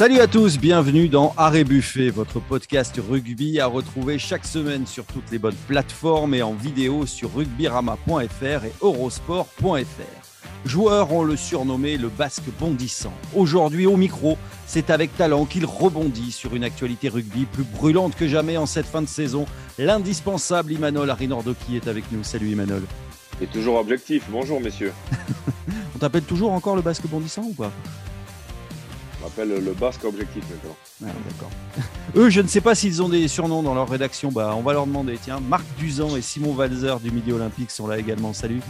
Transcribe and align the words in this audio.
Salut 0.00 0.20
à 0.20 0.26
tous, 0.26 0.58
bienvenue 0.58 1.10
dans 1.10 1.34
Arrêt 1.36 1.62
Buffet, 1.62 2.08
votre 2.08 2.40
podcast 2.40 2.98
rugby 3.06 3.60
à 3.60 3.66
retrouver 3.66 4.18
chaque 4.18 4.46
semaine 4.46 4.86
sur 4.86 5.04
toutes 5.04 5.30
les 5.30 5.38
bonnes 5.38 5.52
plateformes 5.68 6.32
et 6.32 6.40
en 6.40 6.54
vidéo 6.54 7.04
sur 7.04 7.34
rugbyrama.fr 7.34 8.64
et 8.64 8.72
eurosport.fr. 8.80 10.64
Joueurs 10.64 11.12
ont 11.12 11.22
le 11.22 11.36
surnommé 11.36 11.98
le 11.98 12.08
basque 12.08 12.48
bondissant. 12.58 13.12
Aujourd'hui 13.34 13.84
au 13.84 13.98
micro, 13.98 14.38
c'est 14.66 14.88
avec 14.88 15.14
talent 15.18 15.44
qu'il 15.44 15.66
rebondit 15.66 16.32
sur 16.32 16.56
une 16.56 16.64
actualité 16.64 17.10
rugby 17.10 17.44
plus 17.44 17.64
brûlante 17.64 18.16
que 18.16 18.26
jamais 18.26 18.56
en 18.56 18.64
cette 18.64 18.86
fin 18.86 19.02
de 19.02 19.06
saison. 19.06 19.44
L'indispensable 19.76 20.72
Imanol 20.72 21.10
Arinordo 21.10 21.54
qui 21.66 21.76
est 21.76 21.88
avec 21.88 22.10
nous. 22.10 22.24
Salut 22.24 22.48
Imanol. 22.48 22.84
Et 23.42 23.46
toujours 23.46 23.76
objectif. 23.76 24.24
Bonjour 24.30 24.62
messieurs. 24.62 24.94
On 25.94 25.98
t'appelle 25.98 26.24
toujours 26.24 26.52
encore 26.52 26.74
le 26.74 26.80
basque 26.80 27.06
bondissant 27.06 27.42
ou 27.42 27.52
pas? 27.52 27.70
On 29.20 29.24
m'appelle 29.24 29.64
le 29.64 29.72
basque 29.72 30.04
objectif 30.04 30.42
maintenant. 30.50 30.76
Ah, 31.04 31.18
d'accord. 31.28 31.50
Eux, 32.16 32.30
je 32.30 32.40
ne 32.40 32.48
sais 32.48 32.60
pas 32.60 32.74
s'ils 32.74 33.02
ont 33.02 33.08
des 33.08 33.28
surnoms 33.28 33.62
dans 33.62 33.74
leur 33.74 33.88
rédaction. 33.88 34.30
Bah, 34.30 34.54
on 34.56 34.62
va 34.62 34.72
leur 34.72 34.86
demander. 34.86 35.18
Tiens, 35.22 35.40
Marc 35.40 35.64
Duzan 35.78 36.16
et 36.16 36.22
Simon 36.22 36.54
Valzer 36.54 36.98
du 37.00 37.10
Midi 37.10 37.32
Olympique 37.32 37.70
sont 37.70 37.86
là 37.86 37.98
également. 37.98 38.32
Salut. 38.32 38.60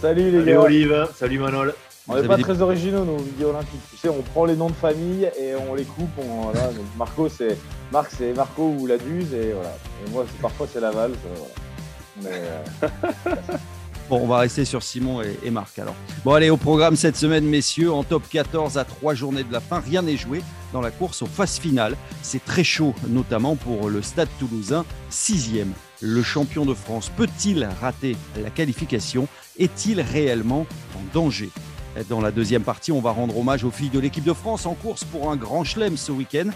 Salut 0.00 0.30
les 0.30 0.38
Salut 0.38 0.56
Olive. 0.56 1.08
Salut 1.14 1.38
Manol. 1.38 1.74
On 2.08 2.20
n'est 2.20 2.26
pas 2.26 2.38
très 2.38 2.60
originaux, 2.60 3.04
nos 3.04 3.18
Midi 3.18 3.44
Olympiques. 3.44 3.80
Tu 3.90 3.96
sais, 3.96 4.08
on 4.08 4.22
prend 4.22 4.44
les 4.44 4.56
noms 4.56 4.70
de 4.70 4.74
famille 4.74 5.30
et 5.38 5.54
on 5.54 5.74
les 5.74 5.84
coupe. 5.84 6.10
Marco, 6.96 7.28
c'est 7.28 7.56
Marc, 7.92 8.10
c'est 8.16 8.32
Marco 8.32 8.74
ou 8.78 8.86
la 8.86 8.98
Duze. 8.98 9.32
Et 9.34 9.52
voilà. 9.52 9.76
Et 10.04 10.10
moi, 10.10 10.24
parfois, 10.40 10.66
c'est 10.72 10.80
Laval. 10.80 11.12
Mais, 12.22 12.30
euh, 12.32 12.86
On 14.14 14.26
va 14.26 14.40
rester 14.40 14.66
sur 14.66 14.82
Simon 14.82 15.22
et, 15.22 15.50
Marc 15.50 15.78
alors. 15.78 15.94
Bon, 16.22 16.34
allez, 16.34 16.50
au 16.50 16.58
programme 16.58 16.96
cette 16.96 17.16
semaine, 17.16 17.46
messieurs, 17.46 17.90
en 17.90 18.04
top 18.04 18.28
14 18.28 18.76
à 18.76 18.84
trois 18.84 19.14
journées 19.14 19.42
de 19.42 19.50
la 19.50 19.60
fin, 19.60 19.80
rien 19.80 20.02
n'est 20.02 20.18
joué 20.18 20.42
dans 20.74 20.82
la 20.82 20.90
course 20.90 21.22
aux 21.22 21.26
phases 21.26 21.58
finales. 21.58 21.96
C'est 22.20 22.44
très 22.44 22.62
chaud, 22.62 22.94
notamment 23.08 23.56
pour 23.56 23.88
le 23.88 24.02
Stade 24.02 24.28
toulousain, 24.38 24.84
sixième. 25.08 25.72
Le 26.02 26.22
champion 26.22 26.66
de 26.66 26.74
France 26.74 27.10
peut-il 27.16 27.66
rater 27.80 28.16
la 28.42 28.50
qualification? 28.50 29.28
Est-il 29.58 30.02
réellement 30.02 30.66
en 30.94 31.14
danger? 31.14 31.48
Dans 32.10 32.20
la 32.20 32.32
deuxième 32.32 32.62
partie, 32.62 32.92
on 32.92 33.00
va 33.00 33.12
rendre 33.12 33.38
hommage 33.38 33.64
aux 33.64 33.70
filles 33.70 33.90
de 33.90 33.98
l'équipe 33.98 34.24
de 34.24 34.32
France 34.34 34.66
en 34.66 34.74
course 34.74 35.04
pour 35.04 35.30
un 35.30 35.36
grand 35.36 35.64
chelem 35.64 35.96
ce 35.96 36.12
week-end. 36.12 36.50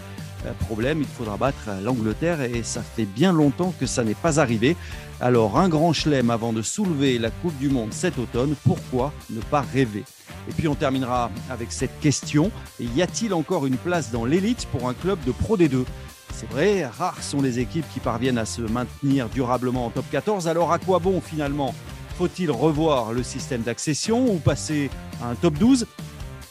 Problème, 0.65 1.01
il 1.01 1.07
faudra 1.07 1.37
battre 1.37 1.69
l'Angleterre 1.83 2.41
et 2.41 2.63
ça 2.63 2.81
fait 2.81 3.05
bien 3.05 3.31
longtemps 3.31 3.73
que 3.79 3.85
ça 3.85 4.03
n'est 4.03 4.13
pas 4.13 4.39
arrivé. 4.39 4.75
Alors 5.19 5.57
un 5.57 5.69
grand 5.69 5.93
chelem 5.93 6.29
avant 6.29 6.53
de 6.53 6.61
soulever 6.61 7.17
la 7.17 7.31
Coupe 7.31 7.57
du 7.57 7.69
Monde 7.69 7.93
cet 7.93 8.19
automne, 8.19 8.55
pourquoi 8.63 9.13
ne 9.29 9.41
pas 9.41 9.61
rêver? 9.61 10.03
Et 10.49 10.51
puis 10.53 10.67
on 10.67 10.75
terminera 10.75 11.31
avec 11.49 11.71
cette 11.71 11.99
question, 11.99 12.51
y 12.79 13.01
a-t-il 13.01 13.33
encore 13.33 13.65
une 13.65 13.77
place 13.77 14.11
dans 14.11 14.25
l'élite 14.25 14.67
pour 14.71 14.87
un 14.87 14.93
club 14.93 15.19
de 15.25 15.31
Pro 15.31 15.57
D2 15.57 15.85
c'est 16.33 16.49
vrai, 16.51 16.85
rares 16.85 17.23
sont 17.23 17.41
les 17.41 17.57
équipes 17.57 17.85
qui 17.91 17.99
parviennent 17.99 18.37
à 18.37 18.45
se 18.45 18.61
maintenir 18.61 19.27
durablement 19.27 19.87
en 19.87 19.89
top 19.89 20.05
14, 20.11 20.47
alors 20.47 20.71
à 20.71 20.77
quoi 20.77 20.99
bon 20.99 21.19
finalement? 21.19 21.73
Faut-il 22.15 22.51
revoir 22.51 23.11
le 23.11 23.23
système 23.23 23.61
d'accession 23.61 24.31
ou 24.31 24.37
passer 24.37 24.91
à 25.23 25.29
un 25.29 25.35
top 25.35 25.55
12 25.57 25.87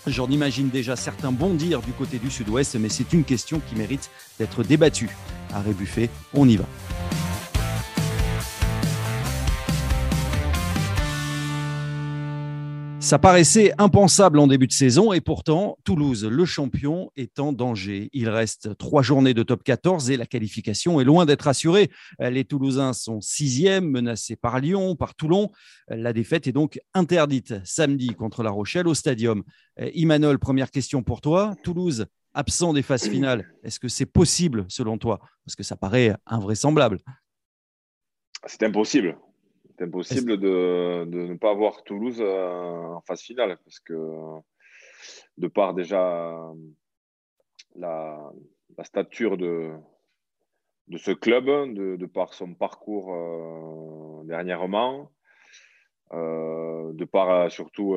J'en 0.06 0.28
imagine 0.28 0.68
déjà 0.68 0.94
certains 0.94 1.32
bondir 1.32 1.82
du 1.82 1.92
côté 1.92 2.18
du 2.18 2.30
sud-ouest, 2.30 2.76
mais 2.76 2.88
c'est 2.88 3.12
une 3.12 3.24
question 3.24 3.60
qui 3.68 3.74
mérite 3.74 4.10
d'être 4.38 4.62
débattue. 4.62 5.10
Arrêt 5.52 5.72
Buffet, 5.72 6.10
on 6.32 6.48
y 6.48 6.56
va. 6.56 6.64
Ça 13.06 13.20
paraissait 13.20 13.72
impensable 13.78 14.40
en 14.40 14.48
début 14.48 14.66
de 14.66 14.72
saison 14.72 15.12
et 15.12 15.20
pourtant, 15.20 15.78
Toulouse, 15.84 16.24
le 16.24 16.44
champion, 16.44 17.12
est 17.14 17.38
en 17.38 17.52
danger. 17.52 18.10
Il 18.12 18.28
reste 18.28 18.76
trois 18.78 19.00
journées 19.00 19.32
de 19.32 19.44
top 19.44 19.62
14 19.62 20.10
et 20.10 20.16
la 20.16 20.26
qualification 20.26 21.00
est 21.00 21.04
loin 21.04 21.25
d'être 21.25 21.47
assurée. 21.47 21.88
Les 22.19 22.44
Toulousains 22.44 22.94
sont 22.94 23.20
sixièmes, 23.20 23.88
menacés 23.88 24.34
par 24.34 24.58
Lyon, 24.58 24.97
par 24.97 25.14
Toulon. 25.14 25.53
La 25.86 26.12
défaite 26.12 26.48
est 26.48 26.53
donc 26.53 26.81
interdite 26.94 27.54
samedi 27.64 28.08
contre 28.08 28.42
La 28.42 28.50
Rochelle 28.50 28.88
au 28.88 28.94
Stadium. 28.94 29.44
Imanol, 29.94 30.41
première 30.41 30.72
question 30.72 31.04
pour 31.04 31.20
toi. 31.20 31.54
Toulouse, 31.62 32.06
absent 32.34 32.72
des 32.72 32.82
phases 32.82 33.08
finales, 33.08 33.47
est-ce 33.62 33.78
que 33.78 33.86
c'est 33.86 34.04
possible 34.04 34.64
selon 34.66 34.98
toi? 34.98 35.20
Parce 35.44 35.54
que 35.54 35.62
ça 35.62 35.76
paraît 35.76 36.12
invraisemblable. 36.26 36.98
C'est 38.47 38.64
impossible 38.64 39.16
c'est 39.76 39.84
impossible 39.84 40.38
de, 40.38 41.04
de, 41.06 41.26
ne 41.26 41.37
pas 41.37 41.50
avoir 41.50 41.82
Toulouse 41.82 42.20
euh, 42.20 42.94
en 42.94 43.00
phase 43.03 43.20
finale 43.20 43.59
parce 43.64 43.81
que 43.81 43.94
de 45.38 45.48
par 45.48 45.75
déjà 45.75 46.41
la, 47.75 48.32
la 48.76 48.84
stature 48.84 49.37
de, 49.37 49.72
de 50.88 50.97
ce 50.97 51.10
club, 51.10 51.47
de, 51.47 51.97
de 51.97 52.06
par 52.06 52.32
son 52.32 52.54
parcours 52.54 53.14
euh, 53.14 54.25
dernièrement, 54.25 55.12
euh, 56.12 56.93
de 56.94 57.04
par 57.04 57.50
surtout 57.50 57.97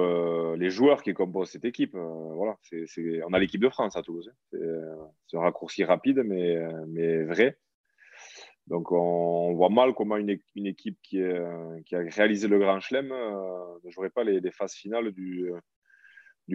les 0.57 0.69
joueurs 0.69 1.01
qui 1.01 1.13
composent 1.13 1.51
cette 1.51 1.65
équipe. 1.65 1.95
voilà, 1.95 2.57
c'est, 2.61 3.23
on 3.25 3.33
a 3.33 3.39
l'équipe 3.39 3.61
de 3.61 3.69
France 3.69 3.95
à 3.95 4.01
Toulouse. 4.01 4.29
Hein. 4.29 5.07
C'est, 5.27 5.37
un 5.37 5.41
raccourci 5.41 5.85
rapide, 5.85 6.23
mais, 6.25 6.57
mais 6.87 7.23
vrai. 7.23 7.57
Donc 8.69 8.91
on, 8.91 9.53
voit 9.55 9.69
mal 9.69 9.93
comment 9.95 10.17
une, 10.17 10.29
équipe 10.29 10.99
qui, 11.01 11.21
a 11.21 11.81
réalisé 11.91 12.47
le 12.47 12.59
Grand 12.59 12.79
Chelem 12.79 13.11
euh, 13.11 13.79
ne 13.83 13.89
jouerait 13.89 14.11
pas 14.11 14.23
les, 14.23 14.51
phases 14.51 14.75
finales 14.75 15.11
du, 15.11 15.51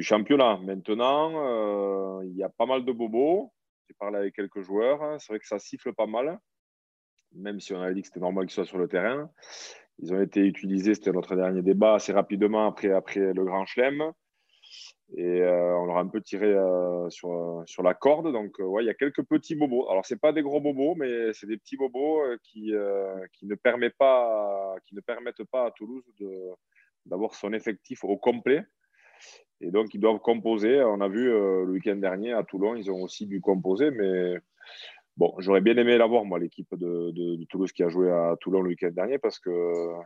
championnat. 0.01 0.59
Maintenant, 0.59 1.33
euh, 1.35 2.25
il 2.25 2.37
y 2.37 2.45
a 2.45 2.49
pas 2.49 2.67
mal 2.67 2.85
de 2.85 2.93
bobos. 2.93 3.53
J'ai 3.89 3.95
parlé 3.99 4.19
avec 4.19 4.35
quelques 4.37 4.63
joueurs. 4.63 5.21
C'est 5.21 5.33
vrai 5.33 5.41
que 5.41 5.47
ça 5.47 5.59
siffle 5.59 5.93
pas 5.93 6.07
mal, 6.07 6.39
même 7.35 7.59
si 7.59 7.75
on 7.75 7.83
avait 7.83 7.95
dit 7.95 8.03
que 8.03 8.07
c'était 8.07 8.21
normal 8.21 8.47
qu'ils 8.47 8.55
soient 8.55 8.65
sur 8.65 8.79
le 8.79 8.87
terrain. 8.87 9.29
Ils 9.99 10.15
ont 10.15 10.21
été 10.21 10.41
utilisés, 10.41 10.95
c'était 10.95 11.13
notre 11.13 11.35
dernier 11.35 11.63
débat, 11.63 11.95
assez 11.95 12.13
rapidement 12.13 12.67
après 12.67 12.89
le 12.89 13.45
Grand 13.45 13.67
Chelem. 13.67 14.13
Et 15.13 15.43
euh, 15.43 15.77
on 15.79 15.85
leur 15.85 15.99
a 15.99 16.01
un 16.01 16.09
peu 16.09 16.21
tiré 16.21 16.47
euh, 16.47 17.09
sur, 17.11 17.63
sur 17.67 17.83
la 17.83 17.95
corde. 17.95 18.33
Donc, 18.33 18.59
euh, 18.59 18.65
ouais, 18.65 18.83
il 18.83 18.87
y 18.87 18.91
a 18.91 18.95
quelques 18.95 19.23
petits 19.23 19.55
bobos. 19.55 19.89
Alors, 19.91 20.07
ce 20.07 20.15
pas 20.15 20.33
des 20.33 20.43
gros 20.43 20.61
bobos, 20.61 20.95
mais 20.95 21.33
c'est 21.33 21.47
des 21.47 21.57
petits 21.57 21.77
bobos 21.77 22.23
qui, 22.43 22.73
qui, 23.33 23.47
ne 23.47 23.55
permettent 23.55 23.99
pas, 23.99 24.75
qui 24.87 24.95
ne 24.95 25.01
permettent 25.01 25.45
pas 25.45 25.67
à 25.67 25.71
Toulouse 25.71 26.05
d'avoir 27.07 27.35
son 27.35 27.53
effectif 27.53 28.03
au 28.05 28.17
complet. 28.17 28.65
Et 29.61 29.71
donc, 29.71 29.95
ils 29.95 30.01
doivent 30.01 30.21
composer. 30.21 30.83
On 30.83 31.01
a 31.01 31.09
vu 31.09 31.27
le 31.27 31.71
week-end 31.71 31.97
dernier 31.97 32.33
à 32.33 32.43
Toulon, 32.43 32.75
ils 32.75 32.91
ont 32.91 33.03
aussi 33.03 33.27
dû 33.27 33.41
composer, 33.41 33.91
mais 33.91 34.37
Bon, 35.17 35.33
j'aurais 35.39 35.61
bien 35.61 35.77
aimé 35.77 35.97
l'avoir, 35.97 36.25
moi, 36.25 36.41
l'équipe 36.41 36.75
de, 36.75 37.45
Toulouse 37.45 37.71
qui 37.73 37.85
a 37.85 37.89
joué 37.89 38.11
à 38.11 38.35
Toulon 38.41 38.63
le 38.63 38.71
week-end 38.71 38.91
dernier, 38.91 39.19
parce 39.19 39.39
que 39.39 39.51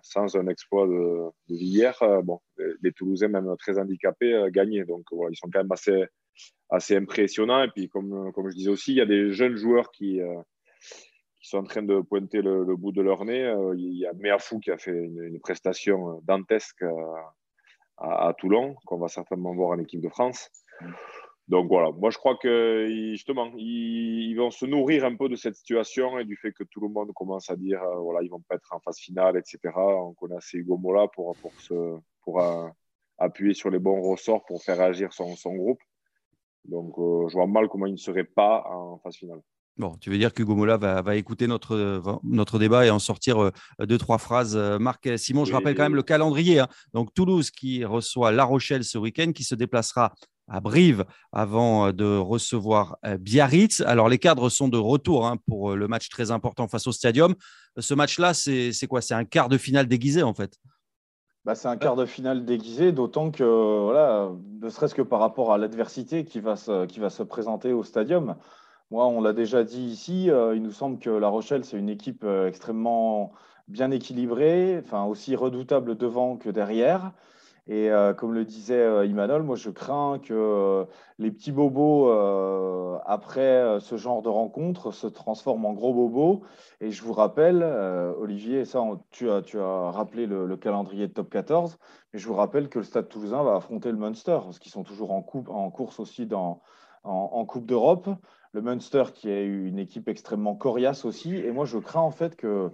sans 0.02 0.36
un 0.36 0.48
exploit 0.48 0.86
de, 0.86 1.30
de 1.48 2.02
euh, 2.02 2.22
bon, 2.22 2.40
les, 2.82 2.92
Toulousains, 2.92 3.28
même 3.28 3.54
très 3.58 3.78
handicapés, 3.78 4.34
euh, 4.34 4.50
gagnaient. 4.50 4.84
Donc, 4.84 5.06
voilà, 5.10 5.30
ils 5.32 5.36
sont 5.36 5.48
quand 5.50 5.60
même 5.60 5.72
assez, 6.70 6.96
impressionnants. 6.96 7.64
Et 7.64 7.68
puis, 7.68 7.88
comme, 7.88 8.32
je 8.50 8.54
disais 8.54 8.70
aussi, 8.70 8.92
il 8.92 8.96
y 8.98 9.00
a 9.00 9.06
des 9.06 9.32
jeunes 9.32 9.56
joueurs 9.56 9.90
qui, 9.92 10.20
euh, 10.20 10.42
sont 11.40 11.58
en 11.58 11.64
train 11.64 11.82
de 11.82 12.00
pointer 12.02 12.42
le, 12.42 12.76
bout 12.76 12.92
de 12.92 13.00
leur 13.00 13.24
nez. 13.24 13.50
il 13.76 13.98
y 13.98 14.04
a 14.04 14.12
Meafou 14.12 14.60
qui 14.60 14.70
a 14.70 14.76
fait 14.76 14.90
une, 14.90 15.40
prestation 15.40 16.20
dantesque 16.24 16.82
à, 17.96 18.28
à 18.28 18.34
Toulon, 18.36 18.74
qu'on 18.84 18.98
va 18.98 19.08
certainement 19.08 19.54
voir 19.54 19.70
en 19.70 19.78
équipe 19.78 20.02
de 20.02 20.10
France. 20.10 20.50
Donc 21.48 21.68
voilà, 21.68 21.90
moi 21.92 22.10
je 22.10 22.18
crois 22.18 22.36
que 22.36 22.86
justement, 23.12 23.50
ils, 23.56 24.34
vont 24.34 24.50
se 24.50 24.66
nourrir 24.66 25.06
un 25.06 25.16
peu 25.16 25.30
de 25.30 25.36
cette 25.36 25.56
situation 25.56 26.18
et 26.18 26.24
du 26.26 26.36
fait 26.36 26.52
que 26.52 26.62
tout 26.62 26.80
le 26.80 26.88
monde 26.88 27.10
commence 27.14 27.48
à 27.48 27.56
dire 27.56 27.82
euh, 27.82 27.96
voilà, 28.00 28.22
ils 28.22 28.28
vont 28.28 28.42
pas 28.46 28.56
être 28.56 28.68
en 28.72 28.80
phase 28.80 28.98
finale, 28.98 29.38
etc. 29.38 29.58
On 29.74 30.12
connaît 30.12 30.36
assez 30.36 30.58
Hugo 30.58 30.76
Mola 30.76 31.08
pour, 31.08 31.34
pour, 31.36 31.52
pour 32.22 32.40
euh, 32.40 32.68
appuyer 33.16 33.54
sur 33.54 33.70
les 33.70 33.78
bons 33.78 34.02
ressorts 34.02 34.44
pour 34.44 34.62
faire 34.62 34.78
agir 34.80 35.14
son, 35.14 35.36
son 35.36 35.54
groupe. 35.54 35.80
Donc 36.66 36.98
euh, 36.98 37.28
je 37.28 37.32
vois 37.32 37.46
mal 37.46 37.68
comment 37.68 37.86
il 37.86 37.92
ne 37.92 37.96
serait 37.96 38.24
pas 38.24 38.64
en 38.70 38.98
phase 38.98 39.16
finale. 39.16 39.40
Bon, 39.78 39.96
tu 39.96 40.10
veux 40.10 40.18
dire 40.18 40.34
qu'Hugo 40.34 40.54
Mola 40.54 40.76
va, 40.76 41.00
va, 41.00 41.16
écouter 41.16 41.46
notre, 41.46 42.02
notre 42.24 42.58
débat 42.58 42.84
et 42.84 42.90
en 42.90 42.98
sortir 42.98 43.52
deux, 43.78 43.96
trois 43.96 44.18
phrases. 44.18 44.56
Marc 44.56 45.16
Simon, 45.16 45.44
je 45.44 45.52
rappelle 45.52 45.76
quand 45.76 45.84
même 45.84 45.94
le 45.94 46.02
calendrier. 46.02 46.58
Hein. 46.58 46.68
Donc 46.94 47.14
Toulouse 47.14 47.52
qui 47.52 47.84
reçoit 47.84 48.32
La 48.32 48.42
Rochelle 48.42 48.82
ce 48.82 48.98
week-end, 48.98 49.30
qui 49.32 49.44
se 49.44 49.54
déplacera 49.54 50.12
à 50.48 50.60
Brive 50.60 51.04
avant 51.32 51.86
euh, 51.86 51.92
de 51.92 52.16
recevoir 52.16 52.98
euh, 53.04 53.16
Biarritz. 53.16 53.80
Alors, 53.82 54.08
les 54.08 54.18
cadres 54.18 54.48
sont 54.48 54.68
de 54.68 54.78
retour 54.78 55.26
hein, 55.26 55.36
pour 55.46 55.72
euh, 55.72 55.76
le 55.76 55.88
match 55.88 56.08
très 56.08 56.30
important 56.30 56.68
face 56.68 56.86
au 56.86 56.92
Stadium. 56.92 57.34
Ce 57.76 57.94
match-là, 57.94 58.34
c'est 58.34 58.86
quoi? 58.88 59.00
C'est 59.00 59.14
un 59.14 59.24
quart 59.24 59.48
de 59.48 59.58
finale 59.58 59.86
déguisé, 59.86 60.22
en 60.22 60.34
fait 60.34 60.58
bah, 61.44 61.54
C'est 61.54 61.68
un 61.68 61.76
quart 61.76 61.96
de 61.96 62.06
finale 62.06 62.44
déguisé, 62.44 62.92
d'autant 62.92 63.30
que, 63.30 63.44
voilà, 63.84 64.30
ne 64.60 64.68
serait-ce 64.68 64.94
que 64.94 65.02
par 65.02 65.20
rapport 65.20 65.52
à 65.52 65.58
l'adversité 65.58 66.24
qui, 66.24 66.40
va 66.40 66.56
se, 66.56 66.86
qui 66.86 66.98
va 66.98 67.10
se 67.10 67.22
présenter 67.22 67.72
au 67.72 67.84
Stadium. 67.84 68.34
Moi, 68.90 69.06
on 69.06 69.20
l'a 69.20 69.32
déjà 69.32 69.62
dit 69.62 69.82
ici, 69.82 70.24
il 70.26 70.62
nous 70.62 70.72
semble 70.72 70.98
que 70.98 71.10
La 71.10 71.28
Rochelle, 71.28 71.64
c'est 71.64 71.78
une 71.78 71.90
équipe 71.90 72.24
extrêmement 72.46 73.32
bien 73.68 73.90
équilibrée, 73.90 74.80
enfin 74.82 75.04
aussi 75.04 75.36
redoutable 75.36 75.96
devant 75.96 76.36
que 76.36 76.48
derrière. 76.48 77.12
Et 77.70 77.90
euh, 77.90 78.14
comme 78.14 78.32
le 78.32 78.46
disait 78.46 78.80
euh, 78.80 79.04
Imanol, 79.04 79.42
moi 79.42 79.54
je 79.54 79.68
crains 79.68 80.18
que 80.18 80.32
euh, 80.32 80.84
les 81.18 81.30
petits 81.30 81.52
bobos, 81.52 82.08
après 83.04 83.78
ce 83.80 83.96
genre 83.96 84.22
de 84.22 84.28
rencontre, 84.30 84.90
se 84.90 85.06
transforment 85.06 85.66
en 85.66 85.72
gros 85.74 85.92
bobos. 85.92 86.42
Et 86.80 86.90
je 86.90 87.02
vous 87.02 87.12
rappelle, 87.12 87.62
Olivier, 88.18 88.64
ça, 88.64 88.82
tu, 89.10 89.30
as, 89.30 89.42
tu 89.42 89.58
as 89.58 89.90
rappelé 89.90 90.26
le, 90.26 90.56
calendrier 90.56 91.08
de 91.08 91.12
top 91.12 91.30
14, 91.30 91.78
mais 92.12 92.18
je 92.18 92.26
vous 92.26 92.34
rappelle 92.34 92.68
que 92.68 92.78
le 92.78 92.84
Stade 92.84 93.08
toulousain 93.08 93.42
va 93.42 93.56
affronter 93.56 93.90
le 93.90 93.98
Munster, 93.98 94.38
parce 94.44 94.58
qu'ils 94.58 94.72
sont 94.72 94.84
toujours 94.84 95.12
en, 95.12 95.22
coupe, 95.22 95.48
en 95.48 95.70
course 95.70 96.00
aussi 96.00 96.26
dans, 96.26 96.62
en, 97.04 97.44
Coupe 97.44 97.66
d'Europe. 97.66 98.08
Le 98.52 98.62
Munster 98.62 99.04
qui 99.14 99.30
est 99.30 99.44
une 99.44 99.78
équipe 99.78 100.08
extrêmement 100.08 100.54
coriace 100.54 101.04
aussi. 101.04 101.36
Et 101.36 101.52
moi 101.52 101.66
je 101.66 101.78
crains 101.78 102.00
en 102.00 102.10
fait 102.10 102.36
que 102.36 102.70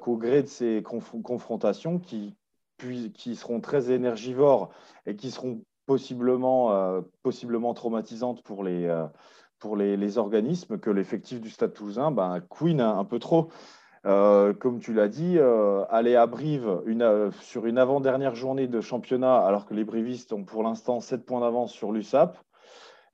qu'au 0.00 0.16
gré 0.16 0.42
de 0.42 0.48
ces 0.48 0.82
confrontations, 0.82 1.98
qui, 1.98 2.36
puis, 2.78 3.12
qui 3.12 3.36
seront 3.36 3.60
très 3.60 3.90
énergivores 3.90 4.70
et 5.04 5.16
qui 5.16 5.30
seront 5.30 5.60
possiblement, 5.88 6.72
euh, 6.72 7.00
possiblement 7.22 7.74
traumatisantes 7.74 8.42
pour 8.42 8.62
les, 8.62 8.86
euh, 8.86 9.06
pour 9.58 9.76
les, 9.76 9.96
les, 9.96 10.18
organismes, 10.18 10.78
que 10.78 10.90
l'effectif 10.90 11.40
du 11.40 11.50
Stade 11.50 11.72
toulousain 11.72 12.10
ben, 12.10 12.40
queen 12.48 12.80
un, 12.80 13.04
peu 13.04 13.18
trop. 13.18 13.48
Euh, 14.06 14.52
comme 14.52 14.78
tu 14.78 14.92
l'as 14.92 15.08
dit, 15.08 15.38
aller 15.90 16.14
à 16.14 16.26
Brive 16.26 16.82
sur 17.40 17.66
une 17.66 17.78
avant-dernière 17.78 18.36
journée 18.36 18.68
de 18.68 18.80
championnat, 18.80 19.38
alors 19.38 19.66
que 19.66 19.74
les 19.74 19.84
brivistes 19.84 20.32
ont 20.32 20.44
pour 20.44 20.62
l'instant 20.62 21.00
7 21.00 21.24
points 21.24 21.40
d'avance 21.40 21.72
sur 21.72 21.90
l'USAP 21.90 22.38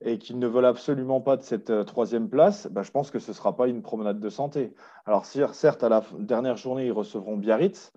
et 0.01 0.17
qu'ils 0.17 0.37
ne 0.37 0.47
veulent 0.47 0.65
absolument 0.65 1.21
pas 1.21 1.37
de 1.37 1.43
cette 1.43 1.85
troisième 1.85 2.29
place, 2.29 2.67
ben, 2.69 2.83
je 2.83 2.91
pense 2.91 3.09
que 3.09 3.19
ce 3.19 3.31
ne 3.31 3.35
sera 3.35 3.55
pas 3.55 3.67
une 3.67 3.81
promenade 3.81 4.19
de 4.19 4.29
santé. 4.29 4.73
Alors 5.05 5.25
certes, 5.25 5.83
à 5.83 5.89
la 5.89 6.03
dernière 6.19 6.57
journée, 6.57 6.87
ils 6.87 6.91
recevront 6.91 7.37
Biarritz, 7.37 7.93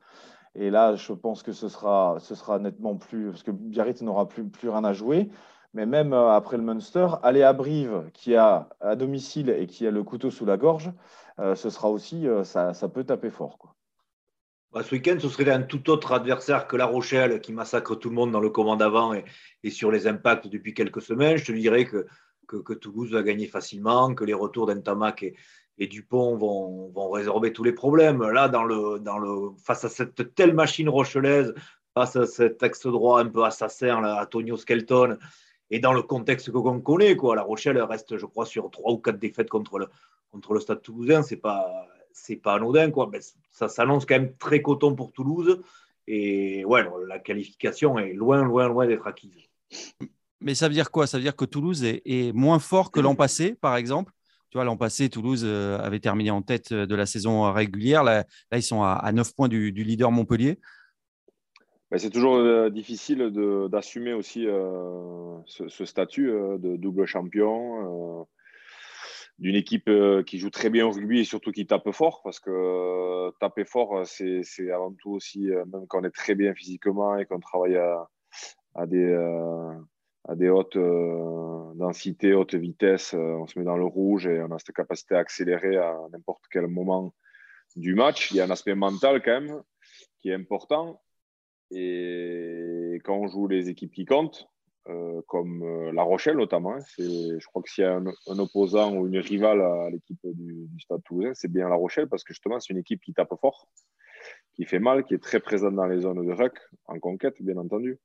et 0.54 0.70
là, 0.70 0.96
je 0.96 1.12
pense 1.12 1.42
que 1.42 1.52
ce 1.52 1.68
sera, 1.68 2.16
ce 2.20 2.34
sera 2.34 2.58
nettement 2.58 2.96
plus. 2.96 3.30
Parce 3.30 3.42
que 3.42 3.50
Biarritz 3.50 4.02
n'aura 4.02 4.28
plus, 4.28 4.44
plus 4.44 4.68
rien 4.68 4.84
à 4.84 4.92
jouer. 4.92 5.28
Mais 5.74 5.86
même 5.86 6.12
euh, 6.12 6.30
après 6.30 6.56
le 6.56 6.62
Munster, 6.62 7.08
aller 7.22 7.42
à 7.42 7.52
Brive, 7.52 8.10
qui 8.14 8.34
a 8.34 8.70
à 8.80 8.96
domicile 8.96 9.50
et 9.50 9.66
qui 9.66 9.86
a 9.86 9.90
le 9.90 10.02
couteau 10.02 10.30
sous 10.30 10.46
la 10.46 10.56
gorge, 10.56 10.90
euh, 11.38 11.54
ce 11.54 11.70
sera 11.70 11.90
aussi. 11.90 12.26
Euh, 12.26 12.44
ça, 12.44 12.74
ça, 12.74 12.88
peut 12.88 13.04
taper 13.04 13.30
fort. 13.30 13.58
Bah, 14.72 14.82
ce 14.82 14.94
week-end, 14.94 15.16
ce 15.20 15.28
serait 15.28 15.50
un 15.50 15.62
tout 15.62 15.90
autre 15.90 16.12
adversaire 16.12 16.66
que 16.66 16.76
La 16.76 16.86
Rochelle, 16.86 17.40
qui 17.40 17.52
massacre 17.52 17.94
tout 17.96 18.08
le 18.08 18.14
monde 18.14 18.32
dans 18.32 18.40
le 18.40 18.50
commande 18.50 18.82
avant 18.82 19.14
et, 19.14 19.24
et, 19.62 19.70
sur 19.70 19.90
les 19.90 20.06
impacts 20.06 20.48
depuis 20.48 20.74
quelques 20.74 21.02
semaines. 21.02 21.36
Je 21.36 21.44
te 21.44 21.52
dirais 21.52 21.84
que, 21.84 22.06
que, 22.46 22.56
que 22.56 22.72
Toulouse 22.72 23.12
va 23.12 23.22
gagner 23.22 23.46
facilement, 23.46 24.14
que 24.14 24.24
les 24.24 24.34
retours 24.34 24.66
d'Entamac 24.66 25.22
et, 25.22 25.36
et 25.78 25.86
Dupont 25.86 26.36
vont, 26.36 26.90
vont, 26.90 27.10
résorber 27.10 27.52
tous 27.52 27.64
les 27.64 27.72
problèmes. 27.72 28.22
Là, 28.22 28.48
dans 28.48 28.64
le, 28.64 28.98
dans 28.98 29.18
le, 29.18 29.50
face 29.64 29.84
à 29.84 29.88
cette 29.88 30.34
telle 30.34 30.54
machine 30.54 30.88
rochelaise, 30.88 31.54
face 31.94 32.16
à 32.16 32.26
cet 32.26 32.62
axe 32.62 32.86
droit 32.86 33.20
un 33.20 33.26
peu 33.26 33.44
assassin, 33.44 34.00
là, 34.00 34.22
Antonio 34.22 34.56
Skelton, 34.56 35.18
et 35.70 35.80
dans 35.80 35.92
le 35.92 36.02
contexte 36.02 36.50
que 36.50 36.56
l'on 36.56 36.80
connaît, 36.80 37.16
quoi, 37.16 37.36
La 37.36 37.42
Rochelle 37.42 37.80
reste, 37.82 38.16
je 38.16 38.26
crois, 38.26 38.46
sur 38.46 38.70
trois 38.70 38.92
ou 38.92 38.98
quatre 38.98 39.18
défaites 39.18 39.50
contre 39.50 39.78
le, 39.78 39.88
contre 40.30 40.54
le 40.54 40.60
Stade 40.60 40.82
toulousain. 40.82 41.22
C'est 41.22 41.36
pas, 41.36 41.86
c'est 42.12 42.36
pas 42.36 42.54
anodin, 42.54 42.90
quoi. 42.90 43.08
Mais 43.12 43.20
ça 43.50 43.68
s'annonce 43.68 44.06
quand 44.06 44.18
même 44.18 44.34
très 44.36 44.62
coton 44.62 44.94
pour 44.94 45.12
Toulouse. 45.12 45.60
Et 46.06 46.64
ouais, 46.64 46.84
la 47.06 47.18
qualification 47.18 47.98
est 47.98 48.14
loin, 48.14 48.42
loin, 48.42 48.66
loin 48.68 48.86
d'être 48.86 49.06
acquise. 49.06 49.34
Mais 50.40 50.54
ça 50.54 50.68
veut 50.68 50.74
dire 50.74 50.90
quoi? 50.90 51.06
Ça 51.06 51.18
veut 51.18 51.22
dire 51.22 51.36
que 51.36 51.44
Toulouse 51.44 51.84
est, 51.84 52.00
est 52.06 52.32
moins 52.32 52.58
fort 52.58 52.90
que 52.90 53.00
l'an 53.00 53.14
passé, 53.14 53.54
par 53.54 53.76
exemple? 53.76 54.12
Tu 54.50 54.56
vois, 54.56 54.64
l'an 54.64 54.76
passé, 54.76 55.10
Toulouse 55.10 55.42
euh, 55.44 55.78
avait 55.78 56.00
terminé 56.00 56.30
en 56.30 56.40
tête 56.40 56.72
euh, 56.72 56.86
de 56.86 56.94
la 56.94 57.04
saison 57.04 57.52
régulière. 57.52 58.02
Là, 58.02 58.24
ils 58.52 58.62
sont 58.62 58.82
à, 58.82 59.10
9 59.12 59.34
points 59.34 59.48
du, 59.48 59.70
leader 59.70 60.10
Montpellier. 60.10 60.58
c'est 61.96 62.10
toujours 62.10 62.36
euh, 62.36 62.70
difficile 62.70 63.30
d'assumer 63.70 64.14
aussi 64.14 64.46
ce, 65.46 65.84
statut 65.84 66.28
de 66.28 66.76
double 66.76 67.06
champion 67.06 68.26
d'une 69.38 69.54
équipe 69.54 69.88
qui 70.26 70.38
joue 70.38 70.50
très 70.50 70.68
bien 70.68 70.86
au 70.86 70.90
rugby 70.90 71.20
et 71.20 71.24
surtout 71.24 71.52
qui 71.52 71.64
tape 71.64 71.92
fort 71.92 72.22
parce 72.24 72.40
que 72.40 73.30
taper 73.38 73.64
fort, 73.64 74.04
c'est 74.04 74.42
avant 74.72 74.92
tout 74.92 75.10
aussi, 75.10 75.50
même 75.72 75.86
quand 75.88 76.00
on 76.00 76.04
est 76.04 76.10
très 76.10 76.34
bien 76.34 76.54
physiquement 76.54 77.16
et 77.16 77.26
qu'on 77.26 77.38
travaille 77.38 77.76
à, 77.76 78.86
des, 78.86 79.14
à 80.28 80.34
des 80.36 80.50
hautes 80.50 80.76
euh, 80.76 81.72
densités, 81.74 82.34
haute 82.34 82.54
vitesse, 82.54 83.14
euh, 83.14 83.38
on 83.40 83.46
se 83.46 83.58
met 83.58 83.64
dans 83.64 83.78
le 83.78 83.86
rouge 83.86 84.26
et 84.26 84.42
on 84.42 84.52
a 84.52 84.58
cette 84.58 84.76
capacité 84.76 85.14
à 85.14 85.20
accélérer 85.20 85.78
à 85.78 85.96
n'importe 86.12 86.44
quel 86.50 86.66
moment 86.66 87.14
du 87.76 87.94
match. 87.94 88.30
Il 88.30 88.36
y 88.36 88.40
a 88.40 88.44
un 88.44 88.50
aspect 88.50 88.74
mental 88.74 89.22
quand 89.24 89.40
même 89.40 89.62
qui 90.20 90.28
est 90.28 90.34
important. 90.34 91.02
Et 91.70 93.00
quand 93.04 93.16
on 93.16 93.26
joue 93.26 93.48
les 93.48 93.70
équipes 93.70 93.92
qui 93.92 94.04
comptent, 94.04 94.48
euh, 94.88 95.22
comme 95.28 95.90
La 95.92 96.02
Rochelle 96.02 96.36
notamment, 96.36 96.74
hein, 96.74 96.84
je 96.98 97.46
crois 97.46 97.62
que 97.62 97.70
s'il 97.70 97.84
y 97.84 97.86
a 97.86 97.94
un, 97.94 98.38
opposant 98.38 98.94
ou 98.94 99.06
une 99.06 99.18
rivale 99.18 99.62
à 99.62 99.88
l'équipe 99.90 100.18
du, 100.24 100.66
du, 100.66 100.80
Stade 100.80 101.02
Toulousain, 101.04 101.32
c'est 101.34 101.50
bien 101.50 101.68
La 101.70 101.74
Rochelle 101.74 102.08
parce 102.08 102.24
que 102.24 102.34
justement 102.34 102.60
c'est 102.60 102.72
une 102.72 102.80
équipe 102.80 103.00
qui 103.02 103.14
tape 103.14 103.34
fort, 103.40 103.68
qui 104.54 104.64
fait 104.64 104.78
mal, 104.78 105.04
qui 105.04 105.14
est 105.14 105.22
très 105.22 105.40
présente 105.40 105.74
dans 105.74 105.86
les 105.86 106.00
zones 106.00 106.26
de 106.26 106.32
ruck, 106.32 106.58
en 106.86 106.98
conquête 106.98 107.40
bien 107.40 107.56
entendu 107.56 107.98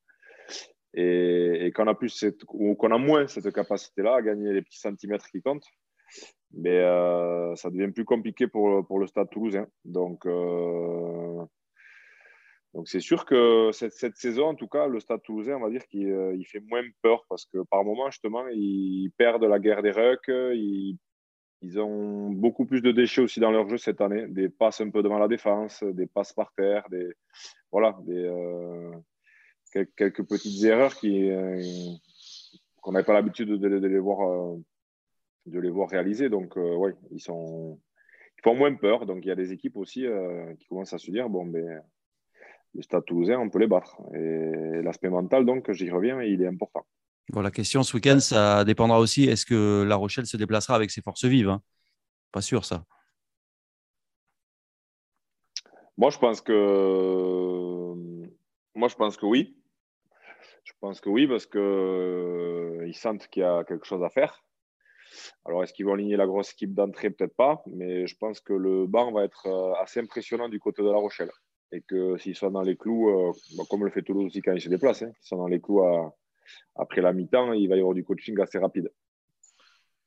et, 0.93 1.71
qu'on 1.75 1.87
a 1.87 1.95
plus 1.95 2.25
ou 2.49 2.75
qu'on 2.75 2.91
a 2.91 2.97
moins 2.97 3.27
cette 3.27 3.51
capacité-là 3.51 4.15
à 4.15 4.21
gagner 4.21 4.53
les 4.53 4.61
petits 4.61 4.79
centimètres 4.79 5.27
qui 5.29 5.41
comptent, 5.41 5.67
mais 6.51 6.77
euh, 6.77 7.55
ça 7.55 7.69
devient 7.69 7.91
plus 7.91 8.05
compliqué 8.05 8.47
pour, 8.47 8.85
pour 8.85 8.99
le 8.99 9.07
Stade 9.07 9.29
Toulousain. 9.29 9.67
Donc, 9.85 10.25
euh, 10.25 11.43
donc 12.73 12.87
c'est 12.87 12.99
sûr 12.99 13.25
que 13.25 13.71
cette, 13.71 13.93
cette, 13.93 14.17
saison, 14.17 14.47
en 14.47 14.55
tout 14.55 14.67
cas, 14.67 14.87
le 14.87 14.99
Stade 14.99 15.21
Toulousain, 15.23 15.55
on 15.55 15.61
va 15.61 15.69
dire 15.69 15.85
qu'il 15.87 16.11
euh, 16.11 16.35
il 16.35 16.45
fait 16.45 16.61
moins 16.69 16.83
peur 17.01 17.25
parce 17.27 17.45
que 17.45 17.63
par 17.69 17.83
moment, 17.83 18.09
justement, 18.11 18.47
ils 18.49 19.11
perdent 19.17 19.45
la 19.45 19.59
guerre 19.59 19.81
des 19.81 19.91
rucks, 19.91 20.27
ils, 20.27 20.97
ils 21.61 21.79
ont 21.79 22.29
beaucoup 22.29 22.65
plus 22.65 22.81
de 22.81 22.91
déchets 22.91 23.21
aussi 23.21 23.39
dans 23.39 23.51
leur 23.51 23.67
jeu 23.67 23.77
cette 23.77 24.01
année, 24.01 24.27
des 24.27 24.49
passes 24.49 24.81
un 24.81 24.91
peu 24.91 25.01
devant 25.01 25.17
la 25.17 25.27
défense, 25.27 25.83
des 25.83 26.07
passes 26.07 26.33
par 26.33 26.53
terre, 26.53 26.85
des 26.91 27.13
voilà, 27.71 27.97
des 28.03 28.29
quelques 29.95 30.23
petites 30.23 30.63
erreurs 30.63 30.95
qui, 30.95 31.29
euh, 31.29 31.61
qu'on 32.81 32.91
n'avait 32.91 33.05
pas 33.05 33.13
l'habitude 33.13 33.49
de, 33.49 33.67
les 33.67 33.99
voir, 33.99 34.29
euh, 34.29 34.57
de 35.45 35.59
les 35.59 35.69
voir 35.69 35.89
réaliser. 35.89 36.29
Donc, 36.29 36.57
euh, 36.57 36.75
oui, 36.75 36.91
ils, 37.11 37.19
sont, 37.19 37.79
ils 38.37 38.41
font 38.43 38.55
moins 38.55 38.73
peur. 38.75 39.05
Donc, 39.05 39.25
il 39.25 39.27
y 39.27 39.31
a 39.31 39.35
des 39.35 39.51
équipes 39.51 39.77
aussi 39.77 40.05
qui 40.59 40.67
commencent 40.67 40.93
à 40.93 40.97
se 40.97 41.11
dire 41.11 41.29
bon, 41.29 41.45
ben, 41.45 41.81
le 42.75 42.81
Stade 42.81 43.05
toulousain, 43.05 43.39
on 43.39 43.49
peut 43.49 43.59
les 43.59 43.67
battre. 43.67 44.01
Et 44.15 44.81
l'aspect 44.81 45.09
mental, 45.09 45.45
donc, 45.45 45.71
j'y 45.71 45.89
reviens, 45.89 46.21
il 46.21 46.41
est 46.41 46.47
important. 46.47 46.85
Bon, 47.29 47.41
la 47.41 47.51
question 47.51 47.83
ce 47.83 47.95
week-end, 47.95 48.19
ça 48.19 48.65
dépendra 48.65 48.99
aussi 48.99 49.25
est-ce 49.25 49.45
que 49.45 49.83
La 49.83 49.95
Rochelle 49.95 50.25
se 50.25 50.35
déplacera 50.35 50.75
avec 50.75 50.91
ses 50.91 51.01
forces 51.01 51.25
vives 51.25 51.49
hein? 51.49 51.61
Pas 52.31 52.41
sûr, 52.41 52.65
ça. 52.65 52.83
Moi, 55.97 56.09
je 56.09 56.17
pense 56.17 56.41
que. 56.41 57.93
Moi, 58.75 58.87
je 58.87 58.95
pense 58.95 59.17
que 59.17 59.25
oui. 59.25 59.55
Pense 60.83 60.99
que 60.99 61.07
oui, 61.07 61.27
parce 61.27 61.45
qu'ils 61.45 61.61
euh, 61.61 62.91
sentent 62.91 63.29
qu'il 63.29 63.41
y 63.41 63.45
a 63.45 63.63
quelque 63.63 63.85
chose 63.85 64.03
à 64.03 64.09
faire. 64.09 64.43
Alors, 65.45 65.63
est-ce 65.63 65.71
qu'ils 65.71 65.85
vont 65.85 65.93
aligner 65.93 66.17
la 66.17 66.27
grosse 66.27 66.51
équipe 66.51 66.73
d'entrée? 66.73 67.09
Peut-être 67.09 67.37
pas, 67.37 67.63
mais 67.67 68.05
je 68.05 68.17
pense 68.17 68.41
que 68.41 68.51
le 68.51 68.85
banc 68.85 69.13
va 69.13 69.23
être 69.23 69.47
euh, 69.47 69.81
assez 69.81 70.01
impressionnant 70.01 70.49
du 70.49 70.59
côté 70.59 70.83
de 70.83 70.89
La 70.89 70.97
Rochelle. 70.97 71.31
Et 71.71 71.79
que 71.79 72.17
s'ils 72.17 72.35
sont 72.35 72.51
dans 72.51 72.63
les 72.63 72.75
clous, 72.75 73.07
euh, 73.07 73.31
bah, 73.55 73.63
comme 73.69 73.85
le 73.85 73.91
fait 73.91 74.01
Toulouse 74.01 74.25
aussi 74.25 74.41
quand 74.41 74.51
ils 74.51 74.59
se 74.59 74.67
déplacent, 74.67 75.03
hein, 75.03 75.11
s'ils 75.21 75.29
sont 75.29 75.37
dans 75.37 75.47
les 75.47 75.61
clous 75.61 75.81
après 76.75 76.99
la 76.99 77.13
mi-temps, 77.13 77.53
il 77.53 77.69
va 77.69 77.77
y 77.77 77.79
avoir 77.79 77.95
du 77.95 78.03
coaching 78.03 78.37
assez 78.41 78.57
rapide. 78.57 78.91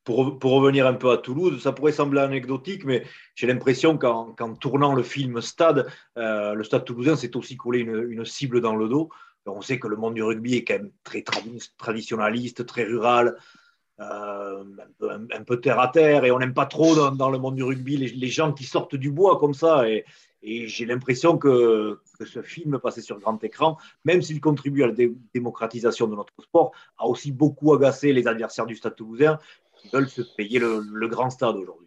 Pour, 0.05 0.39
pour, 0.39 0.53
revenir 0.53 0.87
un 0.87 0.93
peu 0.93 1.11
à 1.11 1.17
Toulouse, 1.17 1.63
ça 1.63 1.73
pourrait 1.73 1.93
sembler 1.93 2.21
anecdotique, 2.21 2.85
mais 2.85 3.03
j'ai 3.35 3.47
l'impression 3.47 3.97
qu'en 3.97 4.35
tournant 4.61 4.95
le 4.95 5.03
film 5.03 5.41
Stade, 5.41 5.91
le 6.17 6.63
Stade 6.65 6.85
toulousain 6.85 7.17
s'est 7.17 7.35
aussi 7.35 7.57
collé 7.57 7.79
une, 7.79 8.11
une, 8.11 8.27
cible 8.27 8.61
dans 8.61 8.77
le 8.77 8.89
dos 8.89 9.09
on 9.47 9.63
sait 9.63 9.79
que 9.79 9.89
le 9.89 9.97
monde 9.97 10.15
du 10.15 10.23
rugby 10.23 10.57
est 10.57 10.65
quand 10.65 10.75
même 10.75 10.91
très 11.05 11.23
traditionnaliste, 11.23 12.67
très 12.67 12.85
rural, 12.85 13.37
euh, 14.01 14.65
un, 15.01 15.43
peu, 15.45 15.61
terre 15.61 15.81
à 15.81 15.89
terre, 15.89 16.25
et 16.25 16.31
on 16.31 16.39
n'aime 16.39 16.55
pas 16.55 16.67
trop 16.67 16.95
dans, 17.11 17.31
le 17.31 17.39
monde 17.39 17.57
du 17.57 17.63
rugby 17.63 17.97
les, 17.97 18.29
gens 18.29 18.53
qui 18.53 18.65
sortent 18.65 18.97
du 18.97 19.11
bois 19.11 19.39
comme 19.39 19.55
ça. 19.55 19.89
Et, 19.89 20.05
j'ai 20.43 20.87
l'impression 20.87 21.39
que, 21.39 21.99
ce 22.25 22.41
film 22.41 22.79
passé 22.79 23.01
sur 23.01 23.19
grand 23.19 23.43
écran, 23.43 23.79
même 24.05 24.23
s'il 24.23 24.41
contribue 24.41 24.85
à 24.85 24.87
la 24.87 24.95
démocratisation 25.35 26.07
de 26.07 26.15
notre 26.15 26.33
sport, 26.41 26.71
a 26.99 27.07
aussi 27.07 27.33
beaucoup 27.33 27.75
agacé 27.75 28.13
les 28.13 28.29
adversaires 28.29 28.67
du 28.67 28.77
Stade 28.77 28.95
toulousain 28.95 29.39
qui 29.81 29.89
veulent 29.89 30.09
se 30.09 30.23
payer 30.23 30.61
le 30.61 31.09
grand 31.09 31.31
stade 31.31 31.57
aujourd'hui. 31.57 31.86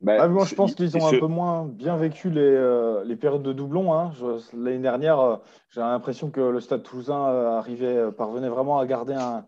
Ben, 0.00 0.18
ah, 0.18 0.28
moi, 0.28 0.46
je 0.46 0.54
pense 0.54 0.74
qu'ils 0.74 0.96
ont 0.96 1.06
un 1.06 1.18
peu 1.18 1.26
moins 1.26 1.66
bien 1.66 1.96
vécu 1.96 2.30
les, 2.30 2.40
euh, 2.40 3.04
les 3.04 3.16
périodes 3.16 3.42
de 3.42 3.52
doublons. 3.52 3.92
Hein. 3.92 4.12
L'année 4.54 4.78
dernière, 4.78 5.20
euh, 5.20 5.36
j'ai 5.70 5.80
l'impression 5.80 6.30
que 6.30 6.40
le 6.40 6.60
Stade 6.60 6.82
Toulousain 6.82 7.26
euh, 7.26 7.58
arrivait, 7.58 8.10
parvenait 8.12 8.48
vraiment 8.48 8.78
à 8.78 8.86
garder 8.86 9.12
un, 9.12 9.44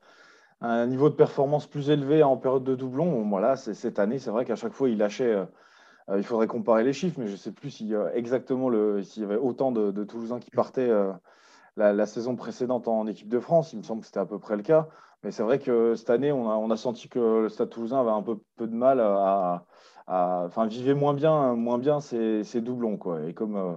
un, 0.61 0.87
niveau 0.87 1.09
de 1.09 1.15
performance 1.15 1.67
plus 1.67 1.89
élevé 1.89 2.23
en 2.23 2.37
période 2.37 2.65
de 2.65 2.75
doublons. 2.75 3.27
voilà, 3.31 3.57
cette 3.57 3.99
année, 3.99 4.19
c'est 4.19 4.31
vrai 4.31 4.45
qu'à 4.45 4.57
chaque 4.57 4.75
fois, 4.75 4.91
il 4.91 4.99
lâchait. 4.99 5.35
il 6.15 6.23
faudrait 6.23 6.49
comparer 6.49 6.85
les 6.85 6.93
chiffres, 6.93 7.19
mais 7.19 7.29
je 7.29 7.33
ne 7.33 7.37
sais 7.37 7.53
plus 7.53 7.71
si 7.71 7.95
exactement 8.13 8.71
s'il 9.03 9.23
y 9.23 9.25
avait 9.25 9.37
autant 9.37 9.73
de, 9.73 9.91
de, 9.91 10.05
Toulousains 10.05 10.39
qui 10.39 10.51
partaient 10.51 10.91
la, 11.79 12.07
saison 12.07 12.37
précédente 12.37 12.89
en 12.89 13.07
équipe 13.07 13.29
de 13.29 13.41
France. 13.41 13.73
Il 13.73 13.79
me 13.79 13.85
semble 13.85 14.03
que 14.03 14.07
c'était 14.07 14.21
à 14.21 14.27
peu 14.27 14.39
près 14.39 14.57
le 14.57 14.63
cas. 14.63 14.89
Mais 15.23 15.31
c'est 15.31 15.43
vrai 15.43 15.59
que 15.59 15.95
cette 15.95 16.11
année, 16.11 16.33
on 16.33 16.71
a, 16.71 16.77
senti 16.77 17.09
que 17.09 17.43
le 17.43 17.49
Stade 17.49 17.71
toulousain 17.71 18.01
avait 18.01 18.11
un 18.11 18.23
peu, 18.23 18.39
de 18.59 18.75
mal 18.75 19.01
à, 19.01 19.65
enfin, 20.07 20.67
vivait 20.67 20.95
moins 20.95 21.15
bien, 21.15 21.55
moins 21.55 21.79
bien 21.79 22.01
ses, 22.01 22.61
doublons. 22.61 22.97
Quoi. 22.97 23.25
Et, 23.27 23.35
comme, 23.35 23.57
euh, 23.57 23.75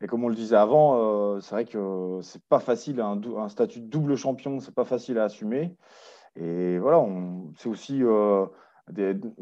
et 0.00 0.06
comme 0.06 0.24
on 0.24 0.28
le 0.28 0.34
disait 0.34 0.56
avant, 0.56 0.96
euh, 1.36 1.40
c'est 1.40 1.54
vrai 1.54 1.64
que 1.64 2.18
c'est 2.22 2.42
pas 2.44 2.58
facile, 2.58 3.00
un, 3.00 3.20
un, 3.36 3.48
statut 3.48 3.80
de 3.80 3.86
double 3.86 4.16
champion, 4.16 4.58
c'est 4.60 4.74
pas 4.74 4.84
facile 4.84 5.18
à 5.18 5.24
assumer. 5.24 5.76
Et 6.36 6.78
voilà, 6.78 7.04
c'est 7.56 7.68
aussi 7.68 8.02
euh, 8.02 8.46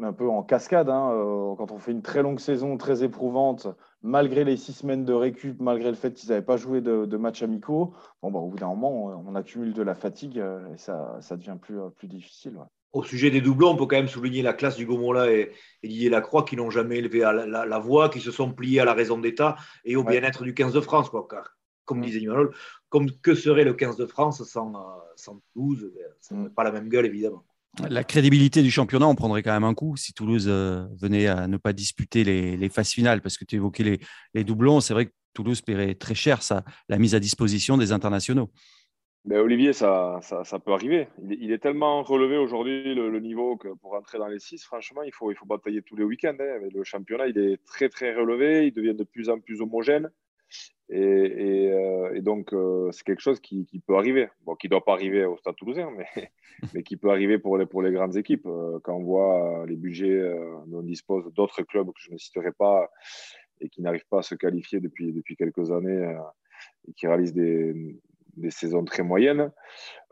un 0.01 0.13
peu 0.13 0.29
en 0.29 0.43
cascade. 0.43 0.89
Hein, 0.89 1.11
quand 1.57 1.71
on 1.71 1.79
fait 1.79 1.91
une 1.91 2.01
très 2.01 2.21
longue 2.21 2.39
saison, 2.39 2.77
très 2.77 3.03
éprouvante, 3.03 3.67
malgré 4.01 4.43
les 4.43 4.57
six 4.57 4.73
semaines 4.73 5.05
de 5.05 5.13
récup, 5.13 5.59
malgré 5.59 5.89
le 5.89 5.95
fait 5.95 6.13
qu'ils 6.13 6.29
n'avaient 6.29 6.41
pas 6.41 6.57
joué 6.57 6.81
de, 6.81 7.17
matchs 7.17 7.43
amicaux, 7.43 7.93
bon, 8.21 8.31
bah, 8.31 8.39
au 8.39 8.47
bout 8.47 8.57
d'un 8.57 8.67
moment, 8.67 9.23
on, 9.27 9.35
accumule 9.35 9.73
de 9.73 9.83
la 9.83 9.95
fatigue 9.95 10.37
et 10.37 10.77
ça, 10.77 11.17
ça 11.21 11.37
devient 11.37 11.57
plus, 11.61 11.77
plus 11.95 12.07
difficile. 12.07 12.57
Au 12.91 13.03
sujet 13.03 13.29
des 13.29 13.41
doublons, 13.41 13.69
on 13.69 13.75
peut 13.75 13.85
quand 13.85 13.97
même 13.97 14.07
souligner 14.07 14.41
la 14.41 14.53
classe 14.53 14.75
du 14.75 14.87
Gomola 14.87 15.31
et, 15.31 15.51
et 15.83 15.87
Didier 15.87 16.09
Lacroix 16.09 16.43
qui 16.43 16.55
n'ont 16.55 16.71
jamais 16.71 16.97
élevé 16.97 17.23
à 17.23 17.31
la, 17.31 17.79
voix, 17.79 18.09
qui 18.09 18.19
se 18.19 18.31
sont 18.31 18.51
pliés 18.51 18.79
à 18.79 18.85
la 18.85 18.93
raison 18.93 19.19
d'État 19.19 19.57
et 19.85 19.95
au 19.95 20.03
bien-être 20.03 20.43
du 20.43 20.55
15 20.55 20.73
de 20.73 20.81
France. 20.81 21.09
Quoi. 21.09 21.27
Car, 21.29 21.55
comme 21.85 21.99
mm. 21.99 22.03
disait 22.03 22.23
Emmanuel, 22.23 22.49
comme 22.89 23.11
que 23.11 23.35
serait 23.35 23.63
le 23.63 23.73
15 23.73 23.95
de 23.95 24.07
France 24.07 24.43
sans, 24.43 24.73
euh, 24.75 24.99
sans 25.15 25.39
Toulouse 25.53 25.91
Ça 26.19 26.33
mm. 26.33 26.49
pas 26.49 26.63
la 26.63 26.71
même 26.71 26.89
gueule, 26.89 27.05
évidemment. 27.05 27.45
La 27.87 28.03
crédibilité 28.03 28.61
du 28.61 28.71
championnat, 28.71 29.07
on 29.07 29.15
prendrait 29.15 29.43
quand 29.43 29.53
même 29.53 29.63
un 29.63 29.73
coup 29.73 29.95
si 29.95 30.13
Toulouse 30.13 30.47
euh, 30.47 30.85
venait 30.99 31.27
à 31.27 31.47
ne 31.47 31.57
pas 31.57 31.71
disputer 31.71 32.23
les, 32.23 32.69
phases 32.69 32.91
finales, 32.91 33.21
parce 33.21 33.37
que 33.37 33.45
tu 33.45 33.55
évoquais 33.55 33.99
les, 34.33 34.43
doublons. 34.43 34.81
C'est 34.81 34.93
vrai 34.93 35.05
que 35.05 35.11
Toulouse 35.33 35.61
paierait 35.61 35.95
très 35.95 36.15
cher 36.15 36.39
la 36.89 36.97
mise 36.97 37.15
à 37.15 37.19
disposition 37.19 37.77
des 37.77 37.91
internationaux. 37.91 38.49
Mais 39.25 39.37
Olivier, 39.37 39.73
ça, 39.73 40.19
peut 40.65 40.73
arriver. 40.73 41.07
Il, 41.29 41.51
est 41.51 41.59
tellement 41.59 42.03
relevé 42.03 42.37
aujourd'hui 42.37 42.95
le, 42.95 43.19
niveau 43.19 43.57
que 43.57 43.69
pour 43.81 43.91
rentrer 43.91 44.17
dans 44.17 44.27
les 44.27 44.39
six, 44.39 44.63
franchement, 44.63 45.03
il 45.03 45.13
faut, 45.13 45.31
il 45.31 45.35
faut 45.35 45.45
batailler 45.45 45.81
tous 45.81 45.95
les 45.95 46.03
week-ends. 46.03 46.37
Hein. 46.39 46.67
Le 46.73 46.83
championnat, 46.83 47.27
il 47.27 47.37
est 47.37 47.63
très 47.65 47.89
très 47.89 48.15
relevé, 48.15 48.67
il 48.67 48.73
devient 48.73 48.95
de 48.95 49.03
plus 49.03 49.29
en 49.29 49.39
plus 49.39 49.61
homogène. 49.61 50.09
Et, 50.89 51.69
euh, 51.71 52.19
donc, 52.21 52.53
euh, 52.53 52.91
c'est 52.91 53.03
quelque 53.03 53.21
chose 53.21 53.39
qui, 53.39 53.65
peut 53.85 53.95
arriver. 53.95 54.29
Bon, 54.45 54.55
qui 54.55 54.67
ne 54.67 54.71
doit 54.71 54.83
pas 54.83 54.93
arriver 54.93 55.25
au 55.25 55.37
Stade 55.37 55.55
toulousain, 55.55 55.91
mais, 55.95 56.05
mais 56.73 56.83
qui 56.83 56.97
peut 56.97 57.09
arriver 57.09 57.37
pour 57.37 57.57
les, 57.57 57.65
pour 57.65 57.81
les 57.81 57.91
grandes 57.91 58.17
équipes. 58.17 58.47
Euh, 58.47 58.79
quand 58.83 58.95
on 58.95 59.03
voit 59.03 59.65
les 59.67 59.75
budgets 59.75 60.21
dont 60.67 60.81
disposent 60.81 61.31
d'autres 61.33 61.61
clubs 61.63 61.87
que 61.87 62.01
je 62.01 62.11
ne 62.11 62.17
citerai 62.17 62.51
pas 62.51 62.89
et 63.61 63.69
qui 63.69 63.81
n'arrivent 63.81 64.07
pas 64.09 64.19
à 64.19 64.23
se 64.23 64.35
qualifier 64.35 64.79
depuis, 64.79 65.13
depuis 65.13 65.35
quelques 65.35 65.71
années 65.71 66.15
et 66.87 66.93
qui 66.93 67.07
réalisent 67.07 67.33
des, 67.33 67.99
des 68.39 68.51
saisons 68.51 68.83
très 68.83 69.03
moyennes. 69.03 69.51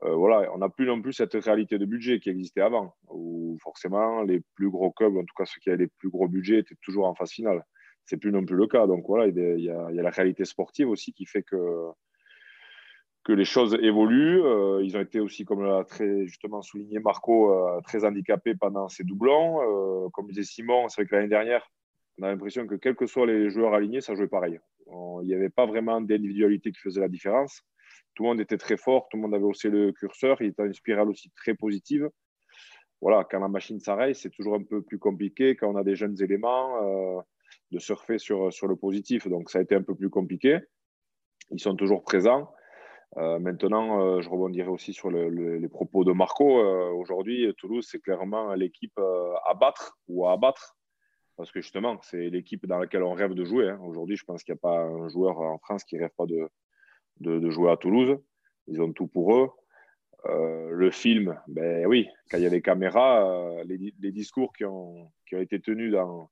Euh, 0.04 0.14
voilà, 0.16 0.52
on 0.54 0.60
n'a 0.60 0.70
plus 0.70 0.86
non 0.86 1.02
plus 1.02 1.14
cette 1.14 1.34
réalité 1.34 1.78
de 1.78 1.86
budget 1.86 2.20
qui 2.20 2.30
existait 2.30 2.62
avant, 2.62 2.94
où 3.10 3.58
forcément 3.62 4.22
les 4.22 4.42
plus 4.56 4.70
gros 4.70 4.92
clubs, 4.92 5.16
en 5.18 5.24
tout 5.24 5.34
cas 5.36 5.46
ceux 5.46 5.60
qui 5.60 5.70
avaient 5.70 5.84
les 5.84 5.88
plus 5.88 6.10
gros 6.10 6.28
budgets, 6.28 6.60
étaient 6.60 6.76
toujours 6.82 7.08
en 7.08 7.16
phase 7.16 7.32
finale. 7.32 7.64
C'est 8.08 8.18
plus 8.18 8.32
non 8.32 8.44
plus 8.44 8.56
le 8.56 8.66
cas. 8.66 8.88
Donc 8.88 9.06
voilà, 9.08 9.28
il 9.28 9.60
y, 9.60 9.70
a, 9.70 9.92
la 9.92 10.10
réalité 10.10 10.46
sportive 10.46 10.90
aussi 10.90 11.14
qui 11.14 11.26
fait 11.26 11.44
que, 11.44 11.90
que 13.24 13.34
les 13.34 13.46
choses 13.46 13.78
évoluent. 13.82 14.42
Euh, 14.44 14.82
ils 14.84 14.98
ont 14.98 15.02
été 15.02 15.20
aussi, 15.20 15.46
comme 15.46 15.64
l'a 15.64 15.84
très 15.84 16.26
justement 16.26 16.62
souligné 16.62 17.00
Marco, 17.00 17.54
euh, 17.54 17.80
très 17.82 18.04
handicapés 18.04 18.56
pendant 18.56 18.90
ces 18.90 19.04
doublons. 19.04 20.10
comme 20.12 20.28
disait 20.28 20.44
Simon, 20.44 20.90
c'est 20.90 21.02
vrai 21.02 21.10
que 21.10 21.16
l'année 21.16 21.28
dernière, 21.28 21.70
on 22.18 22.24
a 22.24 22.30
l'impression 22.30 22.66
que 22.66 22.76
quels 22.76 22.96
que 22.96 23.06
soient 23.06 23.28
les 23.28 23.52
joueurs 23.52 23.76
alignés, 23.76 24.02
ça 24.02 24.16
jouait 24.16 24.28
pareil. 24.28 24.60
Il 25.22 25.28
n'y 25.28 25.36
avait 25.36 25.50
pas 25.50 25.68
vraiment 25.68 26.02
d'individualité 26.02 26.72
qui 26.72 26.80
faisait 26.80 27.02
la 27.02 27.10
différence 27.10 27.62
tout 28.18 28.24
le 28.24 28.30
monde 28.30 28.42
était 28.42 28.58
très 28.58 28.78
fort, 28.78 29.08
tout 29.10 29.18
le 29.18 29.22
monde 29.22 29.36
avait 29.36 29.44
haussé 29.44 29.70
le 29.70 29.92
curseur, 29.92 30.42
il 30.42 30.48
était 30.48 30.66
une 30.66 30.74
spirale 30.74 31.08
aussi 31.08 31.30
très 31.36 31.54
positive. 31.54 32.10
Voilà, 33.00 33.24
quand 33.30 33.40
la 33.40 33.48
machine 33.48 33.80
s'arrête, 33.80 34.16
c'est 34.16 34.32
toujours 34.32 34.56
un 34.56 34.64
peu 34.64 34.82
plus 34.82 34.98
compliqué 34.98 35.56
quand 35.56 35.72
on 35.72 35.76
a 35.76 35.84
des 35.84 35.96
jeunes 35.96 36.20
éléments 36.20 36.82
euh, 36.82 37.22
de 37.72 37.80
surfer 37.80 38.18
sur, 38.18 38.52
sur 38.54 38.68
le 38.68 38.76
positif. 38.76 39.28
Donc 39.28 39.50
ça 39.50 39.60
a 39.60 39.62
été 39.62 39.76
un 39.76 39.84
peu 39.84 39.96
plus 39.96 40.10
compliqué. 40.10 40.60
Ils 41.52 41.60
sont 41.60 41.76
toujours 41.76 42.04
présents. 42.04 42.52
Euh, 43.18 43.40
maintenant, 43.40 44.02
euh, 44.02 44.22
je 44.22 44.30
rebondirai 44.30 44.68
aussi 44.68 44.94
sur 44.94 45.10
les 45.10 45.70
propos 45.70 46.04
de 46.04 46.12
Marco. 46.12 46.60
Aujourd'hui, 46.96 47.54
Toulouse, 47.58 47.88
c'est 47.90 48.00
clairement 48.00 48.54
l'équipe 48.54 49.00
à 49.46 49.54
battre 49.54 49.98
ou 50.08 50.28
à 50.28 50.34
abattre. 50.34 50.78
Parce 51.38 51.52
que 51.52 51.62
justement, 51.62 52.00
c'est 52.02 52.30
l'équipe 52.30 52.66
dans 52.66 52.80
laquelle 52.80 53.04
on 53.04 53.14
rêve 53.14 53.36
de 53.36 53.46
jouer. 53.46 53.70
Hein. 53.70 53.80
Aujourd'hui, 53.84 54.18
je 54.18 54.26
pense 54.26 54.44
qu'il 54.44 54.54
n'y 54.54 54.58
a 54.58 54.62
pas 54.62 54.80
un 54.80 55.08
joueur 55.08 55.40
en 55.40 55.60
France 55.60 55.84
qui 55.84 55.96
ne 55.96 56.02
rêve 56.02 56.12
pas 56.18 56.26
de, 56.26 56.50
de, 57.20 57.50
jouer 57.50 57.72
à 57.72 57.78
Toulouse. 57.78 58.18
Ils 58.68 58.82
ont 58.82 58.92
tout 58.92 59.08
pour 59.08 59.36
eux. 59.36 59.50
Euh, 60.26 60.72
le 60.72 60.90
film, 60.90 61.40
ben 61.48 61.86
oui, 61.86 62.08
quand 62.30 62.38
il 62.38 62.44
y 62.44 62.48
a 62.48 62.50
les 62.50 62.64
caméras, 62.64 63.30
euh, 63.30 63.64
les, 63.66 64.12
discours 64.12 64.52
qui 64.52 64.66
ont, 64.66 65.12
qui 65.28 65.36
ont, 65.36 65.42
été 65.42 65.60
tenus 65.60 65.92
dans, 65.92 66.32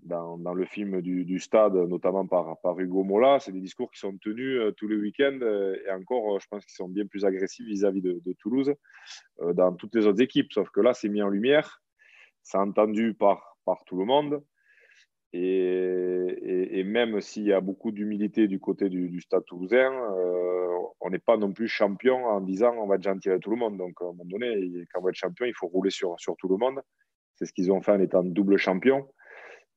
dans, 0.00 0.54
le 0.54 0.64
film 0.64 1.00
du, 1.00 1.38
stade, 1.38 1.74
notamment 1.74 2.26
par, 2.26 2.60
par 2.60 2.78
Hugo 2.78 3.02
Mola, 3.04 3.40
c'est 3.40 3.52
des 3.52 3.60
discours 3.60 3.90
qui 3.90 3.98
sont 3.98 4.16
tenus 4.18 4.58
euh, 4.58 4.72
tous 4.72 4.88
les 4.88 4.96
week-ends 4.96 5.40
et 5.40 5.90
encore, 5.90 6.40
je 6.40 6.46
pense 6.48 6.64
qu'ils 6.64 6.76
sont 6.76 6.88
bien 6.88 7.06
plus 7.06 7.24
agressifs 7.24 7.66
vis-à-vis 7.66 8.02
de, 8.02 8.32
Toulouse 8.38 8.72
dans 9.54 9.74
toutes 9.74 9.94
les 9.94 10.06
autres 10.06 10.20
équipes. 10.20 10.52
Sauf 10.52 10.70
que 10.70 10.80
là, 10.80 10.94
c'est 10.94 11.08
mis 11.08 11.22
en 11.22 11.28
lumière, 11.28 11.82
c'est 12.42 12.58
entendu 12.58 13.14
par, 13.14 13.58
par 13.64 13.84
tout 13.84 13.98
le 13.98 14.04
monde. 14.04 14.42
Et, 15.32 16.82
même 16.84 17.20
s'il 17.20 17.44
y 17.44 17.52
a 17.52 17.60
beaucoup 17.60 17.92
d'humilité 17.92 18.48
du 18.48 18.58
côté 18.60 18.88
du, 18.88 19.20
Stade 19.20 19.44
toulousain, 19.44 19.92
euh, 19.92 20.68
on 21.00 21.10
n'est 21.10 21.18
pas 21.18 21.36
non 21.36 21.52
plus 21.52 21.68
champion 21.68 22.24
en 22.24 22.40
disant 22.40 22.74
on 22.78 22.86
va 22.86 22.96
déjà 22.96 23.12
en 23.12 23.18
tirer 23.18 23.38
tout 23.38 23.50
le 23.50 23.56
monde. 23.56 23.76
Donc 23.76 24.00
à 24.00 24.04
un 24.04 24.08
moment 24.08 24.24
donné, 24.24 24.86
quand 24.92 25.00
on 25.00 25.04
va 25.04 25.10
être 25.10 25.16
champion, 25.16 25.44
il 25.44 25.54
faut 25.54 25.68
rouler 25.68 25.90
sur, 25.90 26.18
sur 26.18 26.34
tout 26.36 26.48
le 26.48 26.56
monde. 26.56 26.80
C'est 27.34 27.46
ce 27.46 27.52
qu'ils 27.52 27.70
ont 27.70 27.82
fait 27.82 27.92
en 27.92 28.00
étant 28.00 28.24
double 28.24 28.56
champion. 28.56 29.06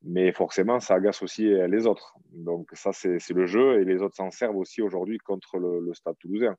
Mais 0.03 0.31
forcément, 0.31 0.79
ça 0.79 0.95
agace 0.95 1.21
aussi 1.21 1.43
les 1.45 1.85
autres. 1.85 2.15
Donc 2.31 2.69
ça, 2.73 2.91
c'est 2.91 3.29
le 3.29 3.45
jeu 3.45 3.81
et 3.81 3.85
les 3.85 4.01
autres 4.01 4.15
s'en 4.15 4.31
servent 4.31 4.57
aussi 4.57 4.81
aujourd'hui 4.81 5.19
contre 5.19 5.57
le, 5.59 5.93
Stade 5.93 6.17
toulousain. 6.19 6.55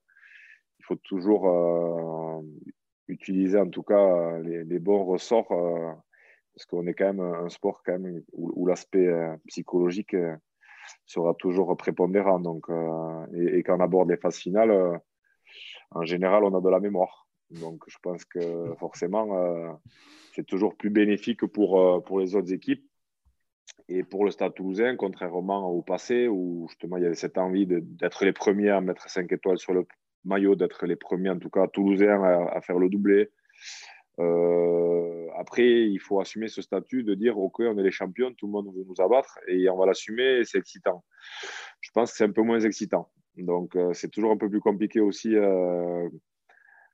Il 0.78 0.84
faut 0.84 0.96
toujours 0.96 1.48
euh, 1.48 2.40
utiliser 3.08 3.58
en 3.58 3.68
tout 3.68 3.82
cas 3.82 4.38
les, 4.38 4.64
les 4.64 4.78
bons 4.78 5.04
ressorts. 5.04 5.50
Euh, 5.50 5.92
parce 6.54 6.66
qu'on 6.66 6.86
est 6.86 6.94
quand 6.94 7.12
même 7.12 7.20
un 7.20 7.48
sport 7.48 7.82
où, 8.32 8.66
l'aspect 8.66 9.06
euh, 9.06 9.36
psychologique 9.46 10.14
euh, 10.14 10.36
sera 11.06 11.34
toujours 11.34 11.76
prépondérant. 11.76 12.40
Donc, 12.40 12.68
euh, 12.68 13.26
et, 13.34 13.62
quand 13.62 13.76
on 13.76 13.80
aborde 13.80 14.10
les 14.10 14.16
phases 14.16 14.36
finales, 14.36 15.00
en 15.90 16.04
général, 16.04 16.44
on 16.44 16.56
a 16.56 16.60
de 16.60 16.68
la 16.68 16.80
mémoire. 16.80 17.26
Donc, 17.50 17.84
je 17.86 17.96
pense 18.02 18.24
que 18.24 18.74
forcément, 18.78 19.78
c'est 20.34 20.46
toujours 20.46 20.74
plus 20.74 20.88
bénéfique 20.88 21.44
pour 21.46 22.18
les 22.18 22.34
autres 22.34 22.52
équipes. 22.52 22.86
Et 23.88 24.04
pour 24.04 24.24
le 24.24 24.30
Stade 24.30 24.54
toulousain, 24.54 24.96
contrairement 24.96 25.68
au 25.68 25.82
passé, 25.82 26.28
où 26.28 26.66
justement 26.68 26.96
il 26.96 27.02
y 27.02 27.06
avait 27.06 27.14
cette 27.14 27.38
envie 27.38 27.66
d'être 27.66 28.24
les 28.24 28.32
premiers 28.32 28.70
à 28.70 28.80
mettre 28.80 29.08
5 29.08 29.30
étoiles 29.32 29.58
sur 29.58 29.74
le 29.74 29.86
maillot, 30.24 30.54
d'être 30.54 30.86
les 30.86 30.96
premiers, 30.96 31.30
en 31.30 31.38
tout 31.38 31.50
cas 31.50 31.66
toulousains, 31.66 32.22
à, 32.22 32.60
faire 32.60 32.78
le 32.78 32.88
doublé, 32.88 33.30
euh, 34.18 35.26
après, 35.36 35.64
il 35.64 35.98
faut 35.98 36.20
assumer 36.20 36.48
ce 36.48 36.62
statut 36.62 37.02
de 37.02 37.14
dire 37.14 37.38
OK, 37.38 37.60
on 37.60 37.78
est 37.78 37.82
les 37.82 37.90
champions, 37.90 38.32
tout 38.34 38.46
le 38.46 38.52
monde 38.52 38.66
veut 38.74 38.84
nous 38.86 39.00
abattre 39.00 39.38
et 39.48 39.68
on 39.70 39.76
va 39.76 39.86
l'assumer 39.86 40.44
c'est 40.44 40.58
excitant. 40.58 41.04
Je 41.80 41.90
pense 41.92 42.10
que 42.10 42.18
c'est 42.18 42.24
un 42.24 42.32
peu 42.32 42.42
moins 42.42 42.60
excitant. 42.60 43.10
Donc, 43.36 43.76
euh, 43.76 43.92
c'est 43.94 44.08
toujours 44.08 44.32
un 44.32 44.36
peu 44.36 44.50
plus 44.50 44.60
compliqué 44.60 45.00
aussi 45.00 45.34
euh, 45.34 46.08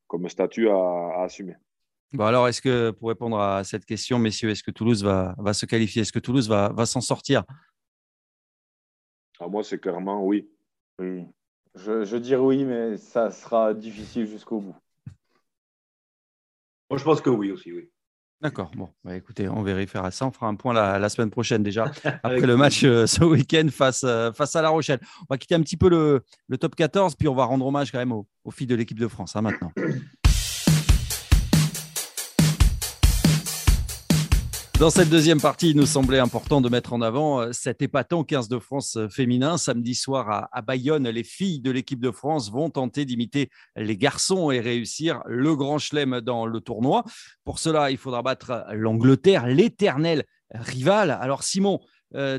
comme 0.07 0.28
statut 0.28 0.68
à, 0.68 1.23
assumer. 1.23 1.57
Bon, 2.12 2.25
alors, 2.25 2.49
est-ce 2.49 2.62
que, 2.62 2.91
pour 2.91 3.09
répondre 3.09 3.38
à 3.38 3.65
cette 3.65 3.85
question, 3.85 4.19
messieurs, 4.19 4.50
est-ce 4.50 4.62
que 4.62 4.71
Toulouse 4.71 5.05
va, 5.05 5.35
va 5.38 5.53
se 5.53 5.67
qualifier? 5.67 6.03
Est-ce 6.03 6.12
que 6.12 6.19
Toulouse 6.19 6.49
va, 6.49 6.71
va 6.71 6.87
s'en 6.87 7.03
sortir? 7.03 7.45
Ah, 9.38 9.49
Moi, 9.49 9.62
c'est 9.62 9.79
clairement 9.79 10.25
oui. 10.25 10.49
Oui. 10.99 11.27
Je, 11.75 12.05
je 12.05 12.17
dirais 12.17 12.41
oui, 12.41 12.65
mais 12.65 12.97
ça 12.97 13.31
sera 13.31 13.75
difficile 13.75 14.27
jusqu'au 14.27 14.61
bout. 14.61 14.77
Moi, 16.91 16.99
je 16.99 17.05
pense 17.05 17.21
que 17.21 17.31
oui 17.31 17.53
aussi, 17.53 17.73
oui. 17.73 17.91
D'accord. 18.41 18.71
Bon, 18.77 18.88
bah, 19.03 19.17
écoutez, 19.17 19.49
on 19.49 19.62
vérifiera 19.62 20.12
ça. 20.12 20.25
On 20.27 20.31
fera 20.31 20.47
un 20.47 20.55
point 20.55 20.73
la, 20.73 21.09
semaine 21.09 21.31
prochaine 21.31 21.62
déjà, 21.62 21.91
après 22.23 22.47
le 22.47 22.57
match 22.57 22.85
euh, 22.85 23.07
ce 23.07 23.25
week-end 23.25 23.67
face, 23.71 24.05
euh, 24.05 24.33
face 24.33 24.55
à 24.55 24.62
La 24.62 24.69
Rochelle. 24.69 25.00
On 25.23 25.27
va 25.29 25.38
quitter 25.38 25.57
un 25.57 25.61
petit 25.61 25.77
peu 25.77 25.88
le, 25.88 26.23
top 26.59 26.77
14, 26.77 27.17
puis 27.17 27.27
on 27.27 27.35
va 27.35 27.45
rendre 27.45 27.67
hommage 27.67 27.91
quand 27.91 27.99
même 27.99 28.12
aux, 28.12 28.27
filles 28.50 28.69
de 28.69 28.77
l'équipe 28.77 28.99
de 28.99 29.09
France 29.09 29.35
hein, 29.35 29.43
maintenant. 29.43 29.73
Dans 34.78 34.90
cette 34.90 35.11
deuxième 35.11 35.40
partie, 35.40 35.70
il 35.70 35.76
nous 35.76 35.87
semblait 35.87 36.20
important 36.20 36.61
de 36.61 36.68
mettre 36.68 36.92
en 36.92 37.02
avant 37.02 37.40
euh, 37.40 37.50
cet 37.50 37.82
épatant 37.82 38.23
15 38.23 38.49
de 38.49 38.61
France 38.61 38.97
euh, 38.97 39.08
féminin. 39.08 39.58
Samedi 39.58 39.97
soir 39.97 40.49
à, 40.52 40.62
Bayonne, 40.62 41.08
les 41.08 41.25
filles 41.25 41.58
de 41.58 41.73
l'équipe 41.73 41.99
de 41.99 42.12
France 42.12 42.52
vont 42.52 42.70
tenter 42.70 43.04
d'imiter 43.04 43.50
les 43.75 43.97
garçons 43.97 44.52
et 44.52 44.61
réussir 44.61 45.20
le 45.26 45.56
grand 45.56 45.78
chelem 45.78 46.20
dans 46.20 46.47
le 46.47 46.61
tournoi. 46.61 47.02
Pour 47.44 47.58
cela, 47.58 47.90
il 47.90 47.97
faudra 47.97 48.23
battre 48.23 48.66
l'Angleterre, 48.73 49.49
l'éternel 49.49 50.23
rival. 50.54 51.11
Alors 51.11 51.42
Simon, 51.42 51.80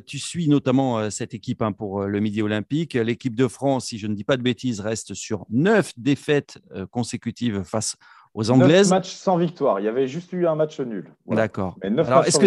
tu 0.07 0.17
suis 0.17 0.47
notamment 0.47 1.11
cette 1.11 1.33
équipe 1.33 1.61
hein, 1.61 1.73
pour 1.73 2.05
le 2.05 2.19
Midi 2.19 2.41
Olympique. 2.41 2.93
L'équipe 2.93 3.35
de 3.35 3.47
France, 3.47 3.87
si 3.87 3.99
je 3.99 4.07
ne 4.07 4.15
dis 4.15 4.23
pas 4.23 4.37
de 4.37 4.41
bêtises, 4.41 4.79
reste 4.79 5.13
sur 5.13 5.45
neuf 5.49 5.93
défaites 5.97 6.57
consécutives 6.89 7.63
face 7.63 7.95
aux 8.39 8.51
Anglaises. 8.51 8.89
Neuf 8.89 8.99
matchs 8.99 9.13
sans 9.13 9.35
victoire. 9.35 9.81
Il 9.81 9.85
y 9.85 9.89
avait 9.89 10.07
juste 10.07 10.31
eu 10.31 10.47
un 10.47 10.55
match 10.55 10.79
nul. 10.79 11.13
D'accord. 11.27 11.75
est-ce 11.83 12.39
que, 12.39 12.45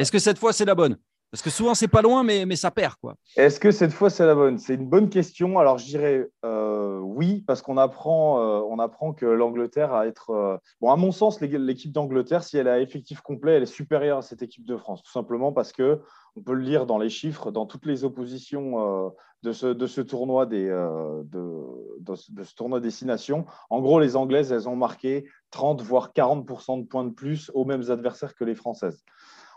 est, 0.00 0.10
que 0.10 0.18
cette 0.18 0.38
fois, 0.38 0.54
c'est 0.54 0.64
la 0.64 0.74
bonne? 0.74 0.96
Parce 1.30 1.42
que 1.42 1.50
souvent, 1.50 1.74
c'est 1.74 1.88
pas 1.88 2.00
loin, 2.00 2.22
mais, 2.22 2.46
mais 2.46 2.56
ça 2.56 2.70
perd. 2.70 2.94
quoi. 2.94 3.16
Est-ce 3.36 3.60
que 3.60 3.70
cette 3.70 3.92
fois, 3.92 4.08
c'est 4.08 4.24
la 4.24 4.34
bonne? 4.34 4.56
C'est 4.56 4.74
une 4.74 4.88
bonne 4.88 5.10
question. 5.10 5.58
Alors, 5.58 5.76
je 5.76 5.84
dirais 5.84 6.30
euh, 6.44 6.98
oui, 7.00 7.44
parce 7.46 7.60
qu'on 7.60 7.76
apprend, 7.76 8.40
euh, 8.40 8.62
on 8.66 8.78
apprend 8.78 9.12
que 9.12 9.26
l'Angleterre 9.26 9.92
a 9.92 10.06
être. 10.06 10.30
Euh, 10.30 10.56
bon, 10.80 10.90
à 10.90 10.96
mon 10.96 11.12
sens, 11.12 11.42
l'équipe 11.42 11.92
d'Angleterre, 11.92 12.42
si 12.42 12.56
elle 12.56 12.68
a 12.68 12.80
effectif 12.80 13.20
complet, 13.20 13.56
elle 13.56 13.64
est 13.64 13.66
supérieure 13.66 14.18
à 14.18 14.22
cette 14.22 14.40
équipe 14.40 14.64
de 14.64 14.78
France. 14.78 15.02
Tout 15.02 15.12
simplement 15.12 15.52
parce 15.52 15.72
que 15.72 16.00
on 16.36 16.42
peut 16.42 16.54
le 16.54 16.62
lire 16.62 16.86
dans 16.86 16.98
les 16.98 17.10
chiffres, 17.10 17.50
dans 17.50 17.66
toutes 17.66 17.84
les 17.84 18.04
oppositions 18.04 19.12
de 19.46 19.52
ce, 19.52 19.66
de, 19.66 19.86
ce, 19.86 20.00
tournoi 20.00 20.46
des, 20.46 20.66
de, 20.66 21.64
de, 22.00 22.78
destination. 22.78 23.46
En 23.70 23.80
gros, 23.80 24.00
les 24.00 24.16
Anglaises, 24.16 24.52
elles 24.52 24.68
ont 24.68 24.76
marqué 24.76 25.26
30 25.50 25.82
voire 25.82 26.12
40 26.12 26.44
de 26.44 26.86
points 26.86 27.04
de 27.04 27.10
plus 27.10 27.50
aux 27.54 27.64
mêmes 27.64 27.90
adversaires 27.90 28.34
que 28.34 28.44
les 28.44 28.54
Françaises 28.54 29.04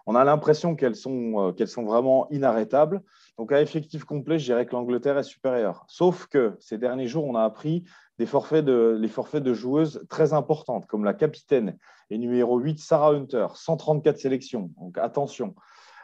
on 0.10 0.16
a 0.16 0.24
l'impression 0.24 0.76
qu'elles 0.76 0.96
sont, 0.96 1.50
euh, 1.50 1.52
qu'elles 1.52 1.68
sont 1.68 1.84
vraiment 1.84 2.28
inarrêtables. 2.32 3.04
Donc, 3.38 3.52
à 3.52 3.62
effectif 3.62 4.06
complet, 4.06 4.40
je 4.40 4.46
dirais 4.46 4.66
que 4.66 4.72
l'Angleterre 4.72 5.20
est 5.20 5.24
supérieure. 5.24 5.86
Sauf 5.88 6.26
que 6.26 6.56
ces 6.60 6.80
derniers 6.80 7.06
jours, 7.06 7.26
on 7.26 7.36
a 7.36 7.44
appris 7.44 7.84
des 8.18 8.26
forfaits 8.26 8.66
de, 8.66 8.98
les 9.00 9.08
forfaits 9.08 9.44
de 9.44 9.54
joueuses 9.54 10.04
très 10.10 10.34
importantes, 10.34 10.88
comme 10.88 11.04
la 11.04 11.14
capitaine 11.14 11.78
et 12.10 12.18
numéro 12.18 12.58
8, 12.58 12.80
Sarah 12.80 13.12
Hunter, 13.12 13.46
134 13.54 14.18
sélections. 14.18 14.72
Donc, 14.80 14.98
attention. 14.98 15.54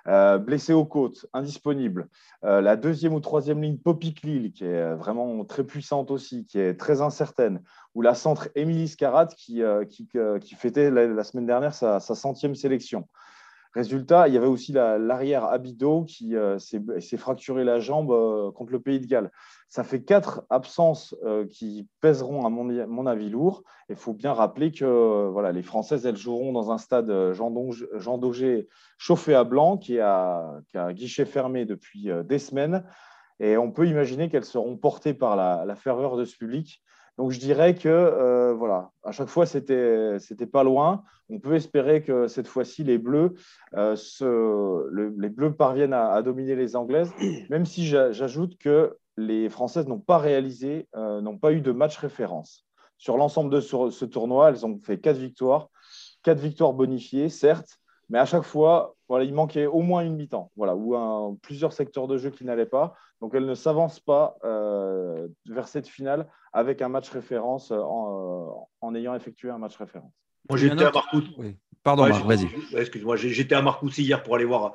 Euh, 0.08 0.38
blessée 0.38 0.74
aux 0.74 0.86
côtes, 0.86 1.26
indisponible. 1.34 2.10
Euh, 2.44 2.62
la 2.62 2.76
deuxième 2.76 3.14
ou 3.14 3.20
troisième 3.20 3.62
ligne, 3.62 3.78
Poppy 3.78 4.16
Lille, 4.24 4.52
qui 4.52 4.64
est 4.64 4.94
vraiment 4.94 5.44
très 5.46 5.64
puissante 5.64 6.12
aussi, 6.12 6.46
qui 6.46 6.60
est 6.60 6.76
très 6.76 7.02
incertaine. 7.02 7.64
Ou 7.96 8.02
la 8.02 8.14
centre 8.14 8.50
Émilie 8.56 8.88
Scarat, 8.88 9.28
qui, 9.28 9.64
qui, 9.90 10.56
fêtait 10.56 10.92
la, 10.92 11.24
semaine 11.24 11.48
dernière 11.48 11.74
sa 11.74 12.00
centième 12.00 12.54
sélection. 12.54 13.08
Résultat, 13.76 14.30
il 14.30 14.34
y 14.34 14.38
avait 14.38 14.48
aussi 14.48 14.72
l'arrière 14.72 15.44
Abido 15.44 16.06
qui 16.06 16.38
euh, 16.38 16.58
s'est 16.60 17.18
fracturé 17.18 17.66
la 17.66 17.82
jambe 17.82 18.10
euh, 18.10 18.50
contre 18.52 18.72
le 18.72 18.80
Pays 18.80 19.02
de 19.02 19.06
Galles. 19.06 19.30
Ça 19.68 19.84
fait 19.84 20.02
quatre 20.02 20.46
absences 20.50 21.14
euh, 21.26 21.46
qui 21.46 21.90
pèseront, 22.00 22.46
à 22.46 22.50
mon, 22.50 23.06
avis, 23.06 23.30
lourd. 23.30 23.64
Il 23.90 23.98
faut 23.98 24.14
bien 24.14 24.32
rappeler 24.32 24.72
que 24.72 25.28
voilà, 25.30 25.52
les 25.52 25.62
Françaises, 25.62 26.06
elles 26.06 26.16
joueront 26.16 26.54
dans 26.54 26.72
un 26.72 26.78
stade 26.78 27.34
Jean, 27.34 28.18
Daugé 28.18 28.70
chauffé 28.98 29.36
à 29.36 29.44
blanc 29.44 29.76
qui, 29.78 30.00
a, 30.00 30.54
qui 30.70 30.78
a 30.78 30.94
guichet 30.94 31.26
fermé 31.26 31.66
depuis 31.66 32.08
des 32.24 32.40
semaines. 32.40 32.86
Et 33.42 33.58
on 33.58 33.74
peut 33.74 33.88
imaginer 33.88 34.30
qu'elles 34.30 34.46
seront 34.46 34.78
portées 34.78 35.14
par 35.14 35.36
la, 35.36 35.66
la 35.66 35.76
ferveur 35.76 36.16
de 36.16 36.24
ce 36.24 36.38
public. 36.38 36.82
Donc 37.18 37.32
je 37.32 37.40
dirais 37.40 37.76
que 37.76 37.88
euh, 37.88 38.54
voilà, 38.54 38.92
à 39.04 39.12
chaque 39.12 39.30
fois 39.30 39.46
c'était 39.46 40.20
c'était 40.20 40.46
pas 40.46 40.64
loin. 40.64 41.04
On 41.30 41.40
peut 41.40 41.56
espérer 41.56 42.04
que 42.04 42.28
cette 42.28 42.48
fois-ci 42.48 42.84
les 42.84 42.98
Bleus 42.98 43.34
euh, 43.76 43.96
les 45.18 45.30
Bleus 45.30 45.54
parviennent 45.54 45.94
à, 45.94 46.22
dominer 46.22 46.56
les 46.56 46.76
Anglaises, 46.76 47.14
même 47.50 47.66
si 47.66 47.86
j'ajoute 47.86 48.58
que 48.58 48.98
les 49.18 49.50
Françaises 49.50 49.88
n'ont 49.88 50.00
pas 50.00 50.18
réalisé, 50.18 50.88
euh, 50.96 51.22
n'ont 51.22 51.38
pas 51.38 51.54
eu 51.54 51.62
de 51.62 51.72
match 51.72 51.98
référence 51.98 52.66
sur 52.98 53.18
l'ensemble 53.18 53.50
de 53.50 53.62
ce, 53.62 54.06
tournoi. 54.06 54.50
Elles 54.50 54.66
ont 54.66 54.80
fait 54.84 55.00
quatre 55.00 55.18
victoires, 55.18 55.70
quatre 56.22 56.40
victoires 56.40 56.74
bonifiées, 56.74 57.30
certes, 57.30 57.78
mais 58.10 58.20
à 58.20 58.26
chaque 58.26 58.44
fois, 58.44 58.95
voilà, 59.08 59.26
il 59.26 59.34
manquait 59.34 59.66
au 59.66 59.82
moins 59.82 60.04
une 60.04 60.16
mi-temps, 60.16 60.52
voilà, 60.56 60.76
ou 60.76 60.96
un, 60.96 61.38
plusieurs 61.42 61.74
secteurs 61.74 62.08
de 62.08 62.18
jeu 62.18 62.30
qui 62.30 62.46
n'allaient 62.46 62.66
pas. 62.66 62.96
Donc 63.22 63.34
elles 63.34 63.46
ne 63.46 63.56
s'avancent 63.56 64.00
pas 64.00 64.38
vers 65.46 65.68
cette 65.68 65.88
finale 65.88 66.28
avec 66.56 66.82
un 66.82 66.88
match 66.88 67.10
référence 67.10 67.72
euh, 67.72 67.76
euh, 67.76 68.50
en, 68.82 68.96
ayant 68.96 69.14
effectué 69.14 69.50
un 69.50 69.58
match 69.58 69.76
référence. 69.76 70.14
Moi, 70.50 70.58
j'étais 70.58 70.86
à 70.86 70.92
Marcoussis. 70.92 71.58
Pardon, 71.84 72.10
vas-y. 72.10 72.48
Excuse-moi, 72.74 73.18
j'étais 73.18 73.56
à 73.56 73.62
Marcoussis 73.62 74.04
hier 74.04 74.24
pour 74.24 74.36
aller 74.36 74.46
voir 74.46 74.72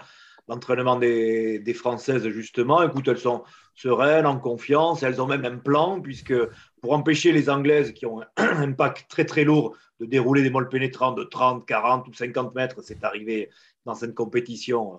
l'entraînement 0.51 0.97
des, 0.97 1.75
Françaises, 1.75 2.29
justement. 2.29 2.83
Écoute, 2.83 3.07
elles 3.07 3.19
sont 3.19 3.45
sereines, 3.75 4.27
en 4.27 4.39
confiance. 4.39 5.05
Elles 5.05 5.23
ont 5.23 5.27
même 5.27 5.45
un 5.45 5.57
plan, 5.57 6.01
puisque 6.01 6.35
pour 6.83 6.93
empêcher 6.93 7.31
les 7.31 7.49
Anglaises 7.49 7.93
qui 7.93 8.05
ont 8.05 8.21
un 8.37 8.73
pack 8.77 9.07
très 9.09 9.25
très 9.25 9.45
lourd 9.45 9.77
de 10.01 10.07
dérouler 10.07 10.43
des 10.43 10.51
molles 10.51 10.69
pénétrants 10.69 11.13
de 11.13 11.23
30, 11.23 11.65
40 11.67 12.09
ou 12.09 12.13
50 12.13 12.55
mètres, 12.57 12.83
c'est 12.83 13.05
arrivé 13.05 13.49
dans 13.85 13.95
cette 13.95 14.15
compétition 14.15 14.95
euh, 14.95 14.97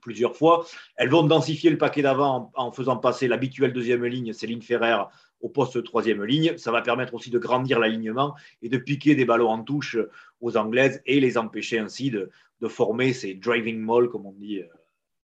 plusieurs 0.00 0.34
fois. 0.34 0.64
Elles 0.96 1.10
vont 1.10 1.24
densifier 1.24 1.68
le 1.68 1.76
paquet 1.76 2.00
d'avant 2.00 2.50
en, 2.54 2.72
faisant 2.72 2.96
passer 2.96 3.28
l'habituelle 3.28 3.74
deuxième 3.74 4.06
ligne, 4.06 4.32
Céline 4.32 4.62
Ferrer, 4.62 4.96
au 5.42 5.50
poste 5.50 5.82
troisième 5.84 6.24
ligne. 6.24 6.56
Ça 6.56 6.72
va 6.72 6.80
permettre 6.80 7.12
aussi 7.12 7.28
de 7.28 7.38
grandir 7.38 7.78
l'alignement 7.78 8.34
et 8.62 8.70
de 8.70 8.78
piquer 8.78 9.14
des 9.14 9.26
ballons 9.26 9.50
en 9.50 9.62
touche 9.62 9.98
aux 10.40 10.56
Anglaises 10.56 11.02
et 11.04 11.20
les 11.20 11.36
empêcher 11.36 11.78
ainsi 11.78 12.10
de, 12.10 12.30
former 12.68 13.12
ces 13.12 13.34
driving 13.34 13.78
malls, 13.78 14.08
comme 14.08 14.26
on 14.26 14.32
dit, 14.32 14.58
euh, 14.58 14.66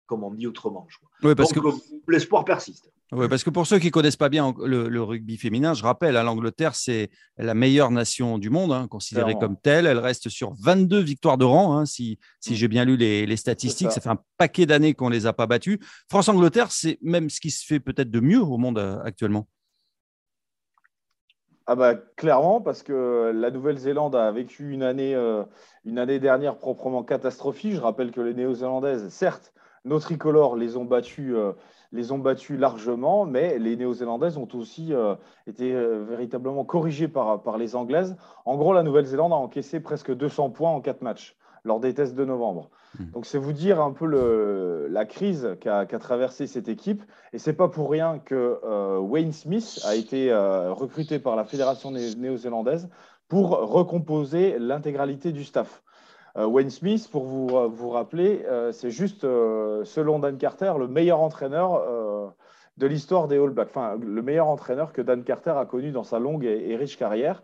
comme 0.05 0.23
on 0.23 0.31
dit 0.31 0.47
autrement. 0.47 0.87
Oui, 1.23 1.35
parce 1.35 1.53
Donc, 1.53 1.73
que 1.73 2.11
l'espoir 2.11 2.45
persiste. 2.45 2.93
Oui, 3.15 3.27
parce 3.27 3.43
que 3.43 3.51
pour 3.51 3.67
ceux 3.67 3.77
qui 3.77 3.87
ne 3.87 3.91
connaissent 3.91 4.15
pas 4.15 4.29
bien 4.29 4.55
le, 4.65 5.03
rugby 5.03 5.37
féminin, 5.37 5.75
je 5.75 5.83
rappelle, 5.83 6.17
hein, 6.17 6.23
l'Angleterre, 6.23 6.73
c'est 6.73 7.11
la 7.37 7.53
meilleure 7.53 7.91
nation 7.91 8.39
du 8.39 8.49
monde, 8.49 8.71
hein, 8.71 8.87
considérée 8.87 9.35
comme 9.39 9.55
telle. 9.55 9.85
Elle 9.85 9.99
reste 9.99 10.29
sur 10.29 10.53
22 10.59 10.99
victoires 10.99 11.37
de 11.37 11.45
rang, 11.45 11.77
hein, 11.77 11.85
si, 11.85 12.17
si 12.39 12.53
mm. 12.53 12.55
j'ai 12.55 12.67
bien 12.67 12.85
lu 12.85 12.97
les, 12.97 13.37
statistiques. 13.37 13.91
Ça. 13.91 14.01
fait 14.01 14.09
un 14.09 14.19
paquet 14.37 14.65
d'années 14.65 14.95
qu'on 14.95 15.09
ne 15.09 15.13
les 15.13 15.27
a 15.27 15.33
pas 15.33 15.45
battues. 15.45 15.79
France-Angleterre, 16.09 16.71
c'est 16.71 16.97
même 17.01 17.29
ce 17.29 17.39
qui 17.39 17.51
se 17.51 17.63
fait 17.65 17.79
peut-être 17.79 18.09
de 18.09 18.19
mieux 18.19 18.41
au 18.41 18.57
monde 18.57 18.79
euh, 18.79 18.97
actuellement. 19.03 19.47
Ah 21.65 21.75
bah, 21.75 21.95
clairement, 21.95 22.59
parce 22.59 22.83
que 22.83 23.31
la 23.33 23.49
Nouvelle-Zélande 23.49 24.15
a 24.15 24.29
vécu 24.31 24.71
une 24.73 24.83
année, 24.83 25.15
euh, 25.15 25.43
une 25.85 25.97
année 25.97 26.19
dernière 26.19 26.57
proprement 26.57 27.03
catastrophique. 27.03 27.75
Je 27.75 27.79
rappelle 27.79 28.11
que 28.11 28.19
les 28.19 28.33
Néo-Zélandaises, 28.33 29.07
certes, 29.07 29.53
nos 29.85 29.99
tricolores 29.99 30.57
les 30.57 30.75
ont 30.75 30.83
battus, 30.83 31.33
euh, 31.33 31.53
largement, 32.57 33.25
mais 33.25 33.59
les 33.59 33.77
Néo-Zélandaises 33.77 34.37
ont 34.37 34.47
aussi 34.55 34.93
euh, 34.93 35.15
été 35.47 35.73
véritablement 35.73 36.65
corrigées 36.65 37.07
par, 37.07 37.41
par 37.43 37.57
les 37.57 37.77
Anglaises. 37.77 38.17
En 38.43 38.57
gros, 38.57 38.73
la 38.73 38.83
Nouvelle-Zélande 38.83 39.31
a 39.31 39.37
encaissé 39.37 39.79
presque 39.79 40.13
200 40.13 40.49
points 40.49 40.71
en 40.71 40.81
quatre 40.81 41.01
matchs 41.01 41.37
lors 41.63 41.79
des 41.79 41.93
tests 41.93 42.15
de 42.15 42.25
novembre. 42.25 42.71
Hmm. 42.99 43.05
Donc 43.13 43.25
c'est 43.25 43.37
vous 43.37 43.53
dire 43.53 43.81
un 43.81 43.91
peu 43.91 44.05
la 44.89 45.05
crise 45.05 45.55
qu'a 45.59 45.85
traversé 45.85 46.47
cette 46.47 46.67
équipe. 46.67 47.03
Et 47.33 47.39
c'est 47.39 47.53
pas 47.53 47.67
pour 47.67 47.89
rien 47.89 48.19
que 48.19 48.59
euh, 48.63 48.99
Wayne 48.99 49.33
Smith 49.33 49.79
a 49.85 49.95
été 49.95 50.31
euh, 50.31 50.71
recruté 50.73 51.19
par 51.19 51.35
la 51.35 51.43
fédération 51.43 51.91
néo-zélandaise 51.91 52.89
pour 53.27 53.49
recomposer 53.49 54.57
l'intégralité 54.59 55.31
du 55.31 55.43
staff. 55.43 55.81
Euh, 56.37 56.45
Wayne 56.45 56.69
Smith, 56.69 57.09
pour 57.11 57.25
vous, 57.25 57.47
vous 57.69 57.89
rappeler, 57.89 58.45
c'est 58.71 58.91
juste, 58.91 59.21
selon 59.21 60.19
Dan 60.19 60.37
Carter, 60.37 60.73
le 60.77 60.87
meilleur 60.87 61.19
entraîneur 61.19 62.33
de 62.77 62.87
l'histoire 62.87 63.27
des 63.27 63.37
All 63.37 63.51
Blacks. 63.51 63.69
Enfin, 63.69 63.97
le 63.99 64.21
meilleur 64.21 64.47
entraîneur 64.47 64.93
que 64.93 65.01
Dan 65.01 65.23
Carter 65.23 65.53
a 65.57 65.65
connu 65.65 65.91
dans 65.91 66.03
sa 66.03 66.19
longue 66.19 66.45
et 66.45 66.75
riche 66.75 66.97
carrière. 66.97 67.41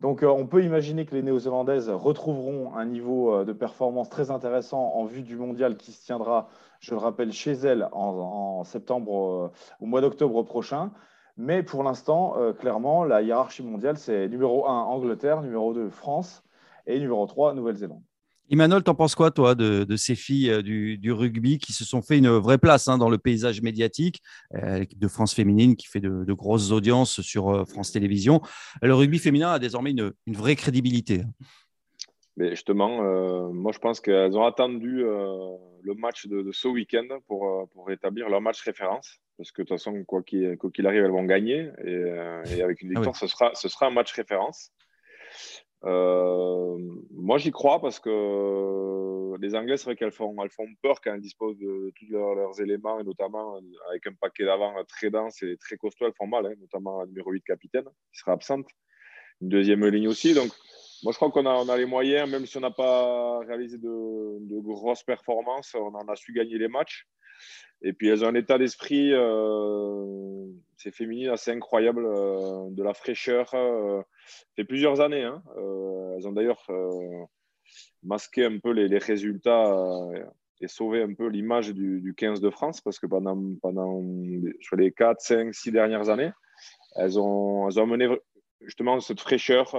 Donc, 0.00 0.22
euh, 0.22 0.26
on 0.26 0.46
peut 0.46 0.62
imaginer 0.62 1.06
que 1.06 1.14
les 1.14 1.22
Néo-Zélandaises 1.22 1.88
retrouveront 1.88 2.74
un 2.74 2.84
niveau 2.84 3.34
euh, 3.34 3.44
de 3.44 3.52
performance 3.52 4.10
très 4.10 4.30
intéressant 4.30 4.92
en 4.94 5.04
vue 5.06 5.22
du 5.22 5.36
mondial 5.36 5.76
qui 5.76 5.92
se 5.92 6.04
tiendra, 6.04 6.48
je 6.80 6.90
le 6.90 6.98
rappelle, 6.98 7.32
chez 7.32 7.52
elles 7.52 7.88
en, 7.92 8.62
septembre, 8.64 9.16
euh, 9.16 9.50
au 9.80 9.86
mois 9.86 10.02
d'octobre 10.02 10.42
prochain. 10.42 10.92
Mais 11.38 11.62
pour 11.62 11.82
l'instant, 11.82 12.34
clairement, 12.58 13.04
la 13.04 13.20
hiérarchie 13.20 13.62
mondiale, 13.62 13.98
c'est 13.98 14.26
numéro 14.26 14.66
1 14.66 14.72
Angleterre, 14.84 15.42
numéro 15.42 15.74
2 15.74 15.90
France 15.90 16.42
et 16.86 16.98
numéro 16.98 17.26
3 17.26 17.52
Nouvelle-Zélande. 17.52 18.00
Emmanuel, 18.48 18.82
t'en 18.82 18.94
penses 18.94 19.14
quoi, 19.14 19.30
toi, 19.30 19.54
de, 19.54 19.96
ces 19.96 20.14
filles 20.14 20.50
euh, 20.50 20.62
du, 20.62 21.12
rugby 21.12 21.58
qui 21.58 21.72
se 21.72 21.84
sont 21.84 22.02
fait 22.02 22.18
une 22.18 22.28
vraie 22.28 22.58
place 22.58 22.86
hein, 22.88 22.98
dans 22.98 23.10
le 23.10 23.18
paysage 23.18 23.60
médiatique 23.60 24.22
euh, 24.54 24.84
de 24.96 25.08
France 25.08 25.34
féminine 25.34 25.74
qui 25.76 25.86
fait 25.86 26.00
de, 26.00 26.32
grosses 26.32 26.70
audiences 26.70 27.20
sur 27.22 27.48
euh, 27.48 27.64
France 27.64 27.92
Télévisions. 27.92 28.40
Le 28.82 28.94
rugby 28.94 29.18
féminin 29.18 29.50
a 29.50 29.58
désormais 29.58 29.90
une, 29.90 30.12
vraie 30.26 30.56
crédibilité. 30.56 31.22
Mais 32.36 32.50
justement, 32.50 33.02
moi, 33.52 33.72
je 33.72 33.78
pense 33.78 34.00
qu'elles 34.00 34.36
ont 34.36 34.44
attendu 34.44 34.98
le 34.98 35.94
match 35.94 36.26
de, 36.26 36.52
ce 36.52 36.68
week-end 36.68 37.06
pour, 37.26 37.66
pour 37.72 37.86
rétablir 37.86 38.28
leur 38.28 38.42
match 38.42 38.60
référence. 38.60 39.20
Parce 39.38 39.52
que 39.52 39.62
de 39.62 39.68
toute 39.68 39.78
façon, 39.78 40.04
quoi 40.04 40.22
qu'il 40.22 40.86
arrive, 40.86 41.02
elles 41.02 41.10
vont 41.10 41.24
gagner. 41.24 41.70
Et, 41.82 42.60
avec 42.60 42.82
une 42.82 42.90
ah 42.94 43.00
victoire, 43.00 43.16
ce, 43.16 43.26
sera, 43.26 43.54
ce 43.54 43.68
sera 43.68 43.86
un 43.86 43.90
match 43.90 44.12
référence. 44.12 44.70
Euh, 45.86 46.78
moi, 47.12 47.38
j'y 47.38 47.52
crois 47.52 47.80
parce 47.80 48.00
que 48.00 49.36
les 49.40 49.54
Anglais, 49.54 49.76
c'est 49.76 49.84
vrai 49.84 49.96
qu'elles 49.96 50.12
font, 50.12 50.34
elles 50.42 50.50
font 50.50 50.66
peur 50.82 51.00
quand 51.00 51.14
elles 51.14 51.20
disposent 51.20 51.58
de 51.58 51.92
tous 51.96 52.06
leurs, 52.10 52.60
éléments, 52.60 52.98
et 52.98 53.04
notamment 53.04 53.60
avec 53.90 54.06
un 54.06 54.14
paquet 54.20 54.44
d'avant 54.44 54.74
très 54.84 55.10
dense 55.10 55.42
et 55.42 55.56
très 55.58 55.76
costaud, 55.76 56.06
elles 56.06 56.14
font 56.16 56.26
mal, 56.26 56.46
hein, 56.46 56.54
notamment 56.60 57.00
la 57.00 57.06
numéro 57.06 57.30
8 57.30 57.44
capitaine, 57.44 57.84
qui 58.12 58.18
sera 58.18 58.32
absente. 58.32 58.66
Une 59.40 59.48
deuxième 59.48 59.86
ligne 59.86 60.08
aussi. 60.08 60.34
Donc, 60.34 60.50
moi, 61.02 61.12
je 61.12 61.16
crois 61.16 61.30
qu'on 61.30 61.46
a, 61.46 61.54
on 61.54 61.68
a 61.68 61.76
les 61.76 61.84
moyens, 61.84 62.30
même 62.30 62.46
si 62.46 62.56
on 62.56 62.60
n'a 62.60 62.70
pas 62.70 63.40
réalisé 63.40 63.76
de, 63.78 64.38
de, 64.40 64.60
grosses 64.60 65.02
performances, 65.02 65.74
on 65.74 65.94
en 65.94 66.08
a 66.08 66.16
su 66.16 66.32
gagner 66.32 66.58
les 66.58 66.68
matchs. 66.68 67.06
Et 67.82 67.92
puis 67.92 68.08
elles 68.08 68.24
ont 68.24 68.28
un 68.28 68.34
état 68.34 68.58
d'esprit, 68.58 69.12
euh, 69.12 70.46
c'est 70.76 70.94
féminin 70.94 71.32
assez 71.32 71.50
incroyable, 71.50 72.04
euh, 72.06 72.68
de 72.70 72.82
la 72.82 72.94
fraîcheur. 72.94 73.52
Euh, 73.54 74.00
ça 74.26 74.46
fait 74.56 74.64
plusieurs 74.64 75.00
années. 75.00 75.24
Hein. 75.24 75.42
elles 76.16 76.26
ont 76.26 76.32
d'ailleurs 76.32 76.66
masqué 78.02 78.44
un 78.44 78.58
peu 78.58 78.72
les, 78.72 78.98
résultats 78.98 79.72
et 80.60 80.68
sauvé 80.68 81.02
un 81.02 81.12
peu 81.12 81.28
l'image 81.28 81.72
du, 81.72 82.14
15 82.16 82.40
de 82.40 82.50
France 82.50 82.80
parce 82.80 82.98
que 82.98 83.06
pendant, 83.06 83.38
pendant 83.60 84.02
les 84.76 84.92
4, 84.92 85.20
5, 85.20 85.54
6 85.54 85.72
dernières 85.72 86.08
années, 86.08 86.32
elles 86.96 87.18
ont, 87.18 87.68
elles 87.68 87.78
ont 87.78 87.86
mené 87.86 88.08
justement 88.62 88.98
cette 89.00 89.20
fraîcheur 89.20 89.76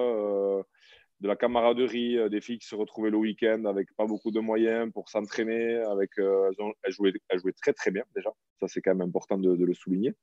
de 1.22 1.28
la 1.28 1.36
camaraderie, 1.36 2.18
euh, 2.18 2.30
des 2.30 2.42
filles 2.42 2.60
qui 2.60 2.68
se 2.68 2.76
retrouvaient 2.76 3.10
le 3.10 3.18
week-end 3.18 3.66
avec 3.66 3.94
pas 3.96 4.06
beaucoup 4.06 4.32
de 4.32 4.40
moyens 4.40 4.92
pour 4.94 5.10
s'entraîner. 5.10 5.76
Avec, 5.76 6.12
euh, 6.20 6.52
elles, 6.84 6.92
jouaient, 6.92 7.14
très 7.54 7.74
très 7.74 7.92
bien 7.92 8.04
déjà. 8.16 8.32
Ça, 8.60 8.68
c'est 8.68 8.82
quand 8.82 8.94
même 8.94 9.08
important 9.08 9.38
de, 9.38 9.54
le 9.54 9.74
souligner. 9.74 10.14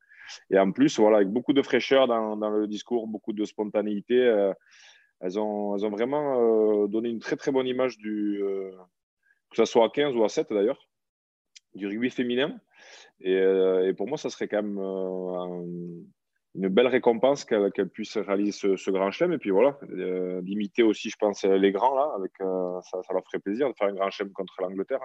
Et 0.50 0.58
en 0.58 0.70
plus, 0.72 0.98
voilà, 0.98 1.18
avec 1.18 1.28
beaucoup 1.28 1.52
de 1.52 1.62
fraîcheur 1.62 2.06
dans, 2.06 2.50
le 2.50 2.66
discours, 2.66 3.06
beaucoup 3.08 3.32
de 3.32 3.44
spontanéité, 3.44 4.18
euh, 4.18 4.52
elles, 5.20 5.38
ont, 5.38 5.76
elles 5.76 5.90
vraiment 5.90 6.86
donné 6.86 7.08
une 7.08 7.20
très 7.20 7.36
très 7.36 7.52
bonne 7.52 7.66
image 7.66 7.98
du, 7.98 8.40
que 9.50 9.56
ce 9.56 9.64
soit 9.64 9.86
à 9.86 9.88
15 9.88 10.16
ou 10.16 10.24
à 10.24 10.28
7 10.28 10.48
d'ailleurs, 10.50 10.88
du 11.74 11.86
rugby 11.86 12.10
féminin. 12.10 12.58
Et, 13.20 13.34
et, 13.34 13.92
pour 13.94 14.08
moi, 14.08 14.18
ça 14.18 14.30
serait 14.30 14.48
quand 14.48 14.62
même 14.62 14.78
une 16.54 16.68
belle 16.68 16.86
récompense 16.86 17.44
qu'elle 17.44 17.88
puisse 17.88 18.16
réaliser 18.16 18.76
ce, 18.76 18.90
grand 18.90 19.10
chelem. 19.10 19.32
Et 19.32 19.38
puis 19.38 19.50
voilà, 19.50 19.78
euh, 19.90 20.40
d'imiter 20.40 20.82
aussi, 20.82 21.10
je 21.10 21.16
pense, 21.18 21.44
les 21.44 21.72
grands, 21.72 21.94
là, 21.96 22.12
avec, 22.16 22.32
euh, 22.40 22.80
ça, 22.82 23.02
ça, 23.02 23.12
leur 23.12 23.24
ferait 23.24 23.40
plaisir 23.40 23.68
de 23.68 23.74
faire 23.76 23.88
un 23.88 23.94
grand 23.94 24.10
chelem 24.10 24.32
contre 24.32 24.54
l'Angleterre. 24.60 25.00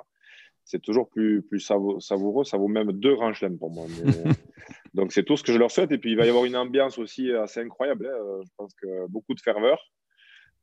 C'est 0.63 0.81
toujours 0.81 1.09
plus, 1.09 1.41
plus 1.41 1.59
savoureux, 1.59 2.43
ça 2.43 2.57
vaut 2.57 2.67
même 2.67 2.91
deux 2.91 3.15
grands 3.15 3.33
chelems 3.33 3.57
pour 3.57 3.71
moi. 3.71 3.85
donc 4.93 5.11
c'est 5.11 5.23
tout 5.23 5.35
ce 5.35 5.43
que 5.43 5.51
je 5.51 5.57
leur 5.57 5.71
souhaite. 5.71 5.91
Et 5.91 5.97
puis 5.97 6.11
il 6.11 6.17
va 6.17 6.27
y 6.27 6.29
avoir 6.29 6.45
une 6.45 6.55
ambiance 6.55 6.99
aussi 6.99 7.31
assez 7.31 7.61
incroyable. 7.61 8.05
Hein. 8.05 8.41
Je 8.43 8.49
pense 8.55 8.73
que 8.75 9.07
beaucoup 9.07 9.33
de 9.33 9.41
ferveur. 9.41 9.79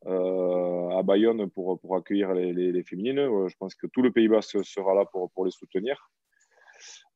Euh, 0.07 0.91
à 0.91 1.03
Bayonne 1.03 1.49
pour, 1.51 1.81
pour 1.81 1.97
accueillir 1.97 2.33
les, 2.35 2.53
les, 2.53 2.83
féminines. 2.85 3.17
Je 3.49 3.57
pense 3.59 3.75
que 3.75 3.89
tout 3.89 4.03
le 4.03 4.13
Pays 4.13 4.29
Basque 4.29 4.65
sera 4.65 4.95
là 4.95 5.05
pour, 5.07 5.31
pour 5.33 5.45
les 5.45 5.51
soutenir. 5.51 6.11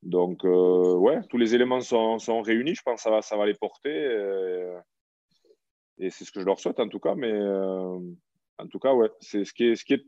Donc, 0.03 0.45
euh, 0.45 0.95
ouais, 0.97 1.21
tous 1.29 1.37
les 1.37 1.55
éléments 1.55 1.81
sont, 1.81 2.19
sont, 2.19 2.41
réunis. 2.41 2.75
Je 2.75 2.83
pense 2.83 2.97
que 2.97 3.03
ça 3.03 3.11
va, 3.11 3.23
ça 3.23 3.37
va 3.37 3.47
les 3.47 3.55
porter. 3.55 3.93
Euh, 3.93 4.79
et, 5.99 6.11
c'est 6.11 6.25
ce 6.25 6.33
que 6.33 6.41
je 6.41 6.47
leur 6.47 6.59
souhaite, 6.59 6.81
en 6.81 6.89
tout 6.89 7.01
cas. 7.01 7.15
Mais 7.15 7.33
euh, 7.33 7.99
en 8.59 8.67
tout 8.71 8.79
cas, 8.79 8.95
ouais, 8.95 9.11
c'est 9.21 9.45
ce 9.45 9.53
qui 9.53 9.65
est, 9.65 9.77
ce 9.77 9.85
qui 9.85 9.95
est 9.95 10.05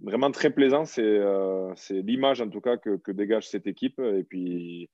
vraiment 0.00 0.30
très 0.30 0.50
plaisant, 0.50 0.84
c'est 0.84 1.20
l'image, 1.90 2.40
en 2.40 2.50
tout 2.50 2.60
cas, 2.60 2.76
que, 2.76 2.96
que, 2.96 3.12
dégage 3.12 3.48
cette 3.48 3.66
équipe. 3.66 3.98
Et 4.00 4.24
puis, 4.24 4.90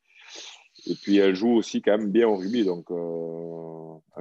et 0.87 0.95
puis, 0.95 1.19
elle 1.19 1.35
joue 1.35 1.53
aussi 1.53 1.83
quand 1.83 1.97
même 1.99 2.11
bien 2.11 2.29
au 2.29 2.37
rugby. 2.37 2.65
Donc, 2.65 2.91
euh, 2.91 3.12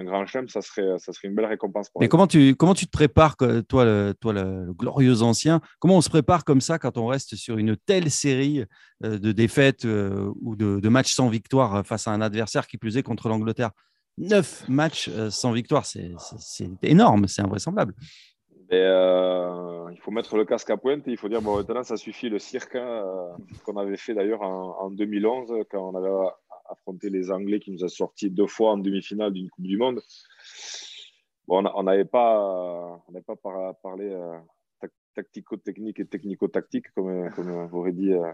un 0.01 0.03
grand 0.03 0.25
chelem, 0.25 0.47
ça 0.49 0.61
serait, 0.61 0.97
ça 0.97 1.13
serait 1.13 1.27
une 1.27 1.35
belle 1.35 1.45
récompense 1.45 1.89
pour 1.89 2.01
Mais 2.01 2.07
comment 2.07 2.27
tu, 2.27 2.55
comment 2.55 2.73
tu 2.73 2.85
te 2.85 2.91
prépares, 2.91 3.37
toi, 3.37 3.85
le, 3.85 4.13
toi 4.19 4.33
le, 4.33 4.73
glorieux 4.73 5.21
ancien? 5.21 5.61
Comment 5.79 5.97
on 5.97 6.01
se 6.01 6.09
prépare 6.09 6.43
comme 6.43 6.61
ça 6.61 6.79
quand 6.79 6.97
on 6.97 7.07
reste 7.07 7.35
sur 7.35 7.57
une 7.57 7.77
telle 7.77 8.09
série 8.09 8.65
euh, 9.03 9.17
de 9.17 9.31
défaites 9.31 9.85
euh, 9.85 10.31
ou 10.41 10.55
de, 10.55 10.89
matchs 10.89 11.13
sans 11.13 11.29
victoire 11.29 11.85
face 11.85 12.07
à 12.07 12.11
un 12.11 12.21
adversaire 12.21 12.67
qui 12.67 12.77
plus 12.77 12.97
est 12.97 13.03
contre 13.03 13.29
l'Angleterre? 13.29 13.71
Neuf 14.17 14.67
matchs 14.67 15.09
sans 15.29 15.51
victoire, 15.51 15.85
c'est 15.85 16.11
énorme, 16.83 17.27
c'est 17.27 17.41
invraisemblable. 17.41 17.93
il 18.71 19.99
faut 20.01 20.11
mettre 20.11 20.35
le 20.35 20.45
casque 20.45 20.69
à 20.69 20.77
pointe 20.77 21.07
et 21.07 21.11
il 21.11 21.17
faut 21.17 21.29
dire 21.29 21.41
bon 21.41 21.57
maintenant 21.57 21.83
ça 21.83 21.95
suffit 21.95 22.27
le 22.27 22.37
cirque 22.37 22.75
hein, 22.75 23.03
qu'on 23.65 23.77
avait 23.77 23.95
fait 23.95 24.13
d'ailleurs 24.13 24.41
en, 24.41 24.77
en, 24.81 24.91
2011 24.91 25.63
quand 25.71 25.93
on 25.93 25.95
avait 25.95 26.09
affronter 26.71 27.09
les 27.09 27.31
Anglais 27.31 27.59
qui 27.59 27.71
nous 27.71 27.83
a 27.83 27.89
sorti 27.89 28.29
deux 28.29 28.47
fois 28.47 28.71
en 28.71 28.77
demi-finale 28.77 29.33
d'une 29.33 29.49
Coupe 29.49 29.65
du 29.65 29.77
Monde. 29.77 30.01
Bon, 31.47 31.63
on 31.75 31.83
n'avait 31.83 32.05
pas, 32.05 33.03
on 33.07 33.21
pas 33.21 33.73
parlé 33.83 34.09
euh, 34.09 34.37
tactico-technique 35.15 35.99
et 35.99 36.05
technico-tactique, 36.05 36.91
comme, 36.93 37.29
comme 37.31 37.69
aurait 37.73 37.91
dit 37.91 38.13
euh, 38.13 38.31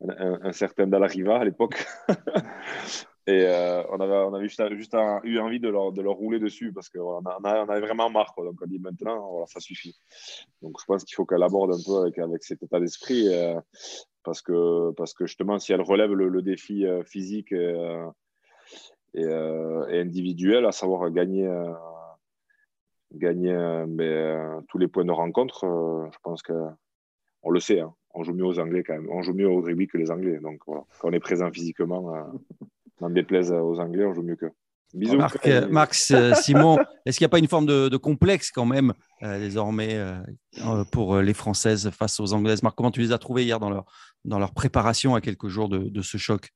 un, 0.00 0.52
certain 0.52 0.86
Dallariva 0.86 1.38
à 1.38 1.44
l'époque. 1.44 1.86
et 3.28 3.44
euh, 3.46 3.82
on 3.90 4.00
avait, 4.00 4.48
juste, 4.48 4.62
eu 5.24 5.38
envie 5.38 5.60
de 5.60 5.68
leur, 5.68 6.14
rouler 6.14 6.38
dessus 6.38 6.72
parce 6.72 6.88
qu'on 6.88 7.22
on 7.22 7.44
avait 7.44 7.80
vraiment 7.80 8.10
marre. 8.10 8.32
Donc 8.36 8.54
on 8.62 8.66
dit 8.66 8.78
maintenant, 8.78 9.30
voilà, 9.30 9.46
ça 9.46 9.60
suffit. 9.60 9.96
Donc 10.62 10.80
je 10.80 10.84
pense 10.86 11.04
qu'il 11.04 11.14
faut 11.14 11.26
qu'elle 11.26 11.42
aborde 11.42 11.72
un 11.72 11.82
peu 11.84 12.00
avec, 12.00 12.18
avec 12.18 12.42
cet 12.42 12.62
état 12.62 12.80
d'esprit 12.80 13.28
parce 14.28 14.42
que, 14.42 14.92
parce 14.92 15.14
que 15.14 15.26
justement, 15.26 15.58
si 15.58 15.72
elle 15.72 15.80
relève 15.80 16.12
le, 16.12 16.42
défi 16.42 16.86
euh, 16.86 17.02
physique 17.02 17.52
euh, 17.52 18.06
euh, 19.16 19.86
et, 19.88 20.00
individuel, 20.00 20.66
à 20.66 20.72
savoir 20.72 21.10
gagner, 21.10 21.48
gagner 23.14 23.56
tous 24.68 24.76
les 24.76 24.88
points 24.88 25.06
de 25.06 25.12
rencontre, 25.12 25.64
je 26.12 26.18
pense 26.22 26.42
qu'on 26.42 27.50
le 27.50 27.60
sait, 27.60 27.80
hein. 27.80 27.94
on 28.12 28.22
joue 28.22 28.34
mieux 28.34 28.44
aux 28.44 28.58
Anglais 28.58 28.82
quand 28.82 28.94
même, 28.94 29.08
on 29.10 29.22
joue 29.22 29.32
mieux 29.32 29.48
au 29.48 29.62
rugby 29.62 29.86
que 29.86 29.96
les 29.96 30.10
Anglais. 30.10 30.38
Donc 30.40 30.60
voilà, 30.66 30.84
quand 31.00 31.08
on 31.08 31.12
est 31.12 31.20
présent 31.20 31.50
physiquement, 31.50 32.30
n'en 33.00 33.10
déplaise 33.10 33.52
aux 33.52 33.78
Anglais, 33.78 34.04
on 34.04 34.14
joue 34.14 34.22
mieux 34.22 34.36
qu'eux. 34.36 34.52
Bisous. 34.94 35.18
Marc, 35.70 35.94
Simon, 35.94 36.78
est-ce 37.04 37.18
qu'il 37.18 37.24
n'y 37.24 37.28
a 37.28 37.30
pas 37.30 37.38
une 37.38 37.48
forme 37.48 37.66
de, 37.66 37.96
complexe 37.96 38.50
quand 38.50 38.64
même 38.64 38.94
désormais 39.20 40.00
pour 40.92 41.18
les 41.18 41.34
Françaises 41.34 41.90
face 41.90 42.18
aux 42.20 42.32
Anglaises? 42.32 42.62
Marc, 42.62 42.74
comment 42.74 42.90
tu 42.90 43.00
les 43.00 43.12
as 43.12 43.18
trouvées 43.18 43.44
hier 43.44 43.60
dans 43.60 43.68
leur, 43.68 43.84
dans 44.24 44.38
leur 44.38 44.54
préparation 44.54 45.14
à 45.14 45.20
quelques 45.20 45.48
jours 45.48 45.68
de, 45.68 46.02
ce 46.02 46.16
choc? 46.16 46.50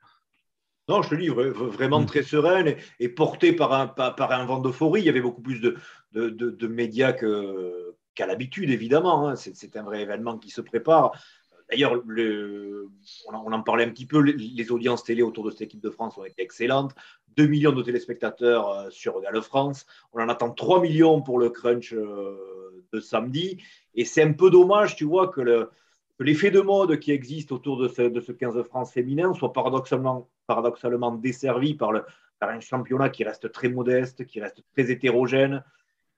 Non, 0.88 1.02
je 1.02 1.11
te 1.11 1.14
dis, 1.14 1.28
vraiment 1.28 2.00
mm. 2.00 2.07
très 2.07 2.22
sereine 2.22 2.74
et, 2.98 3.09
portée 3.09 3.52
par 3.52 3.72
un, 3.72 3.87
par, 3.87 4.33
un 4.33 4.46
vent 4.46 4.61
d'euphorie. 4.61 5.02
Il 5.02 5.07
y 5.07 5.11
avait 5.11 5.20
beaucoup 5.20 5.42
plus 5.42 5.61
de, 5.61 5.76
de, 6.12 6.66
médias 6.66 7.12
qu'à 7.12 8.26
l'habitude, 8.26 8.70
évidemment. 8.70 9.28
Hein. 9.28 9.37
C'est 9.37 9.76
un 9.76 9.83
vrai 9.83 10.00
événement 10.00 10.38
qui 10.38 10.50
se 10.50 10.61
prépare. 10.61 11.12
D'ailleurs, 11.72 12.02
on, 13.32 13.52
en 13.52 13.62
parlait 13.62 13.85
un 13.85 13.88
petit 13.88 14.04
peu, 14.04 14.20
les, 14.20 14.70
audiences 14.70 15.04
télé 15.04 15.22
autour 15.22 15.44
de 15.44 15.50
cette 15.50 15.62
équipe 15.62 15.80
de 15.80 15.88
France 15.88 16.18
ont 16.18 16.24
été 16.24 16.42
excellentes. 16.42 16.94
2 17.38 17.46
millions 17.46 17.72
de 17.72 17.82
téléspectateurs 17.82 18.68
euh, 18.68 18.90
sur 18.90 19.16
Real 19.16 19.40
France. 19.40 19.87
On 20.12 20.20
en 20.20 20.28
attend 20.28 20.50
3 20.50 20.82
millions 20.82 21.22
pour 21.22 21.38
le 21.38 21.48
crunch 21.48 21.94
euh, 21.94 22.85
de 22.92 23.00
samedi. 23.00 23.56
Et 23.94 24.04
c'est 24.04 24.22
un 24.22 24.35
peu 24.35 24.50
dommage, 24.50 24.96
tu 24.96 25.04
vois, 25.04 25.28
que 25.28 25.40
le, 25.40 25.70
l'effet 26.18 26.50
de 26.50 26.61
mode 26.61 26.98
qui 26.98 27.11
existe 27.11 27.52
autour 27.52 27.78
de 27.78 27.88
ce, 27.88 28.02
de 28.02 28.20
ce 28.20 28.32
15 28.32 28.54
de 28.54 28.62
France 28.62 28.92
féminin 28.92 29.32
soit 29.32 29.54
paradoxalement, 29.54 30.28
desservi 31.12 31.72
par, 31.72 31.92
le, 31.92 32.04
par 32.38 32.50
un 32.50 32.61
championnat 32.61 33.08
qui 33.08 33.24
reste 33.24 33.50
très 33.50 33.70
modeste, 33.70 34.26
qui 34.26 34.42
reste 34.42 34.62
très 34.74 34.90
hétérogène. 34.90 35.64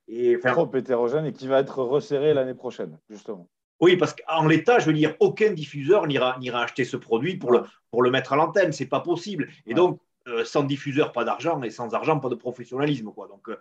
Et, 0.09 0.37
Trop 0.41 0.69
hétérogène 0.75 1.27
et 1.27 1.33
qui 1.33 1.47
va 1.47 1.61
être 1.61 1.81
resserré 1.81 2.35
l'année 2.35 2.55
prochaine, 2.55 2.99
justement. 3.09 3.49
Oui, 3.81 3.97
parce 3.97 4.15
qu'en 4.15 4.47
l'état, 4.47 4.79
je 4.79 4.87
veux 4.87 4.93
dire, 4.93 5.15
aucun 5.21 5.53
diffuseur 5.53 6.07
n'ira, 6.07 6.39
acheter 6.55 6.85
ce 6.85 6.97
produit 6.97 7.37
pour 7.37 7.53
le, 7.53 7.63
pour 7.91 8.03
le 8.03 8.11
mettre 8.11 8.33
à 8.33 8.37
l'antenne. 8.37 8.73
Ce 8.73 8.83
n'est 8.83 8.89
pas 8.89 9.01
possible. 9.01 9.49
Et 9.67 9.75
donc, 9.75 10.01
euh, 10.29 10.45
sans 10.45 10.63
diffuseur, 10.63 11.13
pas 11.13 11.25
d'argent. 11.25 11.63
Et 11.63 11.71
sans 11.71 11.93
argent, 11.95 12.19
pas 12.19 12.29
de 12.29 12.35
professionnalisme. 12.35 13.11
Quoi. 13.13 13.29
Donc, 13.29 13.49
euh, 13.49 13.57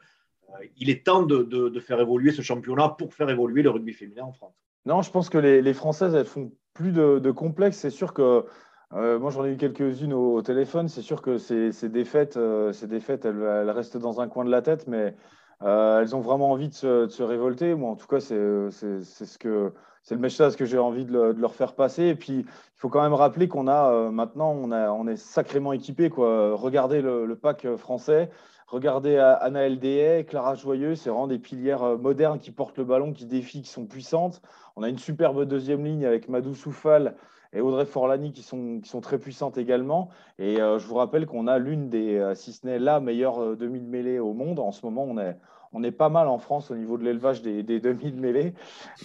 il 0.78 0.90
est 0.90 1.06
temps 1.06 1.24
de, 1.24 1.44
de, 1.44 1.70
de, 1.70 1.80
faire 1.80 2.00
évoluer 2.00 2.32
ce 2.32 2.42
championnat 2.42 2.90
pour 2.90 3.14
faire 3.14 3.30
évoluer 3.30 3.64
le 3.64 3.72
rugby 3.72 3.94
féminin 3.94 4.24
en 4.24 4.34
France. 4.34 4.54
Non, 4.86 5.02
je 5.02 5.12
pense 5.12 5.30
que 5.30 5.38
les, 5.38 5.74
Françaises, 5.74 6.14
elles 6.14 6.26
font 6.26 6.52
plus 6.74 6.92
de, 6.92 7.32
complexes. 7.32 7.78
C'est 7.78 7.90
sûr 7.90 8.14
que 8.14 8.46
euh, 8.94 9.18
moi, 9.18 9.32
j'en 9.32 9.46
ai 9.46 9.54
eu 9.54 9.58
quelques-unes 9.58 10.14
au, 10.14 10.42
téléphone. 10.42 10.90
C'est 10.90 11.02
sûr 11.02 11.22
que 11.22 11.38
ces, 11.38 11.72
défaites, 11.90 12.38
euh, 12.38 12.74
ces 12.74 12.88
défaites 12.88 13.26
elles, 13.26 13.70
restent 13.70 13.98
dans 13.98 14.20
un 14.20 14.28
coin 14.28 14.46
de 14.46 14.52
la 14.52 14.62
tête, 14.62 14.88
mais 14.88 15.16
euh, 15.64 16.02
elles 16.02 16.16
ont 16.16 16.22
vraiment 16.22 16.52
envie 16.52 16.70
de 16.70 16.74
se, 16.74 17.24
révolter. 17.24 17.76
Moi, 17.76 17.92
en 17.92 17.96
tout 17.96 18.08
cas, 18.08 18.20
c'est 18.20 18.36
ce 18.72 19.72
c'est 20.06 20.16
le 20.16 20.22
message 20.22 20.58
que 20.58 20.66
j'ai 20.66 20.78
envie 20.78 21.06
de, 21.06 21.34
leur 21.40 21.56
faire 21.56 21.74
passer. 21.74 22.04
Et 22.04 22.16
puis, 22.16 22.40
il 22.40 22.46
faut 22.76 22.90
quand 22.90 23.02
même 23.02 23.14
rappeler 23.14 23.48
qu'on 23.48 23.68
a 23.68 24.10
maintenant, 24.12 24.52
on, 24.52 24.72
a, 24.72 24.92
on 24.92 25.08
est 25.08 25.16
sacrément 25.16 25.72
équipé. 25.72 26.10
Regardez 26.14 27.02
le 27.02 27.36
pack 27.36 27.66
français. 27.78 28.30
Regardez 28.74 29.20
Anna 29.20 29.68
Eldé, 29.68 30.26
Clara 30.28 30.56
Joyeux, 30.56 30.96
c'est 30.96 31.12
vraiment 31.12 31.28
des 31.28 31.38
pilières 31.38 31.84
euh, 31.84 31.96
modernes 31.96 32.40
qui 32.40 32.50
portent 32.50 32.80
le 32.80 32.84
ballon, 32.84 33.14
qui 33.14 33.28
défient, 33.28 33.62
qui 33.62 33.70
sont 33.70 33.86
puissantes. 33.86 34.42
On 34.76 34.82
a 34.82 34.90
une 34.90 34.98
superbe 34.98 35.46
deuxième 35.46 35.86
ligne 35.86 36.08
avec 36.08 36.28
Madou 36.28 36.56
Soufal 36.56 37.14
et 37.54 37.62
Audrey 37.62 37.86
Forlani 37.86 38.32
qui 38.32 38.42
sont, 38.42 38.80
qui 38.82 38.90
sont 38.90 39.02
très 39.02 39.18
puissantes 39.18 39.58
également. 39.58 40.10
Et 40.40 40.60
euh, 40.60 40.80
je 40.80 40.88
vous 40.88 40.96
rappelle 40.96 41.26
qu'on 41.26 41.48
a 41.48 41.58
l'une 41.60 41.90
des, 41.90 42.18
euh, 42.18 42.36
si 42.36 42.52
ce 42.52 42.66
n'est 42.66 42.80
la 42.80 43.00
meilleure 43.00 43.56
demi 43.56 43.80
de 43.80 43.88
mêlée 43.88 44.20
au 44.20 44.34
monde. 44.34 44.60
En 44.60 44.72
ce 44.72 44.86
moment, 44.86 45.04
on 45.04 45.18
est, 45.18 45.38
on 45.72 45.84
est 45.84 45.92
pas 45.92 46.10
mal 46.10 46.28
en 46.28 46.38
France 46.38 46.72
au 46.72 46.76
niveau 46.76 46.98
de 46.98 47.04
l'élevage 47.04 47.42
des, 47.42 47.64
des 47.64 47.80
demi 47.80 48.12
de 48.12 48.20
mêlée. 48.20 48.54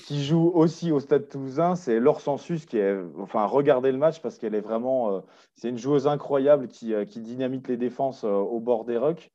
Qui 0.07 0.25
joue 0.25 0.51
aussi 0.55 0.93
au 0.93 1.01
Stade 1.01 1.29
Toulousain, 1.29 1.75
c'est 1.75 2.01
Laure 2.01 2.21
Sensus 2.21 2.67
qui 2.67 2.79
est, 2.79 2.97
enfin, 3.21 3.45
regardez 3.45 3.93
le 3.93 3.99
match 3.99 4.21
parce 4.21 4.39
qu'elle 4.39 4.55
est 4.55 4.61
vraiment, 4.61 5.23
c'est 5.55 5.69
une 5.69 5.79
joueuse 5.79 6.07
incroyable 6.07 6.69
qui, 6.69 6.93
qui 7.07 7.21
dynamite 7.21 7.69
les 7.69 7.77
défenses 7.77 8.25
au 8.25 8.61
bord 8.61 8.85
des 8.85 8.99
rucks. 8.99 9.31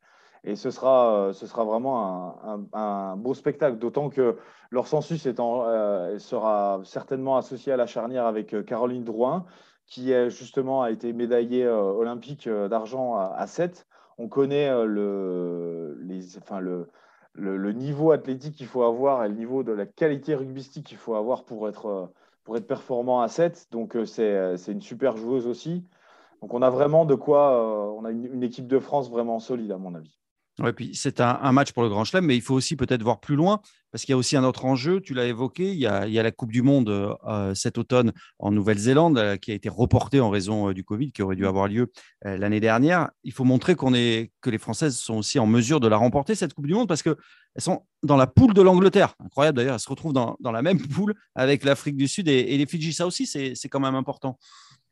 Et 0.45 0.55
ce 0.55 0.71
sera, 0.71 1.31
ce 1.33 1.47
sera 1.47 1.63
vraiment 1.63 2.35
un, 2.73 3.15
beau 3.15 3.33
spectacle, 3.33 3.77
d'autant 3.77 4.09
que 4.09 4.37
leur 4.71 4.87
census 4.87 5.25
euh, 5.25 6.19
sera 6.19 6.81
certainement 6.83 7.37
associé 7.37 7.71
à 7.71 7.77
la 7.77 7.85
charnière 7.85 8.25
avec 8.25 8.53
euh, 8.53 8.61
Caroline 8.61 9.05
Drouin, 9.05 9.45
qui 9.85 10.11
justement 10.29 10.81
a 10.81 10.91
été 10.91 11.13
médaillé 11.13 11.67
olympique 11.67 12.47
d'argent 12.47 13.15
à, 13.15 13.45
7. 13.47 13.85
On 14.17 14.27
connaît 14.29 14.69
le, 14.85 15.97
les, 16.01 16.37
enfin, 16.37 16.61
le, 16.61 16.87
le, 17.33 17.71
niveau 17.73 18.11
athlétique 18.11 18.55
qu'il 18.55 18.67
faut 18.67 18.83
avoir 18.83 19.25
et 19.25 19.29
le 19.29 19.35
niveau 19.35 19.61
de 19.61 19.73
la 19.73 19.85
qualité 19.85 20.35
rugbystique 20.35 20.85
qu'il 20.85 20.97
faut 20.97 21.15
avoir 21.15 21.43
pour 21.43 21.67
être, 21.67 22.11
pour 22.45 22.55
être 22.55 22.65
performant 22.65 23.21
à 23.21 23.27
7. 23.27 23.67
Donc, 23.71 23.97
c'est 24.05 24.55
une 24.67 24.81
super 24.81 25.17
joueuse 25.17 25.47
aussi. 25.47 25.85
Donc, 26.41 26.53
on 26.53 26.61
a 26.61 26.69
vraiment 26.69 27.05
de 27.05 27.15
quoi. 27.15 27.93
on 27.93 28.05
a 28.05 28.11
une 28.11 28.41
équipe 28.41 28.67
de 28.67 28.79
France 28.79 29.11
vraiment 29.11 29.39
solide, 29.39 29.73
à 29.73 29.77
mon 29.77 29.95
avis. 29.95 30.22
Puis 30.75 30.91
c'est 30.93 31.19
un, 31.19 31.51
match 31.51 31.71
pour 31.71 31.81
le 31.81 31.89
Grand 31.89 32.03
Chelem, 32.03 32.25
mais 32.25 32.35
il 32.35 32.41
faut 32.41 32.53
aussi 32.53 32.75
peut-être 32.75 33.01
voir 33.01 33.19
plus 33.19 33.35
loin, 33.35 33.59
parce 33.91 34.03
qu'il 34.03 34.11
y 34.11 34.13
a 34.13 34.17
aussi 34.17 34.37
un 34.37 34.43
autre 34.43 34.65
enjeu, 34.65 35.01
tu 35.01 35.15
l'as 35.15 35.25
évoqué, 35.25 35.71
il 35.71 35.79
y, 35.79 35.87
a, 35.87 36.05
la 36.07 36.31
Coupe 36.31 36.51
du 36.51 36.61
Monde 36.61 36.89
euh, 36.89 37.55
cet 37.55 37.79
automne 37.79 38.11
en 38.37 38.51
Nouvelle-Zélande, 38.51 39.17
euh, 39.17 39.35
qui 39.37 39.51
a 39.51 39.55
été 39.55 39.67
reportée 39.67 40.19
en 40.19 40.29
raison 40.29 40.69
euh, 40.69 40.73
du 40.73 40.83
Covid, 40.83 41.11
qui 41.11 41.23
aurait 41.23 41.35
dû 41.35 41.47
avoir 41.47 41.67
lieu 41.67 41.91
l'année 42.23 42.59
dernière. 42.59 43.09
Il 43.23 43.33
faut 43.33 43.45
montrer 43.45 43.75
qu'on 43.75 43.95
est, 43.95 44.31
que 44.41 44.51
les 44.51 44.59
Françaises 44.59 44.97
sont 44.97 45.15
aussi 45.15 45.39
en 45.39 45.47
mesure 45.47 45.79
de 45.79 45.87
la 45.87 45.97
remporter, 45.97 46.35
cette 46.35 46.53
Coupe 46.53 46.67
du 46.67 46.73
Monde, 46.73 46.87
parce 46.87 47.01
qu'elles 47.01 47.15
sont 47.57 47.85
dans 48.03 48.17
la 48.17 48.27
poule 48.27 48.53
de 48.53 48.61
l'Angleterre. 48.61 49.15
Incroyable 49.25 49.57
d'ailleurs, 49.57 49.75
elles 49.75 49.79
se 49.79 49.89
retrouvent 49.89 50.13
dans, 50.13 50.37
la 50.43 50.61
même 50.61 50.79
poule 50.87 51.15
avec 51.33 51.63
l'Afrique 51.63 51.97
du 51.97 52.07
Sud 52.07 52.27
et, 52.27 52.57
les 52.57 52.65
Fidji. 52.67 52.93
Ça 52.93 53.07
aussi, 53.07 53.25
c'est 53.25 53.69
quand 53.69 53.79
même 53.79 53.95
important. 53.95 54.37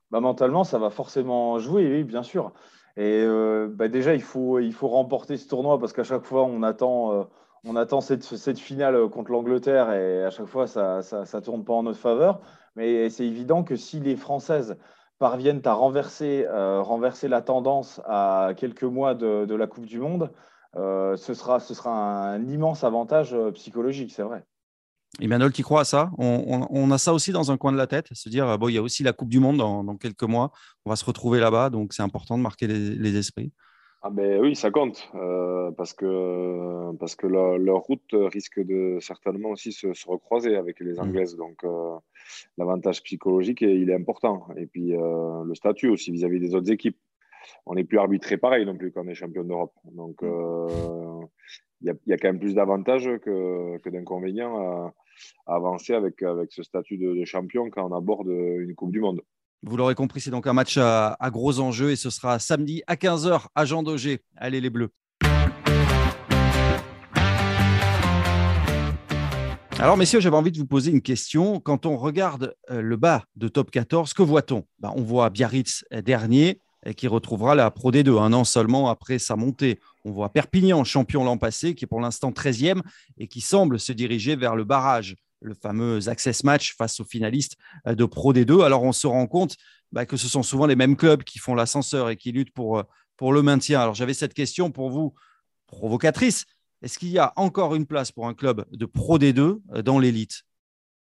Bah, 0.09 0.19
mentalement, 0.19 0.63
ça 0.63 0.79
va 0.79 0.89
forcément 0.89 1.59
jouer, 1.59 1.87
oui, 1.87 2.03
bien 2.03 2.23
sûr. 2.23 2.51
Et 2.97 3.23
euh, 3.23 3.67
bah, 3.69 3.87
déjà, 3.87 4.13
il 4.13 4.21
faut, 4.21 4.59
il 4.59 4.73
faut 4.73 4.87
remporter 4.87 5.37
ce 5.37 5.47
tournoi 5.47 5.79
parce 5.79 5.93
qu'à 5.93 6.03
chaque 6.03 6.23
fois, 6.23 6.43
on 6.43 6.63
attend, 6.63 7.13
euh, 7.13 7.23
on 7.63 7.75
attend 7.75 8.01
cette, 8.01 8.23
cette, 8.23 8.59
finale 8.59 9.09
contre 9.09 9.31
l'Angleterre 9.31 9.91
et 9.93 10.23
à 10.23 10.29
chaque 10.29 10.47
fois, 10.47 10.67
ça 10.67 11.01
ne 11.01 11.39
tourne 11.39 11.63
pas 11.63 11.73
en 11.73 11.83
notre 11.83 11.99
faveur. 11.99 12.41
Mais 12.75 13.09
c'est 13.09 13.25
évident 13.25 13.63
que 13.63 13.75
si 13.75 13.99
les 13.99 14.15
Françaises 14.15 14.77
parviennent 15.19 15.61
à 15.65 15.73
renverser, 15.73 16.45
euh, 16.49 16.81
renverser 16.81 17.27
la 17.27 17.41
tendance 17.41 18.01
à 18.05 18.51
quelques 18.57 18.83
mois 18.83 19.13
de, 19.13 19.45
de 19.45 19.55
la 19.55 19.67
Coupe 19.67 19.85
du 19.85 19.99
Monde, 19.99 20.31
ce, 20.75 21.33
sera, 21.33 21.59
ce 21.59 21.73
sera 21.73 21.91
un 21.91 22.47
immense 22.47 22.83
avantage 22.83 23.35
psychologique, 23.53 24.13
c'est 24.13 24.23
vrai. 24.23 24.45
Emmanuel, 25.19 25.51
tu 25.51 25.61
crois 25.61 25.81
à 25.81 25.83
ça? 25.83 26.11
On, 26.17 26.91
a 26.91 26.97
ça 26.97 27.13
aussi 27.13 27.31
dans 27.31 27.51
un 27.51 27.57
coin 27.57 27.71
de 27.71 27.77
la 27.77 27.87
tête, 27.87 28.07
se 28.13 28.29
dire, 28.29 28.57
bon, 28.57 28.69
il 28.69 28.75
y 28.75 28.77
a 28.77 28.81
aussi 28.81 29.03
la 29.03 29.13
Coupe 29.13 29.29
du 29.29 29.39
Monde 29.39 29.57
dans, 29.57 29.97
quelques 29.97 30.23
mois, 30.23 30.51
on 30.85 30.89
va 30.89 30.95
se 30.95 31.05
retrouver 31.05 31.39
là-bas, 31.39 31.69
donc 31.69 31.93
c'est 31.93 32.03
important 32.03 32.37
de 32.37 32.43
marquer 32.43 32.67
les, 32.67 33.17
esprits. 33.17 33.51
Ah 34.03 34.09
ben 34.09 34.41
oui, 34.41 34.55
ça 34.55 34.71
compte, 34.71 35.11
euh, 35.13 35.69
parce 35.71 35.93
que, 35.93 36.95
parce 36.97 37.15
que 37.15 37.27
leur, 37.27 37.81
route 37.81 38.09
risque 38.13 38.59
de 38.59 38.97
certainement 38.99 39.49
aussi 39.49 39.71
se, 39.71 39.87
recroiser 40.07 40.55
avec 40.55 40.79
les 40.79 40.93
mmh. 40.93 40.99
Anglaises. 40.99 41.35
Donc 41.35 41.63
euh, 41.63 41.97
l'avantage 42.57 43.03
psychologique, 43.03 43.61
il 43.61 43.91
est 43.91 43.95
important. 43.95 44.47
Et 44.57 44.65
puis 44.65 44.95
euh, 44.95 45.43
le 45.43 45.53
statut 45.53 45.89
aussi 45.89 46.11
vis-à-vis 46.11 46.39
des 46.39 46.55
autres 46.55 46.71
équipes. 46.71 46.97
On 47.67 47.75
n'est 47.75 47.83
plus 47.83 47.99
arbitré 47.99 48.37
pareil 48.37 48.65
non 48.65 48.75
plus 48.75 48.91
quand 48.91 49.05
on 49.05 49.07
est 49.07 49.13
champion 49.13 49.43
d'Europe. 49.43 49.73
Donc 49.85 50.23
mmh. 50.23 51.27
Il 51.81 51.95
y, 52.07 52.13
a 52.13 52.17
quand 52.17 52.29
même 52.29 52.39
plus 52.39 52.53
d'avantages 52.53 53.09
que, 53.23 53.89
d'inconvénients 53.89 54.57
à, 54.57 54.93
avancer 55.47 55.93
avec, 55.93 56.23
ce 56.49 56.63
statut 56.63 56.97
de, 56.97 57.25
champion 57.25 57.69
quand 57.69 57.89
on 57.89 57.95
aborde 57.95 58.27
une 58.27 58.75
Coupe 58.75 58.91
du 58.91 58.99
Monde. 58.99 59.21
Vous 59.63 59.77
l'aurez 59.77 59.95
compris, 59.95 60.21
c'est 60.21 60.31
donc 60.31 60.47
un 60.47 60.53
match 60.53 60.77
à, 60.77 61.15
gros 61.31 61.59
enjeux 61.59 61.91
et 61.91 61.95
ce 61.95 62.09
sera 62.09 62.39
samedi 62.39 62.81
à 62.87 62.95
15h 62.95 63.47
à 63.53 63.65
Jean 63.65 63.83
Daugé. 63.83 64.19
Allez 64.37 64.61
les 64.61 64.69
Bleus. 64.69 64.89
Alors, 69.79 69.97
messieurs, 69.97 70.19
j'avais 70.19 70.35
envie 70.35 70.51
de 70.51 70.59
vous 70.59 70.67
poser 70.67 70.91
une 70.91 71.01
question. 71.01 71.59
Quand 71.59 71.87
on 71.87 71.97
regarde 71.97 72.55
euh, 72.69 72.81
le 72.81 72.97
bas 72.97 73.23
de 73.35 73.47
top 73.47 73.71
14, 73.71 74.13
que 74.13 74.21
voit-on? 74.21 74.63
Ben, 74.77 74.93
On 74.95 75.01
voit 75.01 75.31
Biarritz 75.31 75.83
dernier, 76.03 76.59
qui 76.95 77.07
retrouvera 77.07 77.55
la 77.55 77.69
Pro 77.71 77.91
D2 77.91 78.19
un 78.19 78.33
an 78.33 78.43
seulement 78.43 78.89
après 78.89 79.19
sa 79.19 79.35
montée. 79.35 79.79
On 80.03 80.11
voit 80.11 80.33
Perpignan, 80.33 80.83
champion 80.83 81.23
l'an 81.23 81.37
passé, 81.37 81.75
qui 81.75 81.85
est 81.85 81.87
pour 81.87 82.01
l'instant 82.01 82.31
13e 82.31 82.81
et 83.17 83.27
qui 83.27 83.41
semble 83.41 83.79
se 83.79 83.91
diriger 83.91 84.35
vers 84.35 84.55
le 84.55 84.63
barrage, 84.63 85.15
le 85.41 85.53
fameux 85.53 86.07
access 86.09 86.43
match 86.43 86.75
face 86.75 86.99
aux 86.99 87.03
finalistes 87.03 87.57
euh, 87.87 87.95
de 87.95 88.05
Pro 88.05 88.33
D2. 88.33 88.63
Alors 88.63 88.83
on 88.83 88.91
se 88.91 89.07
rend 89.07 89.27
compte 89.27 89.57
bah, 89.91 90.05
que 90.05 90.17
ce 90.17 90.27
sont 90.27 90.43
souvent 90.43 90.65
les 90.65 90.75
mêmes 90.75 90.95
clubs 90.95 91.23
qui 91.23 91.39
font 91.39 91.55
l'ascenseur 91.55 92.09
et 92.09 92.15
qui 92.15 92.31
luttent 92.31 92.53
pour, 92.53 92.79
euh, 92.79 92.83
pour 93.17 93.33
le 93.33 93.41
maintien. 93.41 93.81
Alors 93.81 93.95
j'avais 93.95 94.13
cette 94.13 94.33
question 94.33 94.71
pour 94.71 94.89
vous, 94.89 95.13
provocatrice. 95.67 96.45
Est-ce 96.81 96.97
qu'il 96.97 97.09
y 97.09 97.19
a 97.19 97.33
encore 97.35 97.75
une 97.75 97.85
place 97.85 98.11
pour 98.11 98.27
un 98.27 98.33
club 98.33 98.65
de 98.71 98.85
Pro 98.85 99.19
D2 99.19 99.61
euh, 99.73 99.81
dans 99.81 99.99
l'élite 99.99 100.43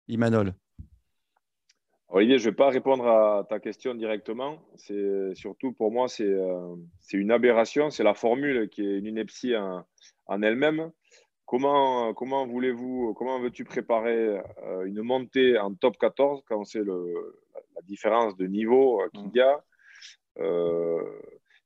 Imanol? 0.07 0.53
Olivier, 2.13 2.39
je 2.39 2.45
ne 2.45 2.49
vais 2.49 2.55
pas 2.57 2.67
répondre 2.67 3.07
à 3.07 3.45
ta 3.47 3.61
question 3.61 3.95
directement. 3.95 4.59
C'est 4.75 5.33
surtout 5.33 5.71
pour 5.71 5.91
moi, 5.91 6.09
c'est 6.09 6.25
euh, 6.25 6.75
une 7.13 7.31
aberration. 7.31 7.89
C'est 7.89 8.03
la 8.03 8.13
formule 8.13 8.67
qui 8.69 8.81
est 8.81 8.97
une 8.97 9.05
ineptie 9.05 9.55
en, 9.55 10.41
elle-même. 10.41 10.91
Comment, 11.45 12.13
voulez-vous, 12.47 13.13
comment 13.13 13.39
veux-tu 13.39 13.63
préparer 13.63 14.41
euh, 14.63 14.85
une 14.85 15.01
montée 15.01 15.57
en 15.57 15.73
top 15.73 15.97
14 15.97 16.43
quand 16.47 16.65
c'est 16.65 16.83
la 16.83 17.81
différence 17.83 18.35
de 18.35 18.45
niveau 18.45 19.01
euh, 19.01 19.09
qu'il 19.13 19.31
y 19.33 19.39
a, 19.39 19.63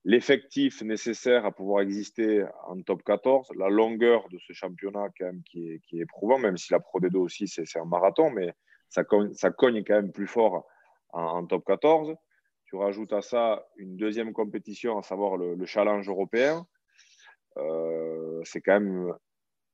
l'effectif 0.03 0.83
nécessaire 0.83 1.45
à 1.45 1.51
pouvoir 1.51 1.81
exister 1.81 2.45
en 2.67 2.79
top 2.83 3.01
14, 3.03 3.51
la 3.57 3.69
longueur 3.69 4.29
de 4.29 4.37
ce 4.37 4.53
championnat 4.53 5.07
quand 5.17 5.25
même 5.25 5.41
qui 5.43 5.71
est, 5.71 5.79
qui 5.79 5.97
est 5.97 6.03
éprouvant, 6.03 6.37
même 6.37 6.57
si 6.57 6.71
la 6.71 6.79
Pro 6.79 6.99
D2 6.99 7.17
aussi 7.17 7.47
c'est 7.47 7.79
un 7.79 7.85
marathon, 7.85 8.29
mais 8.29 8.53
ça 8.95 9.51
cogne, 9.51 9.83
quand 9.83 9.95
même 9.95 10.11
plus 10.11 10.27
fort 10.27 10.65
en, 11.09 11.45
top 11.45 11.65
14. 11.65 12.15
Tu 12.65 12.75
rajoutes 12.75 13.13
à 13.13 13.21
ça 13.21 13.67
une 13.77 13.97
deuxième 13.97 14.33
compétition, 14.33 14.97
à 14.97 15.03
savoir 15.03 15.37
le, 15.37 15.65
challenge 15.65 16.07
européen. 16.07 16.65
Euh, 17.57 18.41
c'est 18.43 18.61
quand 18.61 18.79
même 18.79 19.13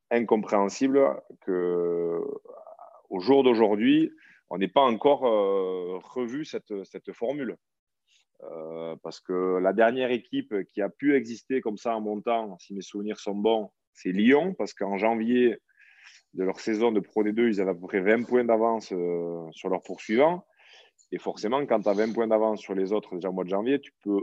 incompréhensible 0.10 1.00
que 1.42 2.20
au 3.10 3.20
jour 3.20 3.44
d'aujourd'hui, 3.44 4.12
on 4.50 4.58
n'ait 4.58 4.68
pas 4.68 4.82
encore 4.82 5.26
euh, 5.26 6.00
revu 6.04 6.46
cette, 6.46 6.84
cette 6.84 7.14
formule. 7.14 7.58
Euh, 8.44 8.96
parce 9.04 9.20
que 9.20 9.60
la 9.60 9.72
dernière 9.72 10.10
équipe 10.12 10.54
qui 10.74 10.82
a 10.82 10.90
pu 10.90 11.16
exister 11.16 11.62
comme 11.62 11.78
ça 11.78 11.96
en 11.96 12.02
montant, 12.02 12.58
si 12.58 12.74
mes 12.74 12.82
souvenirs 12.82 13.20
sont 13.20 13.36
bons, 13.36 13.72
c'est 13.94 14.12
Lyon, 14.12 14.56
parce 14.56 14.74
qu'en 14.74 14.98
janvier, 14.98 15.58
de 16.34 16.44
leur 16.44 16.60
saison 16.60 16.92
de 16.92 17.00
Pro 17.00 17.24
D2, 17.24 17.48
ils 17.48 17.62
avaient 17.62 17.72
à 17.72 17.76
peu 17.76 17.88
près 17.88 18.00
20 18.00 18.24
points 18.24 18.46
d'avance 18.46 18.92
euh, 18.94 19.48
sur 19.52 19.70
leurs 19.70 19.84
poursuivants. 19.84 20.46
Et 21.12 21.18
forcément, 21.18 21.66
quand 21.66 21.82
tu 21.82 21.90
as 21.90 21.94
20 21.94 22.14
points 22.14 22.28
d'avance 22.28 22.62
sur 22.62 22.74
les 22.74 22.94
autres 22.94 23.16
déjà 23.16 23.30
au 23.30 23.34
mois 23.34 23.44
de 23.44 23.50
janvier, 23.50 23.80
tu 23.82 23.92
peux 24.04 24.22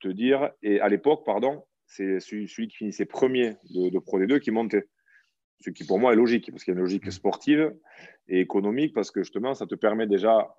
te 0.00 0.08
dire, 0.08 0.50
et 0.62 0.80
à 0.80 0.88
l'époque, 0.88 1.24
pardon, 1.24 1.64
c'est 1.86 2.20
celui, 2.20 2.46
qui 2.46 2.76
finissait 2.76 3.06
premier 3.06 3.56
de, 3.70 3.98
Pro 3.98 4.20
D2 4.20 4.40
qui 4.40 4.50
montait. 4.50 4.86
Ce 5.60 5.70
qui 5.70 5.84
pour 5.84 5.98
moi 5.98 6.12
est 6.12 6.16
logique, 6.16 6.50
parce 6.50 6.62
qu'il 6.62 6.72
y 6.72 6.76
a 6.76 6.78
une 6.78 6.84
logique 6.84 7.10
sportive 7.10 7.74
et 8.28 8.40
économique, 8.40 8.94
parce 8.94 9.10
que 9.10 9.22
justement, 9.22 9.54
ça 9.54 9.66
te 9.66 9.74
permet 9.74 10.06
déjà, 10.06 10.54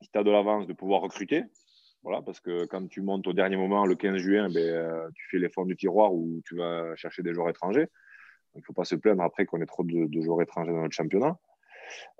si 0.00 0.10
tu 0.10 0.18
as 0.18 0.22
de 0.22 0.30
l'avance, 0.30 0.66
de 0.66 0.72
pouvoir 0.72 1.02
recruter. 1.02 1.42
Voilà, 2.04 2.22
parce 2.22 2.38
que 2.40 2.66
quand 2.66 2.86
tu 2.86 3.02
montes 3.02 3.26
au 3.26 3.32
dernier 3.32 3.56
moment, 3.56 3.84
le 3.84 3.96
15 3.96 4.16
juin, 4.16 4.48
ben, 4.48 4.60
euh, 4.60 5.08
tu 5.14 5.26
fais 5.30 5.38
les 5.38 5.48
fonds 5.48 5.64
du 5.64 5.76
tiroir 5.76 6.14
où 6.14 6.40
tu 6.46 6.56
vas 6.56 6.94
chercher 6.96 7.22
des 7.22 7.34
joueurs 7.34 7.48
étrangers. 7.48 7.88
Il 8.54 8.58
ne 8.58 8.62
faut 8.62 8.72
pas 8.72 8.84
se 8.84 8.94
plaindre 8.94 9.22
après 9.22 9.46
qu'on 9.46 9.60
ait 9.60 9.66
trop 9.66 9.82
de, 9.82 10.20
joueurs 10.20 10.42
étrangers 10.42 10.72
dans 10.72 10.82
notre 10.82 10.94
championnat. 10.94 11.36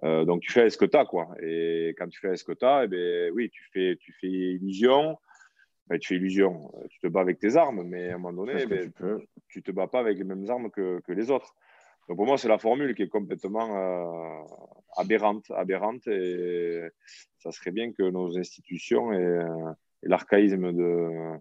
Euh, 0.02 0.24
donc 0.24 0.42
tu 0.42 0.52
fais 0.52 0.68
ce 0.70 0.76
que 0.76 0.84
tu 0.84 0.96
as. 0.96 1.04
Quoi. 1.04 1.28
Et 1.40 1.94
quand 1.98 2.08
tu 2.08 2.20
fais 2.20 2.36
ce 2.36 2.44
que 2.44 2.52
tu 2.52 2.64
as, 2.64 2.84
eh 2.84 2.88
ben, 2.88 3.32
oui, 3.34 3.50
tu 3.50 3.62
fais, 3.72 3.96
tu 3.96 4.12
fais 4.20 4.28
illusion. 4.28 5.18
Ben, 5.88 5.98
tu 5.98 6.08
fais 6.08 6.14
illusion. 6.16 6.72
Tu 6.90 6.98
te 7.00 7.06
bats 7.06 7.20
avec 7.20 7.38
tes 7.38 7.56
armes, 7.56 7.82
mais 7.84 8.10
à 8.10 8.14
un 8.14 8.18
moment 8.18 8.44
donné, 8.44 8.66
ben, 8.66 8.90
tu 9.48 9.58
ne 9.58 9.62
te 9.62 9.70
bats 9.70 9.86
pas 9.86 10.00
avec 10.00 10.18
les 10.18 10.24
mêmes 10.24 10.48
armes 10.50 10.70
que, 10.70 11.00
que 11.00 11.12
les 11.12 11.30
autres. 11.30 11.54
Donc 12.08 12.18
pour 12.18 12.26
moi, 12.26 12.36
c'est 12.36 12.48
la 12.48 12.58
formule 12.58 12.94
qui 12.94 13.02
est 13.02 13.08
complètement 13.08 13.76
euh, 13.76 14.44
aberrante, 14.96 15.50
aberrante. 15.50 16.06
Et 16.08 16.82
ça 17.38 17.50
serait 17.52 17.70
bien 17.70 17.92
que 17.92 18.02
nos 18.02 18.36
institutions 18.36 19.12
et, 19.12 19.16
euh, 19.16 19.72
et 20.02 20.08
l'archaïsme 20.08 20.72
de, 20.72 21.38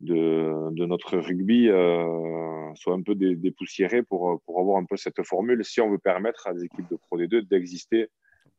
de, 0.00 0.86
notre 0.86 1.18
rugby 1.18 1.68
euh, 1.68 2.74
soit 2.74 2.94
un 2.94 3.02
peu 3.02 3.14
dépoussiéré 3.14 4.02
pour, 4.02 4.40
pour 4.46 4.60
avoir 4.60 4.78
un 4.78 4.84
peu 4.84 4.96
cette 4.96 5.22
formule 5.22 5.64
si 5.64 5.80
on 5.80 5.90
veut 5.90 5.98
permettre 5.98 6.46
à 6.46 6.54
des 6.54 6.64
équipes 6.64 6.88
de 6.90 6.96
Pro 6.96 7.18
D2 7.18 7.48
d'exister. 7.48 8.08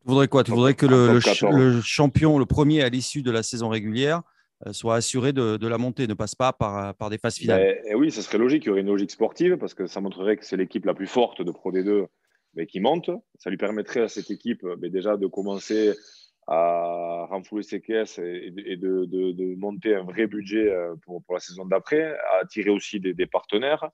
Tu 0.01 0.07
voudrais 0.07 0.27
quoi? 0.27 0.43
Tu 0.43 0.51
voudrais 0.51 0.75
que 0.75 0.85
le, 0.85 1.81
champion, 1.81 2.39
le 2.39 2.45
premier 2.45 2.81
à 2.83 2.89
l'issue 2.89 3.21
de 3.21 3.31
la 3.31 3.43
saison 3.43 3.69
régulière, 3.69 4.21
euh, 4.65 4.73
soit 4.73 4.95
assuré 4.95 5.33
de, 5.33 5.67
la 5.67 5.77
montée, 5.77 6.07
ne 6.07 6.13
passe 6.13 6.35
pas 6.35 6.53
par, 6.53 6.93
par 6.95 7.09
des 7.09 7.17
phases 7.17 7.35
finales? 7.35 7.61
Et 7.61 7.65
ben, 7.65 7.81
eh 7.91 7.95
Oui, 7.95 8.11
ce 8.11 8.21
serait 8.21 8.37
logique. 8.37 8.65
Il 8.65 8.67
y 8.67 8.71
aurait 8.71 8.81
une 8.81 8.87
logique 8.87 9.11
sportive 9.11 9.57
parce 9.57 9.73
que 9.73 9.87
ça 9.87 10.01
montrerait 10.01 10.37
que 10.37 10.45
c'est 10.45 10.57
l'équipe 10.57 10.85
la 10.85 10.93
plus 10.93 11.07
forte 11.07 11.41
de 11.41 11.51
Pro 11.51 11.71
D2 11.71 12.07
mais 12.55 12.65
qui 12.65 12.79
monte. 12.79 13.11
Ça 13.37 13.49
lui 13.49 13.57
permettrait 13.57 14.01
à 14.01 14.07
cette 14.07 14.31
équipe 14.31 14.65
mais 14.81 14.89
déjà 14.89 15.17
de 15.17 15.27
commencer 15.27 15.93
à 16.51 17.27
renflouer 17.29 17.61
ses 17.61 17.79
caisses 17.79 18.17
et, 18.17 18.51
de, 18.75 19.55
monter 19.55 19.93
un 19.93 20.03
vrai 20.03 20.25
budget 20.25 20.67
euh, 20.71 20.95
pour, 21.05 21.21
la 21.29 21.39
saison 21.39 21.65
d'après, 21.65 22.17
à 22.31 22.41
attirer 22.41 22.71
aussi 22.71 22.99
des, 22.99 23.27
partenaires. 23.27 23.89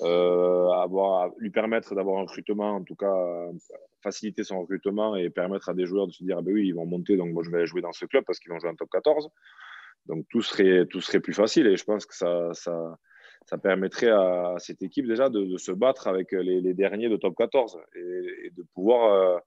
avoir, 0.00 1.30
lui 1.38 1.50
permettre 1.50 1.94
d'avoir 1.94 2.18
un 2.18 2.22
recrutement, 2.22 2.76
en 2.76 2.82
tout 2.82 2.96
cas 2.96 3.14
faciliter 4.02 4.42
son 4.42 4.60
recrutement 4.60 5.14
et 5.14 5.30
permettre 5.30 5.68
à 5.68 5.74
des 5.74 5.86
joueurs 5.86 6.08
de 6.08 6.12
se 6.12 6.24
dire 6.24 6.38
ah 6.38 6.42
ben 6.42 6.52
oui, 6.52 6.66
ils 6.66 6.74
vont 6.74 6.84
monter, 6.84 7.16
donc 7.16 7.32
moi 7.32 7.44
je 7.44 7.50
vais 7.50 7.64
jouer 7.64 7.80
dans 7.80 7.92
ce 7.92 8.06
club 8.06 8.24
parce 8.26 8.40
qu'ils 8.40 8.50
vont 8.50 8.58
jouer 8.58 8.70
en 8.70 8.74
top 8.74 8.90
14. 8.90 9.30
Donc 10.06 10.26
tout 10.28 10.42
serait, 10.42 10.86
tout 10.86 11.00
serait 11.00 11.20
plus 11.20 11.32
facile 11.32 11.68
et 11.68 11.76
je 11.76 11.84
pense 11.84 12.06
que 12.06 12.14
ça, 12.14 12.52
ça, 12.54 13.58
permettrait 13.62 14.10
à 14.10 14.56
cette 14.58 14.82
équipe 14.82 15.06
déjà 15.06 15.28
de, 15.28 15.56
se 15.58 15.70
battre 15.70 16.08
avec 16.08 16.32
les, 16.32 16.74
derniers 16.74 17.08
de 17.08 17.16
top 17.16 17.36
14 17.36 17.78
et, 17.94 18.50
de 18.50 18.62
pouvoir 18.74 19.12
euh, 19.12 19.38
euh, 19.38 19.40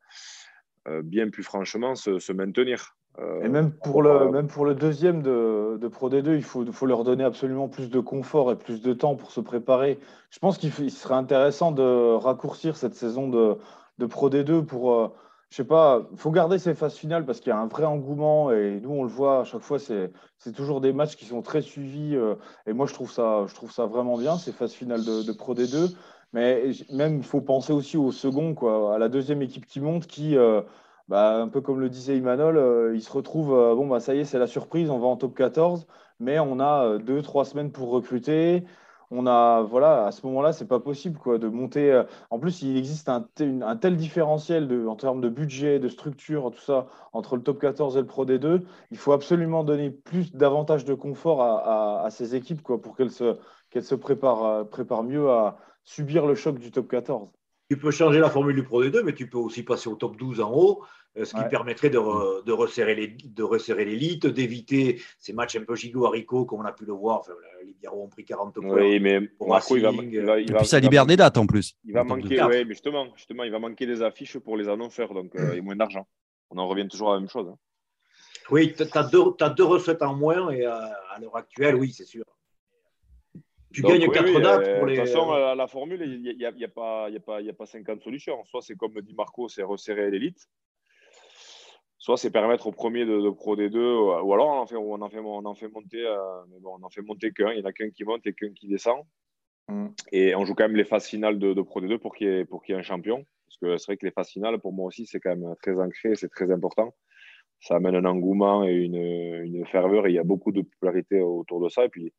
bien 1.04 1.30
plus 1.30 1.44
franchement 1.44 1.96
se, 1.96 2.32
maintenir. 2.32 2.96
Euh, 3.20 3.42
et 3.42 3.50
même 3.50 3.72
pour, 3.72 4.04
le, 4.04 4.30
même 4.30 4.48
pour 4.48 4.66
le 4.66 4.76
deuxième 4.76 5.24
de, 5.24 5.78
de 5.82 5.88
Pro 5.88 6.10
D2, 6.10 6.36
il 6.36 6.44
faut, 6.44 6.72
faut, 6.72 6.86
leur 6.86 7.04
donner 7.04 7.24
absolument 7.24 7.68
plus 7.68 7.90
de 7.90 8.00
confort 8.00 8.52
et 8.52 8.56
plus 8.56 8.82
de 8.82 8.94
temps 8.94 9.16
pour 9.16 9.32
se 9.32 9.42
préparer. 9.42 10.00
Je 10.30 10.38
pense 10.40 10.58
qu'il 10.60 10.72
serait 10.92 11.16
intéressant 11.16 11.72
de 11.72 12.14
raccourcir 12.14 12.78
cette 12.78 12.94
saison 12.94 13.28
de, 13.28 13.58
de 13.98 14.06
Pro 14.06 14.30
D2 14.30 14.64
pour 14.66 15.16
je 15.50 15.56
sais 15.56 15.64
pas, 15.64 16.06
il 16.12 16.18
faut 16.18 16.32
garder 16.32 16.60
ces 16.60 16.74
phases 16.74 16.96
finales 16.96 17.26
parce 17.26 17.40
qu'il 17.40 17.52
y 17.52 17.54
a 17.54 17.58
un 17.58 17.68
vrai 17.68 17.86
engouement 17.86 18.52
et 18.52 18.80
nous 18.82 18.92
on 18.92 19.04
le 19.04 19.10
voit 19.10 19.42
à 19.42 19.44
chaque 19.46 19.62
fois, 19.62 19.80
c'est 19.80 20.12
toujours 20.54 20.82
des 20.82 20.92
matchs 20.92 21.16
qui 21.16 21.26
sont 21.26 21.42
très 21.42 21.62
suivis 21.62 22.16
euh, 22.16 22.36
et 22.66 22.74
moi 22.74 22.86
je 22.86 22.94
trouve 22.94 23.12
ça, 23.12 23.46
je 23.48 23.56
trouve 23.56 23.72
ça 23.72 23.86
vraiment 23.86 24.18
bien 24.18 24.38
ces 24.38 24.52
phases 24.52 24.74
finales 24.74 25.06
de, 25.06 25.32
Pro 25.32 25.56
D2. 25.56 25.96
Mais 26.34 26.72
même 26.92 27.18
il 27.18 27.24
faut 27.24 27.42
penser 27.42 27.74
aussi 27.74 27.98
au 27.98 28.12
second, 28.12 28.54
quoi, 28.54 28.96
à 28.96 28.98
la 28.98 29.10
deuxième 29.10 29.42
équipe 29.42 29.66
qui 29.66 29.80
monte, 29.80 30.08
qui, 30.08 30.38
euh, 30.38 30.62
bah, 31.08 31.42
un 31.42 31.48
peu 31.48 31.62
comme 31.62 31.80
le 31.80 31.90
disait 31.90 32.18
Imanol, 32.18 32.58
euh, 32.58 32.96
il 32.96 33.02
se 33.02 33.12
retrouve, 33.12 33.50
bon 33.50 33.88
bah 33.88 34.00
ça 34.00 34.14
y 34.16 34.20
est, 34.20 34.26
c'est 34.26 34.40
la 34.40 34.48
surprise, 34.48 34.90
on 34.90 35.00
va 35.00 35.08
en 35.08 35.18
top 35.18 35.36
14, 35.36 35.88
mais 36.20 36.40
on 36.40 36.60
a 36.60 36.98
deux, 37.00 37.22
trois 37.22 37.46
semaines 37.46 37.72
pour 37.72 37.90
recruter 37.90 38.66
on 39.12 39.26
a, 39.26 39.62
voilà, 39.62 40.08
à 40.08 40.12
ce 40.12 40.26
moment-là, 40.26 40.52
c'est 40.54 40.68
pas 40.68 40.80
possible 40.80 41.18
quoi, 41.18 41.38
de 41.38 41.48
monter. 41.48 41.92
Euh, 41.92 42.04
en 42.30 42.40
plus, 42.40 42.62
il 42.62 42.76
existe 42.78 43.10
un, 43.10 43.22
tel 43.76 43.96
différentiel 43.96 44.68
de, 44.68 44.86
en 44.88 44.96
termes 44.96 45.22
de 45.22 45.30
budget, 45.30 45.80
de 45.80 45.88
structure, 45.88 46.52
tout 46.52 46.62
ça, 46.62 46.88
entre 47.14 47.38
le 47.38 47.44
top 47.44 47.60
14 47.60 47.96
et 47.98 48.02
le 48.02 48.06
Pro 48.06 48.26
D2. 48.26 48.64
Il 48.92 48.98
faut 48.98 49.14
absolument 49.14 49.64
donner 49.64 49.92
plus 49.92 50.34
davantage 50.34 50.84
de 50.86 50.94
confort 50.94 51.42
à, 51.42 52.08
ces 52.12 52.36
équipes 52.36 52.62
quoi, 52.62 52.82
pour 52.82 52.96
qu'elles 52.98 53.12
se, 53.12 53.38
qu'elles 53.70 53.84
se 53.84 53.96
préparent, 53.96 54.46
euh, 54.46 54.64
préparent 54.64 55.04
mieux 55.04 55.30
à 55.30 55.58
subir 55.88 56.26
le 56.28 56.36
choc 56.36 56.60
du 56.60 56.70
top 56.70 56.90
14. 56.90 57.30
Tu 57.70 57.78
peux 57.78 57.92
changer 57.92 58.20
la 58.20 58.30
formule 58.30 58.56
du 58.56 58.64
Pro 58.64 58.84
D2, 58.84 59.04
mais 59.04 59.14
tu 59.14 59.30
peux 59.30 59.38
aussi 59.38 59.64
passer 59.64 59.90
au 59.90 59.96
top 59.96 60.18
12 60.18 60.42
en 60.42 60.54
haut 60.54 60.84
euh, 61.18 61.26
ce 61.26 61.36
qui 61.36 61.44
permettrait 61.50 61.90
de, 61.90 61.98
resserrer 61.98 62.94
les, 62.94 63.08
de 63.08 63.44
resserrer 63.44 63.86
l'élite, 63.86 64.28
d'éviter 64.28 65.02
ces 65.18 65.34
matchs 65.34 65.56
un 65.56 65.64
peu 65.64 65.76
gigot 65.76 66.06
haricots 66.06 66.46
comme 66.46 66.60
on 66.60 66.66
a 66.66 66.72
pu 66.72 66.86
le 66.86 66.94
voir. 66.94 67.20
Enfin, 67.20 67.34
les 67.66 67.74
Biarros 67.74 68.04
ont 68.04 68.10
pris 68.10 68.24
40 68.24 68.54
points. 68.54 68.76
Oui, 68.76 69.00
mais 69.00 69.22
Marco, 69.46 69.76
il 69.76 69.84
va, 69.84 70.40
il 70.40 70.52
va, 70.52 70.64
ça 70.64 70.80
libère 70.80 71.06
des 71.06 71.16
dates 71.16 71.38
en 71.38 71.48
plus. 71.48 71.76
Il 71.86 71.94
va 71.94 72.04
manquer, 72.04 72.42
oui, 72.44 72.66
mais 72.66 72.74
justement, 72.74 73.08
justement, 73.16 73.44
il 73.44 73.52
va 73.52 73.60
manquer 73.60 73.86
des 73.86 74.02
affiches 74.02 74.38
pour 74.38 74.58
les 74.58 74.70
annonceurs, 74.70 75.14
donc 75.14 75.36
euh, 75.36 75.50
il 75.54 75.56
y 75.56 75.60
a 75.60 75.62
moins 75.62 75.76
d'argent. 75.76 76.08
On 76.50 76.58
en 76.58 76.68
revient 76.68 76.88
toujours 76.88 77.12
à 77.12 77.16
la 77.16 77.22
même 77.22 77.30
chose. 77.30 77.48
Hein. 77.50 77.58
Oui, 78.50 78.74
tu 78.74 78.84
as, 78.84 78.98
as, 78.98 79.50
deux 79.50 79.64
recettes 79.64 80.04
en 80.04 80.16
moins 80.16 80.52
et 80.52 80.66
à, 80.66 81.18
l'heure 81.20 81.36
actuelle, 81.36 81.76
oui, 81.76 81.92
c'est 81.92 82.06
sûr. 82.06 82.24
Tu 83.82 83.84
gagnes 83.84 84.10
4 84.10 84.40
dates 84.42 84.78
pour 84.78 84.88
les. 84.88 84.96
De 84.96 85.02
toute 85.02 85.10
façon, 85.10 85.32
la, 85.32 85.56
la 85.56 85.68
formule, 85.68 86.02
il 86.02 86.22
n'y 86.22 86.46
a, 86.46 86.52
y 86.52 86.64
a, 86.64 86.68
pas, 86.68 87.10
y 87.10 87.16
a, 87.16 87.20
pas, 87.20 87.42
y 87.42 87.50
a 87.50 87.54
pas 87.54 87.66
50 87.66 88.02
solutions. 88.02 88.44
Soit 88.46 88.62
c'est 88.62 88.76
comme 88.76 89.00
dit 89.02 89.14
Marco, 89.14 89.48
c'est 89.50 89.64
resserrer 89.64 90.10
l'élite 90.10 90.48
soit 92.08 92.16
c'est 92.16 92.32
permettre 92.32 92.68
au 92.68 92.72
premier 92.72 93.06
de, 93.06 93.30
Pro 93.32 93.58
D2, 93.58 93.78
ou 94.24 94.34
alors 94.34 94.48
on 94.48 94.60
en 94.60 94.66
fait, 94.66 94.78
on 94.78 95.02
en 95.02 95.10
fait, 95.10 95.20
on 95.20 95.46
en 95.46 95.56
fait 95.56 95.68
monter, 95.68 96.06
euh, 96.06 96.18
mais 96.50 96.58
bon, 96.62 96.78
on 96.80 96.84
en 96.86 96.90
fait 96.90 97.02
monter 97.02 97.32
qu'un, 97.32 97.52
il 97.52 97.58
n'y 97.58 97.64
en 97.64 97.66
a 97.66 97.74
qu'un 97.74 97.90
qui 97.90 98.06
monte 98.06 98.26
et 98.26 98.32
qu'un 98.34 98.54
qui 98.54 98.70
descend. 98.70 99.04
Mm. 99.68 99.88
Et 100.14 100.34
on 100.34 100.46
joue 100.46 100.56
quand 100.56 100.64
même 100.64 100.78
les 100.78 100.86
phases 100.86 101.06
finales 101.06 101.38
de, 101.38 101.62
Pro 101.62 101.82
D2 101.82 101.98
pour 101.98 102.16
qu'il 102.16 102.28
y, 102.28 102.72
ait 102.72 102.76
un 102.76 102.82
champion. 102.82 103.26
Parce 103.46 103.58
que 103.58 103.78
c'est 103.78 103.88
vrai 103.88 103.98
que 103.98 104.06
les 104.06 104.14
phases 104.14 104.30
finales, 104.30 104.58
pour 104.60 104.72
moi 104.72 104.86
aussi, 104.86 105.06
c'est 105.06 105.20
quand 105.20 105.36
même 105.36 105.54
très 105.62 105.78
ancré, 105.80 106.16
c'est 106.16 106.30
très 106.30 106.50
important. 106.50 106.96
Ça 107.60 107.76
amène 107.76 107.96
un 107.96 108.06
engouement 108.06 108.64
et 108.64 108.74
une, 108.74 108.96
une, 108.96 109.66
ferveur, 109.66 110.08
et 110.08 110.12
il 110.12 110.16
y 110.16 110.20
a 110.20 110.24
beaucoup 110.24 110.54
de 110.54 110.62
popularité 110.62 111.20
autour 111.20 111.60
de 111.60 111.68
ça. 111.68 111.84
Et 111.84 111.90
puis, 111.90 112.14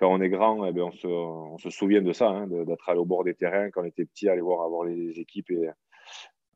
quand 0.00 0.10
on 0.10 0.20
est 0.22 0.30
grand, 0.30 0.64
eh 0.64 0.72
bien, 0.72 0.90
on, 1.04 1.58
se, 1.58 1.68
souvient 1.68 2.00
de 2.00 2.14
ça, 2.14 2.30
hein, 2.30 2.46
d'être 2.46 2.88
allé 2.88 2.98
au 2.98 3.04
bord 3.04 3.22
des 3.22 3.34
terrains 3.34 3.70
quand 3.70 3.82
on 3.82 3.84
était 3.84 4.06
petit, 4.06 4.30
aller 4.30 4.40
voir, 4.40 4.64
avoir 4.64 4.84
les 4.84 5.20
équipes 5.20 5.50
et, 5.50 5.68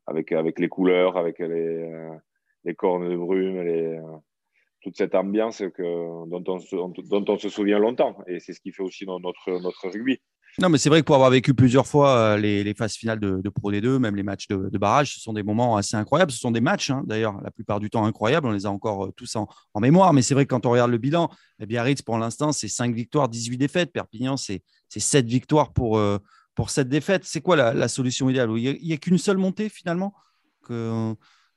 avec, 0.07 0.59
les 0.59 0.67
couleurs, 0.67 1.15
avec 1.15 1.37
les, 1.37 1.45
euh, 1.45 2.73
cornes 2.75 3.07
de 3.07 3.15
brume, 3.15 3.57
euh, 3.57 4.01
toute 4.81 4.97
cette 4.97 5.13
ambiance 5.13 5.59
que, 5.75 6.27
dont, 6.27 6.43
on 7.27 7.37
se, 7.37 7.49
souvient 7.49 7.77
longtemps. 7.77 8.17
Et 8.25 8.39
c'est 8.39 8.53
ce 8.53 8.59
qui 8.59 8.71
fait 8.71 8.81
aussi 8.81 9.05
notre 9.05 9.89
rugby. 9.89 10.19
Non, 10.59 10.69
mais 10.69 10.77
c'est 10.77 10.89
vrai 10.89 11.01
que 11.01 11.05
pour 11.05 11.15
avoir 11.15 11.29
vécu 11.29 11.53
plusieurs 11.53 11.85
fois 11.85 12.15
euh, 12.15 12.37
les, 12.37 12.73
phases 12.73 12.95
finales 12.95 13.19
de, 13.19 13.49
Pro 13.49 13.71
D2, 13.71 13.97
même 13.99 14.15
les 14.15 14.23
matchs 14.23 14.47
de, 14.47 14.77
barrage, 14.77 15.15
ce 15.15 15.19
sont 15.19 15.33
des 15.33 15.43
moments 15.43 15.75
assez 15.75 15.97
incroyables. 15.97 16.31
Ce 16.31 16.39
sont 16.39 16.51
des 16.51 16.61
matchs, 16.61 16.91
hein, 16.91 17.03
d'ailleurs, 17.05 17.41
la 17.41 17.51
plupart 17.51 17.79
du 17.79 17.89
temps 17.89 18.05
incroyables. 18.05 18.47
On 18.47 18.51
les 18.51 18.65
a 18.65 18.71
encore 18.71 19.05
euh, 19.05 19.11
tous 19.11 19.35
en, 19.35 19.47
mémoire. 19.79 20.13
Mais 20.13 20.21
c'est 20.21 20.33
vrai 20.33 20.45
que 20.45 20.49
quand 20.49 20.65
on 20.65 20.71
regarde 20.71 20.91
le 20.91 20.97
bilan, 20.97 21.29
eh 21.59 21.65
Biarritz, 21.65 22.01
pour 22.01 22.17
l'instant, 22.17 22.51
c'est 22.51 22.69
5 22.69 22.95
victoires, 22.95 23.27
18 23.27 23.57
défaites. 23.57 23.91
Perpignan, 23.91 24.37
c'est 24.37 24.61
7 24.89 25.25
victoires 25.25 25.73
pour, 25.73 26.01
pour 26.55 26.69
cette 26.69 26.87
défaite. 26.87 27.23
C'est 27.25 27.41
quoi 27.41 27.55
la, 27.55 27.87
solution 27.87 28.29
idéale? 28.29 28.49
Il 28.57 28.79
n'y 28.81 28.93
a, 28.93 28.97
qu'une 28.97 29.17
seule 29.17 29.37
montée 29.37 29.69
finalement 29.69 30.13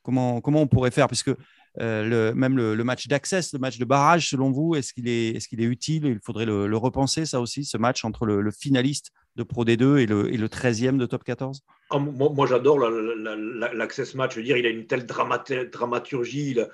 Comment, 0.09 0.41
comment 0.41 0.63
on 0.63 0.67
pourrait 0.67 0.91
faire? 0.91 1.07
Euh, 1.29 1.35
le, 1.79 2.33
même 2.33 2.57
le, 2.57 2.85
match 2.85 3.09
d'accès, 3.09 3.41
le 3.53 3.59
match 3.59 3.79
de 3.79 3.85
barrage, 3.85 4.31
selon 4.31 4.51
vous, 4.51 4.75
est-ce 4.75 4.93
qu'il 4.93 5.09
est, 5.09 5.64
utile? 5.64 6.07
Il 6.07 6.21
faudrait 6.25 6.47
le, 6.47 6.77
repenser, 6.77 7.27
ça 7.27 7.41
aussi, 7.41 7.64
ce 7.64 7.77
match 7.77 8.05
entre 8.05 8.27
le, 8.27 8.51
finaliste 8.51 9.12
de 9.37 9.43
Pro 9.43 9.64
D2 9.64 9.99
et 9.99 10.07
le, 10.07 10.33
et 10.33 10.37
le 10.37 10.49
13e 10.49 10.97
de 10.97 11.07
Top 11.07 11.25
14 11.25 11.62
ah, 11.91 11.99
Moi, 11.99 12.47
j'adore 12.47 12.79
l'access 12.79 14.14
match. 14.14 14.35
Je 14.35 14.41
veux 14.41 14.45
dire, 14.45 14.57
il 14.57 14.67
a 14.67 14.71
une 14.71 14.87
telle 14.87 15.07
dramaturgie, 15.07 16.51
il, 16.51 16.69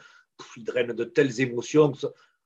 draine 0.64 0.92
de 0.92 1.04
telles 1.04 1.40
émotions 1.40 1.92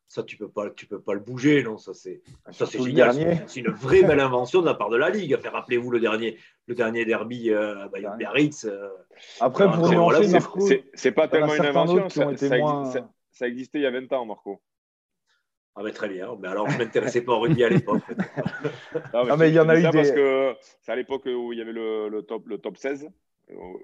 ça 0.08 0.22
tu 0.22 0.36
peux 0.36 0.48
pas 0.48 0.70
tu 0.70 0.86
peux 0.86 1.00
pas 1.00 1.12
le 1.12 1.20
bouger 1.20 1.62
non 1.62 1.76
ça 1.76 1.92
c'est 1.92 2.22
ça 2.50 2.64
c'est 2.64 2.82
génial. 2.82 3.44
c'est 3.46 3.60
une 3.60 3.70
vraie 3.70 4.02
belle 4.02 4.20
invention 4.20 4.62
de 4.62 4.66
la 4.66 4.74
part 4.74 4.88
de 4.88 4.96
la 4.96 5.10
ligue 5.10 5.38
rappelez-vous 5.44 5.90
le 5.90 6.00
dernier 6.00 6.38
le 6.66 6.74
dernier 6.74 7.04
derby 7.04 7.50
euh, 7.50 7.86
bah, 7.88 8.16
Biarritz 8.16 8.64
euh, 8.64 8.88
après 9.40 9.70
pour 9.70 9.90
nuancer 9.90 10.28
Marco. 10.28 10.66
C'est 10.94 11.12
pas 11.12 11.28
tellement 11.28 11.54
une 11.54 11.66
invention 11.66 12.08
ça, 12.08 13.10
ça, 13.30 13.46
existait 13.46 13.78
il 13.78 13.82
y 13.82 13.86
a 13.86 13.90
20 13.90 14.12
ans 14.14 14.24
Marco. 14.24 14.60
Ah 15.76 15.82
mais 15.84 15.92
très 15.92 16.08
bien. 16.08 16.36
Mais 16.40 16.48
alors 16.48 16.68
je 16.68 16.76
m'intéressais 16.76 17.22
pas 17.22 17.34
au 17.34 17.40
rugby 17.40 17.62
à 17.62 17.68
l'époque 17.68 18.02
non, 19.14 19.36
mais, 19.36 19.50
il 19.50 19.54
y 19.54 19.60
en 19.60 19.68
a 19.68 19.78
eu 19.78 19.82
des... 19.82 19.90
parce 19.90 20.10
que 20.10 20.54
c'est 20.80 20.90
à 20.90 20.96
l'époque 20.96 21.26
où 21.26 21.52
il 21.52 21.58
y 21.58 21.62
avait 21.62 21.72
le, 21.72 22.08
le, 22.08 22.22
top 22.22 22.48
le 22.48 22.58
top 22.58 22.76
16 22.78 23.08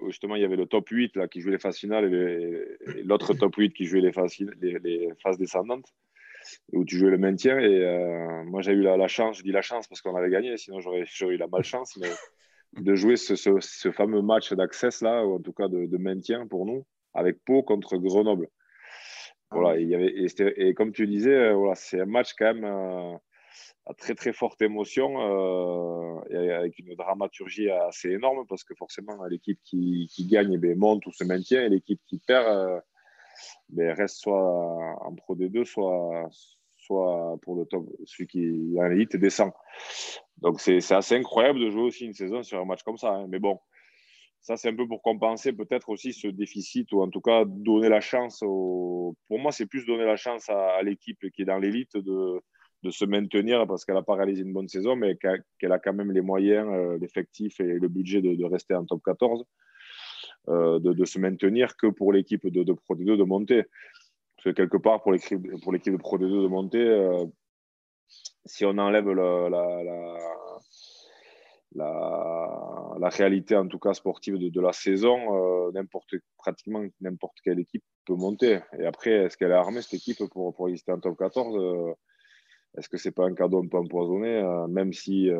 justement 0.07 0.35
il 0.35 0.41
y 0.41 0.45
avait 0.45 0.57
le 0.57 0.65
top 0.65 0.89
8 0.89 1.15
là, 1.15 1.27
qui 1.27 1.39
jouait 1.39 1.53
les 1.53 1.59
phases 1.59 1.77
finales 1.77 2.13
et 2.13 3.03
l'autre 3.03 3.33
top 3.33 3.55
8 3.55 3.73
qui 3.73 3.85
jouait 3.85 4.01
les 4.01 4.11
phases, 4.11 4.37
les, 4.61 4.77
les 4.79 5.09
phases 5.21 5.37
descendantes 5.37 5.93
où 6.73 6.85
tu 6.85 6.97
jouais 6.97 7.11
le 7.11 7.17
maintien. 7.17 7.59
Et 7.59 7.83
euh, 7.83 8.43
moi, 8.45 8.61
j'ai 8.61 8.73
eu 8.73 8.81
la, 8.81 9.07
chance, 9.07 9.37
je 9.37 9.43
dis 9.43 9.51
la 9.51 9.61
chance 9.61 9.87
parce 9.87 10.01
qu'on 10.01 10.15
avait 10.15 10.29
gagné, 10.29 10.57
sinon 10.57 10.79
j'aurais 10.79 11.05
eu 11.21 11.37
la 11.37 11.47
malchance, 11.47 11.97
mais 11.97 12.09
de 12.81 12.95
jouer 12.95 13.15
ce, 13.15 13.91
fameux 13.91 14.21
match 14.21 14.53
d'accès 14.53 14.89
là, 15.01 15.25
ou 15.25 15.35
en 15.35 15.39
tout 15.39 15.53
cas 15.53 15.67
de, 15.67 15.97
maintien 15.97 16.47
pour 16.47 16.65
nous, 16.65 16.85
avec 17.13 17.37
Pau 17.45 17.63
contre 17.63 17.97
Grenoble. 17.97 18.47
Voilà, 19.51 19.79
il 19.79 19.87
y 19.87 19.95
avait, 19.95 20.13
et, 20.57 20.73
comme 20.73 20.91
tu 20.91 21.07
disais, 21.07 21.35
euh, 21.35 21.53
voilà, 21.53 21.75
c'est 21.75 22.01
un 22.01 22.05
match 22.05 22.33
quand 22.37 22.53
même 22.53 22.65
euh, 22.65 23.15
à 23.85 23.93
très 23.93 24.15
très 24.15 24.33
forte 24.33 24.61
émotion 24.61 26.23
et 26.29 26.51
avec 26.51 26.79
une 26.79 26.95
dramaturgie 26.95 27.69
assez 27.69 28.09
énorme 28.09 28.45
parce 28.49 28.63
que 28.63 28.73
forcément 28.73 29.23
l'équipe 29.25 29.59
qui, 29.63 30.09
gagne 30.27 30.59
eh 30.61 30.75
monte 30.75 31.05
ou 31.05 31.11
se 31.11 31.23
maintient 31.23 31.63
et 31.63 31.69
l'équipe 31.69 32.01
qui 32.07 32.19
perd 32.25 32.81
mais 33.69 33.91
reste 33.93 34.17
soit 34.17 34.97
en 35.05 35.13
Pro 35.15 35.35
D2, 35.35 35.65
soit, 35.65 36.29
soit 36.77 37.37
pour 37.41 37.55
le 37.55 37.65
top, 37.65 37.85
celui 38.05 38.27
qui 38.27 38.43
est 38.43 38.79
en 38.79 38.91
élite 38.91 39.15
descend. 39.15 39.51
Donc 40.37 40.59
c'est 40.59 40.91
assez 40.91 41.15
incroyable 41.15 41.59
de 41.59 41.69
jouer 41.69 41.83
aussi 41.83 42.05
une 42.05 42.13
saison 42.13 42.43
sur 42.43 42.59
un 42.59 42.65
match 42.65 42.83
comme 42.83 42.97
ça. 42.97 43.11
Hein. 43.11 43.27
Mais 43.29 43.39
bon, 43.39 43.59
ça 44.41 44.57
c'est 44.57 44.69
un 44.69 44.75
peu 44.75 44.87
pour 44.87 45.01
compenser 45.01 45.53
peut-être 45.53 45.89
aussi 45.89 46.13
ce 46.13 46.27
déficit 46.27 46.91
ou 46.91 47.01
en 47.01 47.09
tout 47.09 47.21
cas 47.21 47.45
donner 47.45 47.89
la 47.89 48.01
chance. 48.01 48.39
Pour 48.39 49.15
moi, 49.39 49.51
c'est 49.51 49.65
plus 49.65 49.85
donner 49.85 50.05
la 50.05 50.17
chance 50.17 50.49
à, 50.49 50.81
l'équipe 50.83 51.19
qui 51.31 51.41
est 51.41 51.45
dans 51.45 51.57
l'élite 51.57 51.97
de, 51.97 52.41
de, 52.83 52.91
se 52.91 53.05
maintenir 53.05 53.65
parce 53.65 53.85
qu'elle 53.85 53.95
n'a 53.95 54.03
pas 54.03 54.15
réalisé 54.15 54.43
une 54.43 54.53
bonne 54.53 54.67
saison, 54.67 54.95
mais 54.95 55.17
qu'elle 55.17 55.71
a 55.71 55.79
quand 55.79 55.93
même 55.93 56.11
les 56.11 56.21
moyens, 56.21 56.67
euh, 56.69 56.97
l'effectif 56.99 57.59
et 57.59 57.79
le 57.79 57.87
budget 57.87 58.21
de, 58.21 58.45
rester 58.45 58.75
en 58.75 58.85
top 58.85 59.01
14. 59.03 59.45
Euh, 60.47 60.79
de, 60.79 61.05
se 61.05 61.17
maintenir 61.17 61.75
que 61.75 61.87
pour 61.87 62.13
l'équipe 62.13 62.45
de, 62.47 62.73
Pro 62.73 62.95
D2 62.95 63.17
de 63.17 63.23
monter. 63.23 63.63
Parce 64.35 64.43
que 64.45 64.49
quelque 64.51 64.77
part, 64.77 65.01
pour 65.01 65.11
l'équipe 65.11 65.41
de 65.41 65.97
Pro 65.97 66.17
D2 66.17 66.43
de 66.43 66.47
monter, 66.47 66.85
euh, 66.85 67.25
si 68.45 68.63
on 68.63 68.77
enlève 68.77 69.09
la, 69.09 69.49
la, 71.73 72.99
la, 72.99 73.09
réalité, 73.09 73.55
en 73.55 73.67
tout 73.67 73.79
cas 73.79 73.95
sportive, 73.95 74.37
de, 74.37 74.61
la 74.61 74.71
saison, 74.71 75.71
euh, 75.71 75.83
pratiquement 76.37 76.83
n'importe 77.01 77.37
quelle 77.43 77.59
équipe 77.59 77.83
peut 78.05 78.13
monter. 78.13 78.59
Et 78.77 78.85
après, 78.85 79.11
est-ce 79.11 79.37
qu'elle 79.37 79.51
est 79.51 79.55
armée, 79.55 79.81
cette 79.81 79.95
équipe, 79.95 80.23
pour, 80.31 80.53
pour 80.53 80.69
exister 80.69 80.91
en 80.91 80.99
top 80.99 81.17
14 81.17 81.95
Est-ce 82.77 82.87
que 82.87 82.97
c'est 82.97 83.11
pas 83.11 83.25
un 83.25 83.33
cadeau 83.33 83.63
un 83.63 83.67
peu 83.67 83.77
empoisonné, 83.77 84.43
même 84.69 84.93
si 84.93 85.31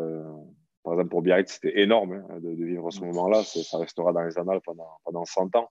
par 0.86 0.94
exemple, 0.94 1.10
pour 1.10 1.24
Biarritz, 1.24 1.52
c'était 1.52 1.82
énorme 1.82 2.24
hein, 2.30 2.40
de, 2.40 2.64
vivre 2.64 2.92
ce 2.92 3.02
moment-là. 3.02 3.44
Ça 3.44 3.80
restera 3.80 4.14
dans 4.14 4.22
les 4.22 4.38
annales 4.38 4.62
pendant, 4.64 4.88
pendant 5.04 5.26
100 5.26 5.56
ans. 5.56 5.70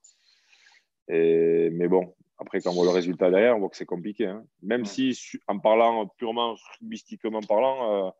Et, 1.08 1.70
mais 1.70 1.86
bon, 1.86 2.12
après, 2.38 2.60
quand 2.60 2.70
on 2.70 2.74
voit 2.74 2.84
le 2.84 2.90
résultat 2.90 3.30
derrière, 3.30 3.56
on 3.56 3.60
voit 3.60 3.68
que 3.68 3.76
c'est 3.76 3.86
compliqué. 3.86 4.26
Hein. 4.26 4.44
Même 4.62 4.84
si, 4.84 5.16
en 5.46 5.60
parlant 5.60 6.08
purement 6.18 6.56
mystiquement 6.82 7.40
parlant, 7.42 8.08
euh, 8.08 8.10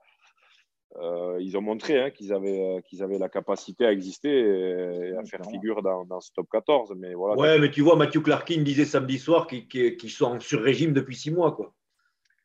euh, 1.03 1.39
ils 1.41 1.59
ont 1.59 1.63
montré 1.63 2.01
hein, 2.01 2.11
qu'ils 2.11 2.33
avaient, 2.33 2.81
qu'ils 2.87 3.03
avaient 3.03 3.19
la 3.19 3.29
capacité 3.29 3.85
à 3.87 3.91
exister 3.91 4.31
et, 4.31 5.17
à 5.17 5.25
faire 5.25 5.45
figure 5.51 5.83
dans, 5.83 6.05
dans, 6.05 6.21
ce 6.21 6.31
top 6.33 6.47
14. 6.53 6.95
Mais 6.97 7.15
voilà, 7.15 7.35
ouais, 7.35 7.59
mais 7.59 7.73
tu 7.73 7.81
vois, 7.81 7.97
Mathieu 7.97 8.21
Clarkin 8.21 8.63
disait 8.63 8.85
samedi 8.85 9.19
soir 9.19 9.49
qu'ils 9.49 10.11
sont 10.11 10.27
en 10.27 10.39
sur-régime 10.41 10.93
depuis 10.93 11.17
six 11.17 11.33
mois. 11.33 11.51
Quoi. 11.57 11.75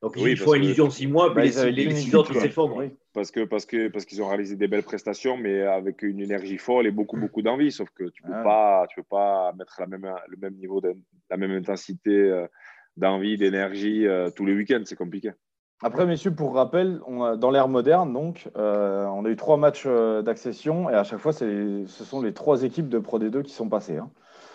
Donc 0.01 0.13
il 0.17 0.37
faut 0.37 0.55
une 0.55 0.63
illusion 0.63 0.89
six 0.89 1.07
mois, 1.07 1.33
puis 1.33 1.51
bah, 1.51 1.69
les, 1.69 1.95
six 1.95 2.15
autres 2.15 2.33
s'effondrent. 2.33 2.83
Parce 3.19 3.31
que 3.31 3.43
parce 3.43 3.65
que 3.65 3.89
parce 3.89 4.05
qu'ils 4.05 4.23
ont 4.23 4.29
réalisé 4.29 4.55
des 4.55 4.69
belles 4.69 4.83
prestations, 4.83 5.35
mais 5.35 5.61
avec 5.63 6.03
une 6.03 6.21
énergie 6.21 6.57
folle 6.57 6.87
et 6.87 6.91
beaucoup 6.91 7.17
beaucoup 7.17 7.41
d'envie. 7.41 7.69
Sauf 7.69 7.89
que 7.89 8.05
tu 8.05 8.23
peux 8.23 8.31
ah 8.33 8.43
pas 8.43 8.87
tu 8.87 9.01
peux 9.01 9.07
pas 9.09 9.51
mettre 9.57 9.75
la 9.77 9.87
même 9.87 10.09
le 10.29 10.37
même 10.37 10.53
niveau 10.53 10.79
de, 10.79 10.95
la 11.29 11.35
même 11.35 11.51
intensité 11.51 12.11
euh, 12.11 12.47
d'envie 12.95 13.35
d'énergie 13.35 14.07
euh, 14.07 14.29
tous 14.29 14.45
les 14.45 14.53
week-ends, 14.53 14.83
c'est 14.85 14.95
compliqué. 14.95 15.31
Après, 15.83 16.05
messieurs, 16.05 16.33
pour 16.33 16.55
rappel, 16.55 17.01
on 17.07 17.35
dans 17.35 17.51
l'ère 17.51 17.67
moderne, 17.67 18.13
donc, 18.13 18.49
euh, 18.55 19.05
on 19.07 19.25
a 19.25 19.29
eu 19.29 19.35
trois 19.35 19.57
matchs 19.57 19.85
d'accession 19.85 20.89
et 20.89 20.93
à 20.93 21.03
chaque 21.03 21.19
fois, 21.19 21.33
ce 21.33 21.85
sont 21.85 22.21
les 22.21 22.33
trois 22.33 22.63
équipes 22.63 22.87
de 22.87 22.99
Pro 22.99 23.19
D2 23.19 23.43
qui 23.43 23.51
sont 23.51 23.67
passées. 23.67 23.97
Hein. 23.97 24.09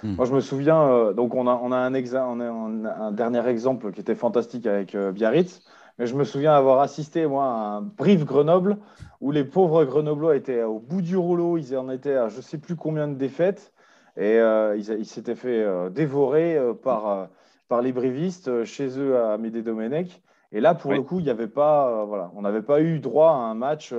Hmm. 0.04 0.16
Moi, 0.16 0.26
je 0.26 0.34
me 0.34 0.40
souviens, 0.40 0.82
euh, 0.82 1.12
donc 1.14 1.34
on 1.34 1.46
a, 1.46 1.58
on 1.62 1.72
a, 1.72 1.78
un, 1.78 1.94
on 1.94 2.40
a 2.40 2.90
un, 2.90 3.12
dernier 3.12 3.46
exemple 3.48 3.90
qui 3.90 4.00
était 4.00 4.14
fantastique 4.14 4.66
avec 4.66 4.94
euh, 4.94 5.12
Biarritz, 5.12 5.62
mais 5.98 6.06
je 6.06 6.14
me 6.16 6.24
souviens 6.24 6.54
avoir 6.54 6.80
assisté, 6.80 7.26
moi, 7.26 7.44
à 7.44 7.76
un 7.76 7.82
brief 7.82 8.24
Grenoble 8.24 8.78
où 9.20 9.30
les 9.30 9.44
pauvres 9.44 9.84
Grenoblois 9.84 10.36
étaient 10.36 10.62
au 10.62 10.78
bout 10.78 11.02
du 11.02 11.16
rouleau, 11.16 11.56
ils 11.56 11.76
en 11.76 11.88
étaient 11.90 12.14
à 12.14 12.28
je 12.28 12.36
ne 12.36 12.42
sais 12.42 12.58
plus 12.58 12.76
combien 12.76 13.08
de 13.08 13.14
défaites, 13.14 13.72
et 14.16 14.38
euh, 14.38 14.76
ils, 14.76 15.06
s'étaient 15.06 15.34
fait 15.34 15.66
dévorer 15.90 16.58
par, 16.82 17.28
par 17.68 17.82
les 17.82 17.92
brivistes 17.92 18.64
chez 18.64 18.98
eux 18.98 19.18
à 19.18 19.38
Médé-Domenech. 19.38 20.22
Et 20.52 20.60
là, 20.60 20.74
pour 20.74 20.92
le 20.92 21.02
coup, 21.02 21.20
il 21.20 21.28
avait 21.30 21.48
pas, 21.48 22.04
voilà, 22.04 22.30
on 22.34 22.42
n'avait 22.42 22.62
pas 22.62 22.80
eu 22.80 23.00
droit 23.00 23.30
à 23.30 23.34
un 23.34 23.54
match 23.54 23.94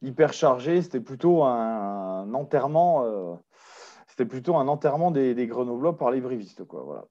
hyper 0.00 0.32
chargé, 0.32 0.80
c'était 0.80 1.00
plutôt 1.00 1.42
un 1.42 2.32
enterrement 2.32 3.38
c'était 4.12 4.26
plutôt 4.26 4.56
un 4.56 4.68
enterrement 4.68 5.10
des, 5.10 5.34
des 5.34 5.46
Grenoblois 5.46 5.96
par 5.96 6.10
les 6.10 6.20
brivistes. 6.20 6.64
Quoi, 6.64 6.82
voilà. 6.84 7.04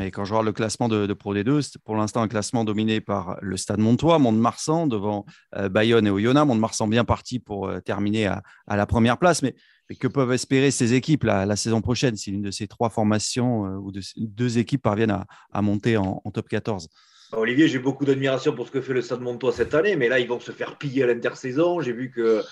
Et 0.00 0.10
quand 0.10 0.24
je 0.24 0.32
vois 0.32 0.42
le 0.42 0.52
classement 0.52 0.88
de, 0.88 1.12
Pro 1.12 1.34
D2, 1.34 1.62
c'est 1.62 1.78
pour 1.82 1.96
l'instant 1.96 2.22
un 2.22 2.28
classement 2.28 2.64
dominé 2.64 3.00
par 3.00 3.38
le 3.40 3.56
Stade 3.56 3.78
Montois, 3.78 4.18
Mont-de-Marsan 4.18 4.86
devant 4.86 5.24
euh, 5.56 5.68
Bayonne 5.68 6.06
et 6.06 6.10
Oyonnax. 6.10 6.46
Mont-de-Marsan 6.46 6.88
bien 6.88 7.04
parti 7.04 7.38
pour 7.38 7.68
euh, 7.68 7.80
terminer 7.80 8.26
à, 8.26 8.42
la 8.68 8.86
première 8.86 9.18
place. 9.18 9.42
Mais, 9.42 9.54
que 10.00 10.08
peuvent 10.08 10.32
espérer 10.32 10.72
ces 10.72 10.94
équipes 10.94 11.22
la, 11.22 11.54
saison 11.54 11.80
prochaine 11.80 12.16
si 12.16 12.32
l'une 12.32 12.42
de 12.42 12.50
ces 12.50 12.66
trois 12.66 12.90
formations 12.90 13.66
euh, 13.66 13.76
ou 13.76 13.92
de, 13.92 14.00
deux 14.16 14.58
équipes 14.58 14.82
parviennent 14.82 15.24
à, 15.52 15.62
monter 15.62 15.96
en, 15.96 16.20
top 16.32 16.48
14 16.48 16.88
bah, 16.88 16.94
Olivier, 17.36 17.68
j'ai 17.68 17.78
beaucoup 17.78 18.06
d'admiration 18.06 18.54
pour 18.54 18.66
ce 18.66 18.72
que 18.72 18.80
fait 18.80 18.94
le 18.94 19.02
Stade 19.02 19.20
Montois 19.20 19.52
cette 19.52 19.74
année, 19.74 19.94
mais 19.94 20.08
là, 20.08 20.18
ils 20.18 20.28
vont 20.28 20.40
se 20.40 20.52
faire 20.52 20.76
piller 20.78 21.02
à 21.02 21.06
l'intersaison. 21.06 21.80
J'ai 21.80 21.92
vu 21.92 22.10
que 22.10 22.42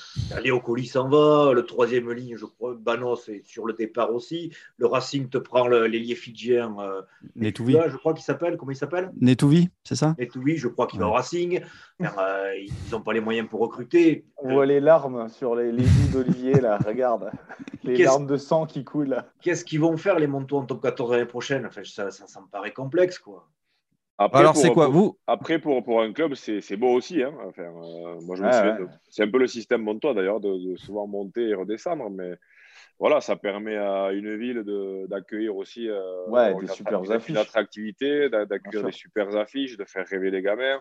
Léo 0.42 0.60
Colli 0.60 0.86
s'en 0.86 1.08
va, 1.08 1.52
le 1.54 1.64
troisième 1.64 2.12
ligne, 2.12 2.36
je 2.36 2.44
crois, 2.44 2.74
Banos 2.74 3.28
est 3.28 3.42
sur 3.46 3.66
le 3.66 3.72
départ 3.72 4.12
aussi. 4.12 4.52
Le 4.76 4.86
Racing 4.86 5.30
te 5.30 5.38
prend 5.38 5.66
l'ailier 5.68 6.14
fidjien. 6.14 6.76
Euh, 6.80 7.00
Netouvi. 7.34 7.78
Je 7.88 7.96
crois 7.96 8.12
qu'il 8.12 8.24
s'appelle. 8.24 8.58
Comment 8.58 8.72
il 8.72 8.76
s'appelle? 8.76 9.10
Netouvi, 9.20 9.70
c'est 9.84 9.96
ça? 9.96 10.14
Netouvi, 10.18 10.58
je 10.58 10.68
crois 10.68 10.86
qu'il 10.86 11.00
va 11.00 11.08
au 11.08 11.12
Racing. 11.12 11.62
Euh, 12.02 12.54
ils 12.58 12.90
n'ont 12.92 13.00
pas 13.00 13.14
les 13.14 13.20
moyens 13.20 13.48
pour 13.48 13.60
recruter. 13.60 14.26
On 14.36 14.52
voit 14.52 14.66
les 14.66 14.80
larmes 14.80 15.30
sur 15.30 15.54
les, 15.54 15.72
les 15.72 15.84
joues 15.84 16.12
d'Olivier, 16.12 16.60
là, 16.60 16.78
regarde. 16.84 17.30
Les 17.84 18.02
larmes 18.02 18.26
de 18.26 18.38
sang 18.38 18.64
qui 18.64 18.82
coulent. 18.82 19.22
Qu'est-ce 19.42 19.62
qu'ils 19.62 19.80
vont 19.80 19.98
faire, 19.98 20.18
les 20.18 20.26
Montois, 20.26 20.60
en 20.60 20.64
top 20.64 20.80
14 20.82 21.12
l'année 21.12 21.26
prochaine? 21.26 21.66
Enfin, 21.66 21.82
ça, 21.84 22.10
ça, 22.10 22.26
ça 22.26 22.40
me 22.40 22.46
paraît 22.46 22.72
complexe, 22.72 23.18
quoi. 23.18 23.46
Après, 24.16 24.40
Alors, 24.40 24.56
c'est 24.56 24.70
quoi, 24.70 24.86
vous 24.86 25.18
Après, 25.26 25.58
pour, 25.58 25.82
pour 25.82 26.00
un 26.00 26.12
club, 26.12 26.34
c'est 26.34 26.76
beau 26.76 26.92
aussi. 26.92 27.22
Hein. 27.22 27.34
Enfin, 27.46 27.62
euh, 27.62 28.20
moi, 28.22 28.36
je 28.36 28.42
me 28.44 28.88
C'est 29.08 29.24
un 29.24 29.30
peu 29.30 29.38
le 29.38 29.48
système 29.48 29.82
montois, 29.82 30.14
d'ailleurs, 30.14 30.40
de, 30.40 30.76
souvent 30.76 31.06
monter 31.08 31.48
et 31.48 31.54
redescendre. 31.54 32.08
Mais 32.10 32.34
voilà, 33.00 33.20
ça 33.20 33.34
permet 33.34 33.76
à 33.76 34.12
une 34.12 34.36
ville 34.36 34.62
d'accueillir 35.08 35.56
aussi 35.56 35.88
euh, 35.88 36.28
ouais, 36.28 36.54
des 36.60 36.68
super 36.68 37.10
affiches. 37.10 37.34
L'attractivité, 37.34 38.28
d'accueillir 38.28 38.86
des 38.86 38.92
super 38.92 39.34
affiches, 39.36 39.76
de 39.76 39.84
faire 39.84 40.06
rêver 40.06 40.30
les 40.30 40.42
gamins. 40.42 40.78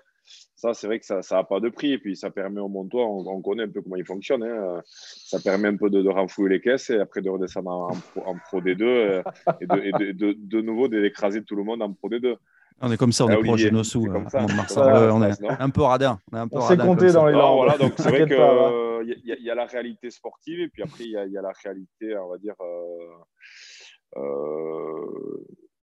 Ça, 0.55 0.75
c'est 0.75 0.86
vrai 0.86 0.99
que 0.99 1.05
ça 1.05 1.21
n'a 1.31 1.43
pas 1.43 1.59
de 1.59 1.69
prix. 1.69 1.93
Et 1.93 1.97
puis, 1.97 2.15
ça 2.15 2.29
permet 2.29 2.61
au 2.61 2.69
montois, 2.69 3.05
on, 3.07 3.41
connaît 3.41 3.63
un 3.63 3.69
peu 3.69 3.81
comment 3.81 3.95
il 3.95 4.05
fonctionne. 4.05 4.43
Hein. 4.43 4.79
Ça 4.86 5.39
permet 5.39 5.69
un 5.69 5.77
peu 5.77 5.89
de, 5.89 6.03
de, 6.03 6.09
renflouer 6.09 6.49
les 6.49 6.61
caisses 6.61 6.91
et 6.91 6.99
après 6.99 7.21
de 7.21 7.31
redescendre 7.31 7.71
en, 7.71 7.89
en, 8.25 8.38
Pro, 8.38 8.61
D2 8.61 8.84
euh, 8.84 9.23
et, 9.59 9.65
de, 9.65 9.79
et 9.79 10.13
de, 10.13 10.36
de, 10.38 10.61
nouveau 10.61 10.88
d'écraser 10.88 11.43
tout 11.43 11.55
le 11.55 11.63
monde 11.63 11.81
en 11.81 11.91
Pro 11.91 12.09
D2. 12.09 12.38
On 12.82 12.91
est 12.91 12.97
comme 12.97 13.11
ça, 13.11 13.26
on 13.26 13.30
est 13.30 13.43
proche 13.43 13.63
de 13.63 13.69
nos 13.69 13.84
sous. 13.84 14.05
on 14.34 15.24
est 15.24 15.51
un 15.59 15.69
peu 15.69 15.82
radin. 15.82 16.19
On, 16.32 16.38
est 16.38 16.39
un 16.39 16.47
peu 16.47 16.57
on 16.57 16.78
compté 16.78 17.11
dans 17.11 17.26
les 17.26 17.34
langues. 17.34 17.55
Voilà, 17.57 17.78
donc 17.78 17.93
c'est 17.97 18.09
vrai 18.09 18.26
qu'il 18.28 18.38
hein. 18.38 19.01
y, 19.03 19.43
y, 19.43 19.49
a 19.49 19.55
la 19.55 19.65
réalité 19.65 20.09
sportive 20.09 20.59
et 20.59 20.67
puis 20.67 20.84
après, 20.84 21.03
il 21.03 21.09
y, 21.09 21.32
y, 21.32 21.38
a 21.38 21.41
la 21.41 21.53
réalité, 21.63 22.17
on 22.17 22.30
va 22.30 22.38
dire, 22.38 22.55
euh, 22.61 24.17
euh, 24.17 25.45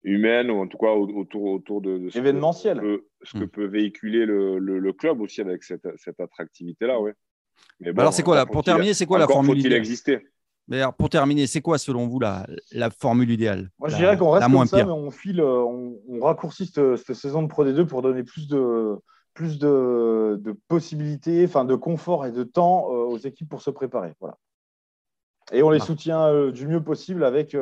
humaine 0.03 0.51
ou 0.51 0.61
en 0.61 0.67
tout 0.67 0.77
cas 0.77 0.91
autour, 0.91 1.45
autour 1.45 1.81
de, 1.81 2.09
ce, 2.09 2.17
Événementiel. 2.17 2.79
Que, 2.79 3.05
ce 3.23 3.39
que 3.39 3.45
hmm. 3.45 3.49
peut 3.49 3.65
véhiculer 3.65 4.25
le, 4.25 4.59
le, 4.59 4.93
club 4.93 5.21
aussi 5.21 5.41
avec 5.41 5.63
cette, 5.63 5.87
cette 5.97 6.19
attractivité-là. 6.19 6.99
Ouais. 6.99 7.13
Mais 7.79 7.91
bon, 7.91 8.01
Alors, 8.01 8.13
c'est 8.13 8.23
quoi, 8.23 8.35
là, 8.35 8.45
pour 8.45 8.63
terminer, 8.63 8.93
c'est 8.93 9.05
quoi 9.05 9.19
la 9.19 9.27
formule 9.27 9.57
faut-il 9.57 9.73
exister? 9.73 10.19
Mais 10.67 10.77
alors, 10.77 10.95
pour 10.95 11.09
terminer, 11.09 11.45
c'est 11.45 11.61
quoi 11.61 11.77
selon 11.77 12.07
vous 12.07 12.19
la, 12.19 12.47
la 12.71 12.89
formule 12.89 13.29
idéale? 13.29 13.69
Moi, 13.77 13.89
je 13.89 13.97
dirais 13.97 14.17
qu'on 14.17 14.31
reste 14.31 14.51
comme 14.51 14.65
ça, 14.65 14.83
mais 14.83 14.91
on 14.91 15.11
file, 15.11 15.39
euh, 15.39 15.63
on, 15.63 15.99
on 16.09 16.19
raccourcit 16.21 16.65
cette, 16.65 16.95
cette, 16.97 17.15
saison 17.15 17.43
de 17.43 17.47
Pro 17.47 17.65
D2 17.65 17.85
pour 17.85 18.01
donner 18.01 18.23
plus 18.23 18.47
de, 18.47 18.95
plus 19.35 19.59
de, 19.59 20.39
de 20.41 20.55
possibilités, 20.67 21.45
enfin 21.45 21.65
de 21.65 21.75
confort 21.75 22.25
et 22.25 22.31
de 22.31 22.43
temps 22.43 22.87
euh, 22.89 23.05
aux 23.05 23.17
équipes 23.17 23.49
pour 23.49 23.61
se 23.61 23.69
préparer. 23.69 24.13
Voilà. 24.19 24.37
Et 25.51 25.61
on 25.61 25.69
les 25.69 25.81
ah. 25.81 25.85
soutient 25.85 26.25
euh, 26.27 26.51
du 26.51 26.67
mieux 26.67 26.83
possible 26.83 27.23
avec, 27.23 27.55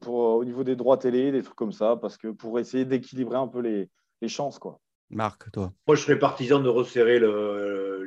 pour, 0.00 0.14
au 0.14 0.44
niveau 0.44 0.64
des 0.64 0.74
droits 0.74 0.96
télé, 0.96 1.32
des 1.32 1.42
trucs 1.42 1.56
comme 1.56 1.72
ça, 1.72 1.96
parce 1.96 2.16
que 2.16 2.28
pour 2.28 2.58
essayer 2.58 2.86
d'équilibrer 2.86 3.36
un 3.36 3.48
peu 3.48 3.60
les, 3.60 3.90
les 4.22 4.28
chances. 4.28 4.58
Quoi. 4.58 4.80
Marc, 5.10 5.50
toi 5.52 5.70
Moi, 5.86 5.96
je 5.96 6.02
serais 6.02 6.18
partisan 6.18 6.60
de 6.60 6.70
resserrer 6.70 7.20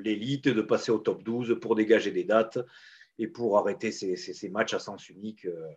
l'élite, 0.03 0.47
de 0.47 0.61
passer 0.63 0.91
au 0.91 0.97
top 0.97 1.21
12 1.21 1.59
pour 1.61 1.75
dégager 1.75 2.09
des 2.09 2.23
dates 2.23 2.57
et 3.19 3.27
pour 3.27 3.57
arrêter 3.57 3.91
ces, 3.91 4.49
matchs 4.49 4.73
à 4.73 4.79
sens 4.79 5.09
unique. 5.09 5.45
Euh. 5.45 5.67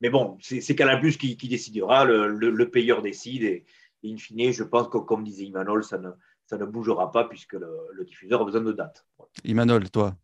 Mais 0.00 0.08
bon, 0.08 0.38
c'est 0.40 0.74
Canal 0.74 1.00
qui, 1.16 1.36
qui 1.36 1.48
décidera, 1.48 2.04
le, 2.04 2.70
payeur 2.70 3.02
décide 3.02 3.42
et, 3.42 3.64
in 4.04 4.16
fine, 4.16 4.52
je 4.52 4.62
pense 4.62 4.88
que 4.88 4.98
comme 4.98 5.24
disait 5.24 5.44
Imanol, 5.44 5.82
ça 5.82 5.98
ne, 5.98 6.10
ça 6.46 6.56
ne 6.56 6.64
bougera 6.64 7.10
pas 7.10 7.24
puisque 7.24 7.54
le, 7.54 8.04
diffuseur 8.04 8.42
a 8.42 8.44
besoin 8.44 8.60
de 8.60 8.72
dates. 8.72 9.04
Imanol, 9.44 9.90
toi, 9.90 10.14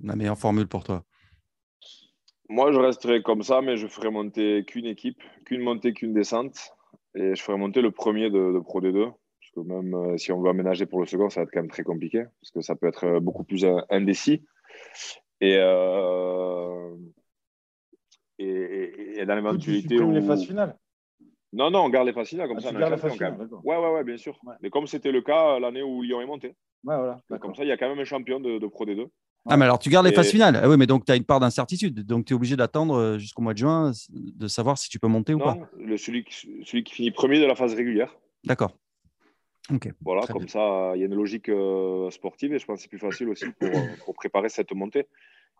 la 0.00 0.16
meilleure 0.16 0.38
formule 0.38 0.66
pour 0.66 0.82
toi 0.82 1.04
Moi, 2.48 2.72
je 2.72 2.78
resterai 2.78 3.22
comme 3.22 3.42
ça, 3.42 3.62
mais 3.62 3.76
je 3.76 3.86
ferai 3.86 4.10
monter 4.10 4.64
qu'une 4.64 4.86
équipe, 4.86 5.22
qu'une 5.44 5.62
montée, 5.62 5.92
qu'une 5.92 6.14
descente. 6.14 6.72
Et 7.14 7.34
je 7.34 7.42
ferai 7.42 7.58
monter 7.58 7.80
le 7.80 7.90
premier 7.90 8.30
de, 8.30 8.58
Pro 8.60 8.80
D2. 8.80 9.04
Parce 9.04 9.52
que 9.54 9.60
même 9.60 9.94
euh, 9.94 10.16
si 10.18 10.32
on 10.32 10.42
veut 10.42 10.50
aménager 10.50 10.84
pour 10.84 11.00
le 11.00 11.06
second, 11.06 11.30
ça 11.30 11.40
va 11.40 11.44
être 11.44 11.50
quand 11.52 11.60
même 11.60 11.70
très 11.70 11.84
compliqué. 11.84 12.24
Parce 12.40 12.50
que 12.50 12.60
ça 12.60 12.74
peut 12.74 12.86
être 12.86 13.04
euh, 13.04 13.20
beaucoup 13.20 13.44
plus 13.44 13.66
indécis. 13.88 14.42
Euh, 15.42 16.96
et, 18.38 18.46
et, 18.46 19.20
et, 19.20 19.26
dans 19.26 19.34
l'éventualité. 19.34 19.96
Tu 19.96 20.02
où... 20.02 20.12
les 20.12 20.22
phases 20.22 20.44
finales 20.44 20.76
Non, 21.52 21.70
non, 21.70 21.80
on 21.80 21.88
garde 21.88 22.06
les 22.06 22.12
phases 22.12 22.28
finales. 22.28 22.48
Comme 22.48 22.58
ah, 22.58 22.62
ça, 22.62 22.70
on 22.72 22.82
a 22.82 22.90
les 22.90 22.96
phases 22.96 23.12
finales, 23.12 23.48
ouais, 23.64 23.76
ouais, 23.76 23.92
ouais, 23.92 24.04
bien 24.04 24.16
sûr. 24.16 24.38
Mais 24.62 24.70
comme 24.70 24.86
c'était 24.86 25.12
le 25.12 25.22
cas 25.22 25.58
l'année 25.58 25.82
où 25.82 26.02
Lyon 26.02 26.20
est 26.20 26.26
monté. 26.26 26.48
Ouais, 26.84 26.96
voilà, 26.96 27.18
comme 27.40 27.54
ça, 27.54 27.64
il 27.64 27.68
y 27.68 27.72
a 27.72 27.76
quand 27.76 27.88
même 27.88 27.98
un 27.98 28.04
champion 28.04 28.40
de, 28.40 28.58
de 28.58 28.66
Pro 28.66 28.84
D2. 28.84 29.08
Ah, 29.50 29.56
mais 29.56 29.64
alors 29.64 29.78
tu 29.78 29.88
gardes 29.88 30.06
les 30.06 30.12
phases 30.12 30.30
finales. 30.30 30.60
Ah, 30.62 30.68
oui, 30.68 30.76
mais 30.76 30.86
donc 30.86 31.04
tu 31.04 31.12
as 31.12 31.16
une 31.16 31.24
part 31.24 31.40
d'incertitude. 31.40 32.04
Donc 32.04 32.26
tu 32.26 32.32
es 32.32 32.36
obligé 32.36 32.56
d'attendre 32.56 32.96
euh, 32.96 33.18
jusqu'au 33.18 33.42
mois 33.42 33.54
de 33.54 33.58
juin 33.58 33.92
de 34.10 34.48
savoir 34.48 34.76
si 34.76 34.88
tu 34.88 34.98
peux 34.98 35.08
monter 35.08 35.34
ou 35.34 35.38
pas. 35.38 35.56
Le, 35.78 35.96
celui, 35.96 36.24
celui 36.64 36.84
qui 36.84 36.94
finit 36.94 37.10
premier 37.10 37.40
de 37.40 37.46
la 37.46 37.54
phase 37.54 37.74
régulière. 37.74 38.14
D'accord. 38.44 38.72
Voilà, 40.00 40.26
comme 40.26 40.48
ça, 40.48 40.92
il 40.94 41.00
y 41.00 41.02
a 41.02 41.06
une 41.06 41.14
logique 41.14 41.48
euh, 41.48 42.10
sportive 42.10 42.54
et 42.54 42.58
je 42.58 42.64
pense 42.64 42.76
que 42.76 42.82
c'est 42.82 42.88
plus 42.88 42.98
facile 42.98 43.28
aussi 43.28 43.46
pour, 43.58 43.68
euh, 43.68 43.86
pour, 44.04 44.14
préparer 44.14 44.48
cette 44.48 44.72
montée. 44.72 45.06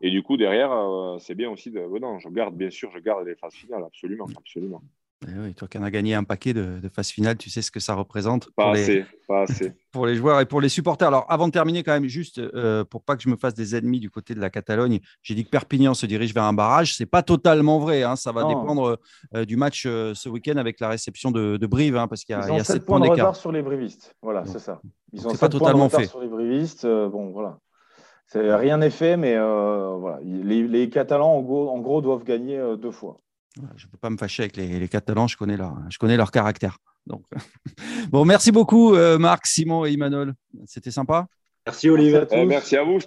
Et 0.00 0.10
du 0.10 0.22
coup, 0.22 0.36
derrière, 0.36 0.72
euh, 0.72 1.18
c'est 1.18 1.34
bien 1.34 1.50
aussi 1.50 1.70
de. 1.70 1.80
non, 1.80 2.18
je 2.18 2.28
garde, 2.28 2.56
bien 2.56 2.70
sûr, 2.70 2.90
je 2.92 3.00
garde 3.00 3.26
les 3.26 3.34
phases 3.34 3.54
finales, 3.54 3.84
absolument. 3.84 4.26
absolument. 4.36 4.82
Eh 5.26 5.32
oui, 5.36 5.52
toi 5.52 5.66
qui 5.66 5.76
en 5.78 5.82
as 5.82 5.90
gagné 5.90 6.14
un 6.14 6.22
paquet 6.22 6.54
de, 6.54 6.78
de 6.78 6.88
phases 6.88 7.08
finales, 7.08 7.36
tu 7.36 7.50
sais 7.50 7.60
ce 7.60 7.72
que 7.72 7.80
ça 7.80 7.94
représente. 7.94 8.52
Pas 8.52 8.64
pour 8.64 8.72
assez, 8.72 8.94
les, 8.98 9.06
pas 9.26 9.42
assez. 9.48 9.72
Pour 9.90 10.06
les 10.06 10.14
joueurs 10.14 10.40
et 10.40 10.46
pour 10.46 10.60
les 10.60 10.68
supporters. 10.68 11.08
Alors, 11.08 11.26
avant 11.28 11.48
de 11.48 11.52
terminer, 11.52 11.82
quand 11.82 11.92
même, 11.92 12.06
juste 12.06 12.38
euh, 12.38 12.84
pour 12.84 13.02
pas 13.02 13.16
que 13.16 13.22
je 13.22 13.28
me 13.28 13.36
fasse 13.36 13.54
des 13.54 13.74
ennemis 13.74 13.98
du 13.98 14.10
côté 14.10 14.34
de 14.34 14.40
la 14.40 14.48
Catalogne, 14.48 15.00
j'ai 15.22 15.34
dit 15.34 15.44
que 15.44 15.50
Perpignan 15.50 15.94
se 15.94 16.06
dirige 16.06 16.32
vers 16.32 16.44
un 16.44 16.52
barrage. 16.52 16.94
C'est 16.94 17.06
pas 17.06 17.22
totalement 17.22 17.80
vrai. 17.80 18.04
Hein. 18.04 18.14
Ça 18.14 18.30
va 18.30 18.44
dépendre 18.44 18.98
euh, 19.34 19.44
du 19.44 19.56
match 19.56 19.84
euh, 19.86 20.14
ce 20.14 20.28
week-end 20.28 20.56
avec 20.56 20.78
la 20.78 20.88
réception 20.88 21.32
de, 21.32 21.56
de 21.56 21.66
Brive, 21.66 21.96
hein, 21.96 22.06
parce 22.06 22.24
qu'il 22.24 22.36
y 22.36 22.38
a, 22.38 22.56
Ils 22.56 22.64
7 22.64 22.84
points, 22.84 23.00
de 23.00 23.08
retard 23.08 23.34
sur 23.34 23.50
les 23.50 23.62
Brivistes. 23.62 24.14
Voilà, 24.22 24.46
c'est 24.46 24.60
ça. 24.60 24.80
Ils 25.12 25.26
ont 25.26 25.30
7 25.30 25.40
pas 25.40 25.48
totalement 25.48 25.88
points 25.88 25.88
de 25.88 25.92
retard 25.94 26.00
fait. 26.02 26.06
sur 26.06 26.20
les 26.20 26.28
Brivistes. 26.28 26.86
bon, 26.86 27.32
voilà 27.32 27.58
rien 28.34 28.76
n'est 28.76 28.90
fait, 28.90 29.16
mais 29.16 29.36
voilà. 29.38 30.20
les, 30.22 30.90
Catalans, 30.90 31.34
en 31.34 31.40
gros, 31.80 32.00
doivent 32.02 32.24
gagner 32.24 32.62
deux 32.78 32.90
fois. 32.90 33.16
Je 33.76 33.86
ne 33.86 33.90
peux 33.90 33.98
pas 33.98 34.10
me 34.10 34.16
fâcher 34.16 34.44
avec 34.44 34.56
les, 34.56 34.88
Catalans, 34.88 35.26
je 35.26 35.36
connais 35.36 35.56
leur, 35.56 35.76
je 35.90 35.98
connais 35.98 36.16
leur 36.16 36.30
caractère. 36.30 36.78
Donc... 37.06 37.22
bon, 38.10 38.24
merci 38.24 38.52
beaucoup, 38.52 38.94
Marc, 39.18 39.46
Simon 39.46 39.86
et 39.86 39.92
Imanol. 39.92 40.34
C'était 40.66 40.90
sympa. 40.90 41.26
Merci, 41.66 41.90
Olivier. 41.90 42.20
merci 42.46 42.76
à 42.76 42.82
vous. 42.82 42.98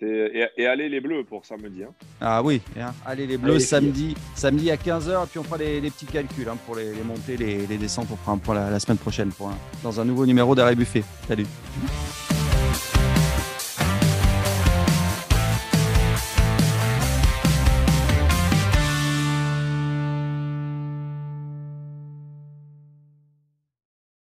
Et, 0.00 0.66
allez 0.66 0.88
les 0.88 1.00
Bleus 1.00 1.24
pour 1.24 1.44
samedi. 1.46 1.84
Hein. 1.84 1.92
Ah 2.20 2.42
oui, 2.42 2.60
hein. 2.78 2.92
allez 3.06 3.26
les 3.26 3.36
Bleus 3.36 3.60
samedi, 3.60 4.14
samedi 4.34 4.70
à 4.70 4.76
15h. 4.76 5.24
Et 5.24 5.26
puis 5.28 5.38
on 5.38 5.44
fera 5.44 5.58
les, 5.58 5.80
petits 5.82 6.06
calculs 6.06 6.48
hein, 6.48 6.56
pour 6.66 6.76
les, 6.76 6.92
montées, 7.04 7.36
les, 7.36 7.78
descentes. 7.78 8.08
On 8.12 8.16
fera 8.16 8.32
un 8.32 8.38
point 8.38 8.54
la, 8.54 8.80
semaine 8.80 8.98
prochaine 8.98 9.30
pour 9.30 9.50
dans 9.82 10.00
un 10.00 10.04
nouveau 10.04 10.26
numéro 10.26 10.54
d'Arrêt 10.54 10.74
Buffet. 10.74 11.04
Salut. 11.28 11.46